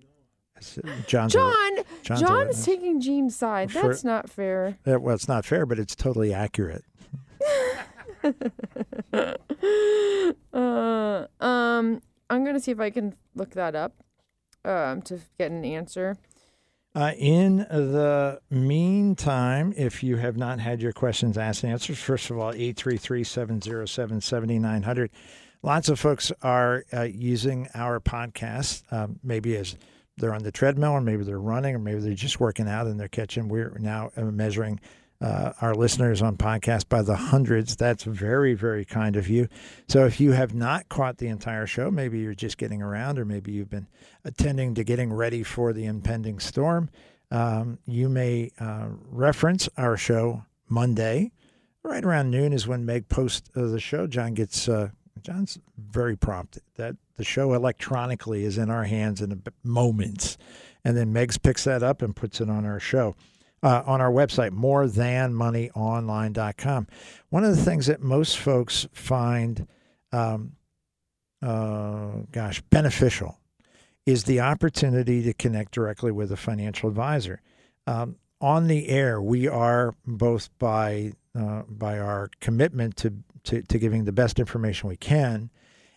[1.07, 2.59] John's John, John's a John witness.
[2.59, 3.71] is taking Gene's side.
[3.71, 4.77] For- That's not fair.
[4.85, 6.83] Well, it's not fair, but it's totally accurate.
[10.53, 13.93] Uh, um, I'm gonna see if I can look that up,
[14.65, 16.17] um, to get an answer.
[16.95, 22.29] Uh, in the meantime, if you have not had your questions asked and answered, first
[22.29, 25.11] of all, 833 707 7900.
[25.61, 29.75] Lots of folks are uh, using our podcast, um, maybe as
[30.19, 32.99] they're on the treadmill, or maybe they're running, or maybe they're just working out and
[32.99, 33.47] they're catching.
[33.47, 34.79] We're now uh, measuring
[35.21, 37.75] uh, our listeners on podcast by the hundreds.
[37.75, 39.47] That's very, very kind of you.
[39.87, 43.25] So if you have not caught the entire show, maybe you're just getting around, or
[43.25, 43.87] maybe you've been
[44.23, 46.89] attending to getting ready for the impending storm,
[47.31, 51.31] um, you may uh, reference our show Monday.
[51.83, 54.05] Right around noon is when Meg posts uh, the show.
[54.05, 54.89] John gets uh,
[55.23, 56.59] John's very prompt.
[56.75, 60.37] That the show electronically is in our hands in moments,
[60.83, 63.15] and then Megs picks that up and puts it on our show.
[63.61, 66.87] Uh, on our website, morethanmoneyonline.com.
[67.29, 69.67] One of the things that most folks find,
[70.13, 70.53] um,
[71.41, 73.37] uh, gosh, beneficial
[74.05, 77.41] is the opportunity to connect directly with a financial advisor.
[77.85, 83.13] Um, on the air, we are both by uh, by our commitment to,
[83.43, 85.49] to to giving the best information we can,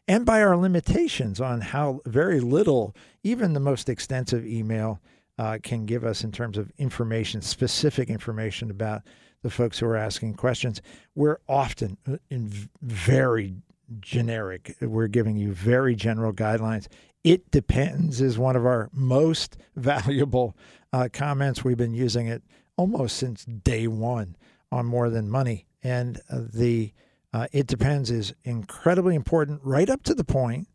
[0.06, 5.00] and by our limitations on how very little, even the most extensive email,
[5.38, 9.02] uh, can give us in terms of information, specific information about
[9.42, 10.80] the folks who are asking questions.
[11.14, 13.56] We're often uh, in very
[14.00, 14.76] generic.
[14.80, 16.86] We're giving you very general guidelines.
[17.24, 20.56] It depends is one of our most valuable
[20.92, 21.64] uh, comments.
[21.64, 22.42] We've been using it
[22.76, 24.36] almost since day one
[24.72, 25.66] on More Than Money.
[25.82, 26.92] And uh, the
[27.32, 30.68] uh, it depends is incredibly important, right up to the point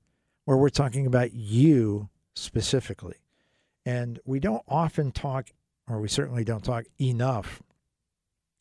[0.45, 3.17] where we're talking about you specifically.
[3.85, 5.49] And we don't often talk,
[5.87, 7.61] or we certainly don't talk enough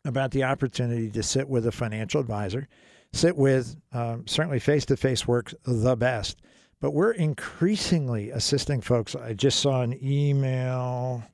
[0.04, 2.68] about the opportunity to sit with a financial advisor,
[3.12, 6.40] sit with um, certainly face to face works the best,
[6.80, 9.16] but we're increasingly assisting folks.
[9.16, 11.24] I just saw an email.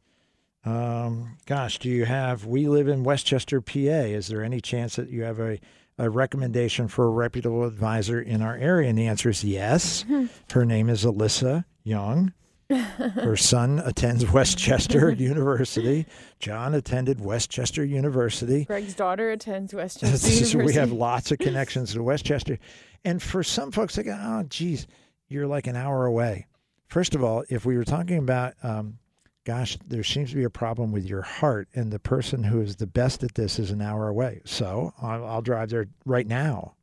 [0.64, 2.44] Um, gosh, do you have?
[2.46, 3.78] We live in West Chester, PA.
[3.78, 5.58] Is there any chance that you have a,
[5.98, 8.88] a recommendation for a reputable advisor in our area?
[8.88, 10.04] And the answer is yes.
[10.52, 12.32] Her name is Alyssa Young.
[12.70, 16.06] Her son attends West Chester University.
[16.38, 18.64] John attended West Chester University.
[18.64, 20.64] Greg's daughter attends West Chester University.
[20.64, 22.58] we have lots of connections to West Chester.
[23.04, 24.86] And for some folks, they go, oh, geez,
[25.28, 26.46] you're like an hour away.
[26.86, 28.98] First of all, if we were talking about, um,
[29.44, 32.76] gosh, there seems to be a problem with your heart, and the person who is
[32.76, 34.40] the best at this is an hour away.
[34.44, 36.74] So I'll, I'll drive there right now.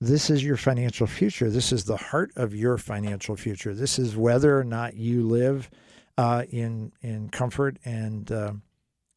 [0.00, 1.50] This is your financial future.
[1.50, 3.74] This is the heart of your financial future.
[3.74, 5.70] This is whether or not you live
[6.18, 8.52] uh, in in comfort and uh,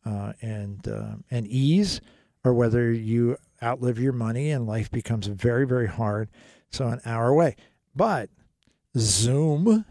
[0.05, 1.99] uh, and uh, and ease,
[2.45, 6.29] or whether you outlive your money and life becomes very very hard.
[6.71, 7.57] So an hour away,
[7.93, 8.29] but
[8.97, 9.83] Zoom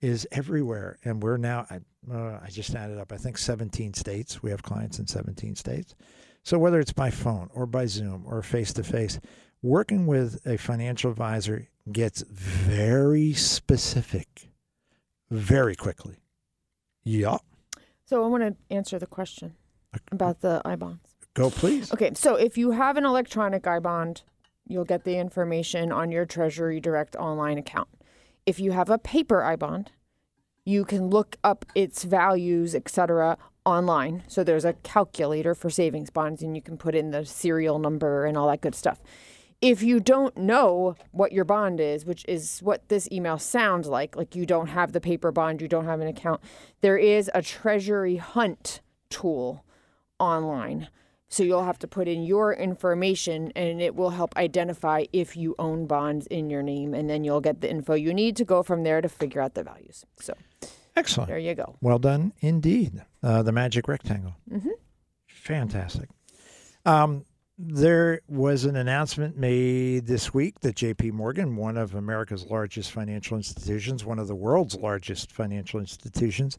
[0.00, 1.66] is everywhere, and we're now.
[1.68, 1.80] I,
[2.10, 3.12] uh, I just added up.
[3.12, 4.42] I think 17 states.
[4.42, 5.94] We have clients in 17 states.
[6.42, 9.20] So whether it's by phone or by Zoom or face to face,
[9.62, 14.48] working with a financial advisor gets very specific
[15.30, 16.16] very quickly.
[17.04, 17.38] Yeah.
[18.04, 19.54] So I want to answer the question
[20.10, 21.16] about the I bonds.
[21.34, 21.92] Go, please.
[21.92, 24.22] Okay, so if you have an electronic I bond,
[24.68, 27.88] you'll get the information on your Treasury Direct online account.
[28.44, 29.92] If you have a paper I bond,
[30.64, 34.22] you can look up its values, etc., online.
[34.26, 38.26] So there's a calculator for savings bonds, and you can put in the serial number
[38.26, 39.00] and all that good stuff.
[39.60, 44.16] If you don't know what your bond is, which is what this email sounds like,
[44.16, 46.40] like you don't have the paper bond, you don't have an account,
[46.80, 49.64] there is a Treasury Hunt tool
[50.18, 50.88] online.
[51.32, 55.54] So you'll have to put in your information and it will help identify if you
[55.58, 56.92] own bonds in your name.
[56.92, 59.54] And then you'll get the info you need to go from there to figure out
[59.54, 60.04] the values.
[60.20, 60.34] So
[60.94, 61.28] Excellent.
[61.28, 61.74] there you go.
[61.80, 63.02] Well done indeed.
[63.22, 64.34] Uh, the magic rectangle.
[64.50, 64.68] Mm-hmm.
[65.26, 66.10] Fantastic.
[66.84, 67.24] Um,
[67.56, 73.38] there was an announcement made this week that JP Morgan, one of America's largest financial
[73.38, 76.58] institutions, one of the world's largest financial institutions,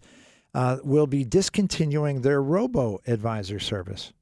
[0.55, 4.13] uh, will be discontinuing their robo advisor service.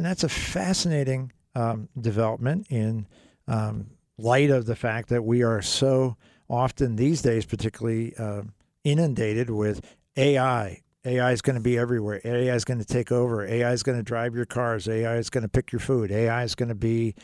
[0.00, 3.06] And that's a fascinating um, development in
[3.46, 6.16] um, light of the fact that we are so
[6.48, 8.44] often these days, particularly uh,
[8.82, 9.84] inundated with
[10.16, 10.80] AI.
[11.04, 12.18] AI is going to be everywhere.
[12.24, 13.44] AI is going to take over.
[13.44, 14.88] AI is going to drive your cars.
[14.88, 16.10] AI is going to pick your food.
[16.10, 17.14] AI is going to be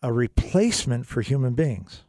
[0.00, 2.04] a replacement for human beings.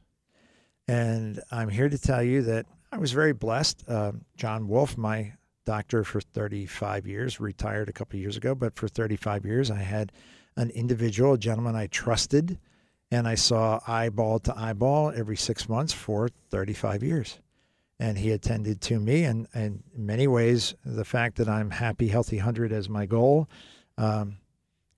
[0.88, 3.84] And I'm here to tell you that I was very blessed.
[3.86, 5.34] Uh, John Wolf, my
[5.66, 10.12] doctor for 35 years, retired a couple years ago, but for 35 years, I had
[10.56, 12.60] an individual, a gentleman I trusted,
[13.12, 17.40] and I saw eyeball to eyeball every six months for 35 years
[18.04, 19.24] and he attended to me.
[19.24, 23.48] And, and in many ways, the fact that I'm happy, healthy, hundred as my goal
[23.98, 24.40] um,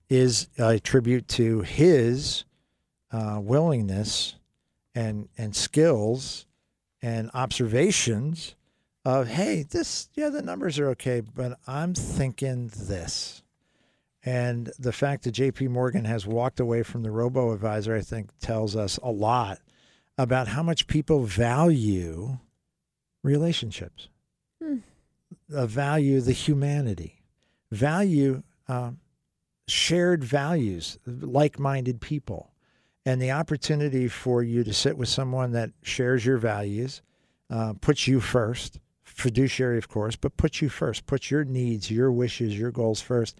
[0.08, 2.44] is a tribute to his
[3.12, 4.34] uh, willingness
[4.92, 6.46] and and skills
[7.00, 8.55] and observations
[9.06, 13.44] of hey, this yeah, the numbers are okay, but I'm thinking this.
[14.24, 18.36] And the fact that JP Morgan has walked away from the robo advisor, I think,
[18.40, 19.60] tells us a lot
[20.18, 22.38] about how much people value
[23.22, 24.08] relationships,
[24.60, 24.78] Hmm.
[25.54, 27.22] uh, value the humanity,
[27.70, 28.98] value um,
[29.68, 32.50] shared values, like minded people,
[33.04, 37.02] and the opportunity for you to sit with someone that shares your values,
[37.50, 38.80] uh, puts you first,
[39.16, 43.38] fiduciary, of course, but puts you first, puts your needs, your wishes, your goals first,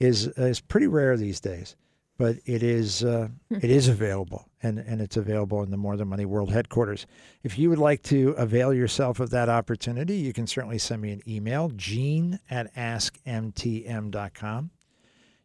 [0.00, 1.76] is, is pretty rare these days.
[2.18, 6.08] But it is uh, it is available, and, and it's available in the More Than
[6.08, 7.06] Money World headquarters.
[7.42, 11.10] If you would like to avail yourself of that opportunity, you can certainly send me
[11.12, 14.70] an email, gene at askmtm.com.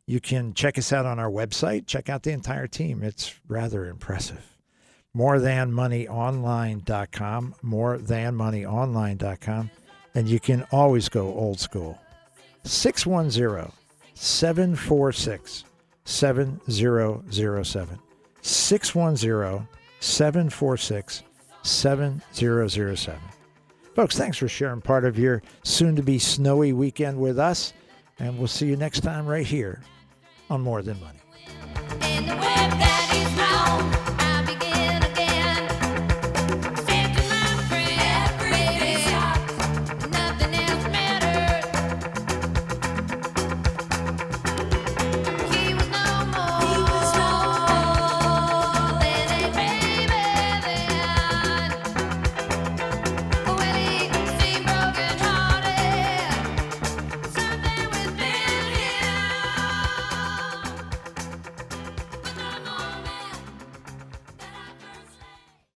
[0.05, 1.87] You can check us out on our website.
[1.87, 3.01] Check out the entire team.
[3.01, 4.56] It's rather impressive.
[5.17, 9.71] Morethanmoneyonline.com, morethanmoneyonline.com.
[10.13, 11.99] And you can always go old school.
[12.63, 13.71] 610
[14.13, 15.63] 746
[16.05, 17.99] 7007.
[18.41, 19.67] 610
[19.99, 21.23] 746
[21.63, 23.19] 7007.
[23.95, 27.73] Folks, thanks for sharing part of your soon to be snowy weekend with us.
[28.19, 29.81] And we'll see you next time right here
[30.49, 31.19] on More Than Money.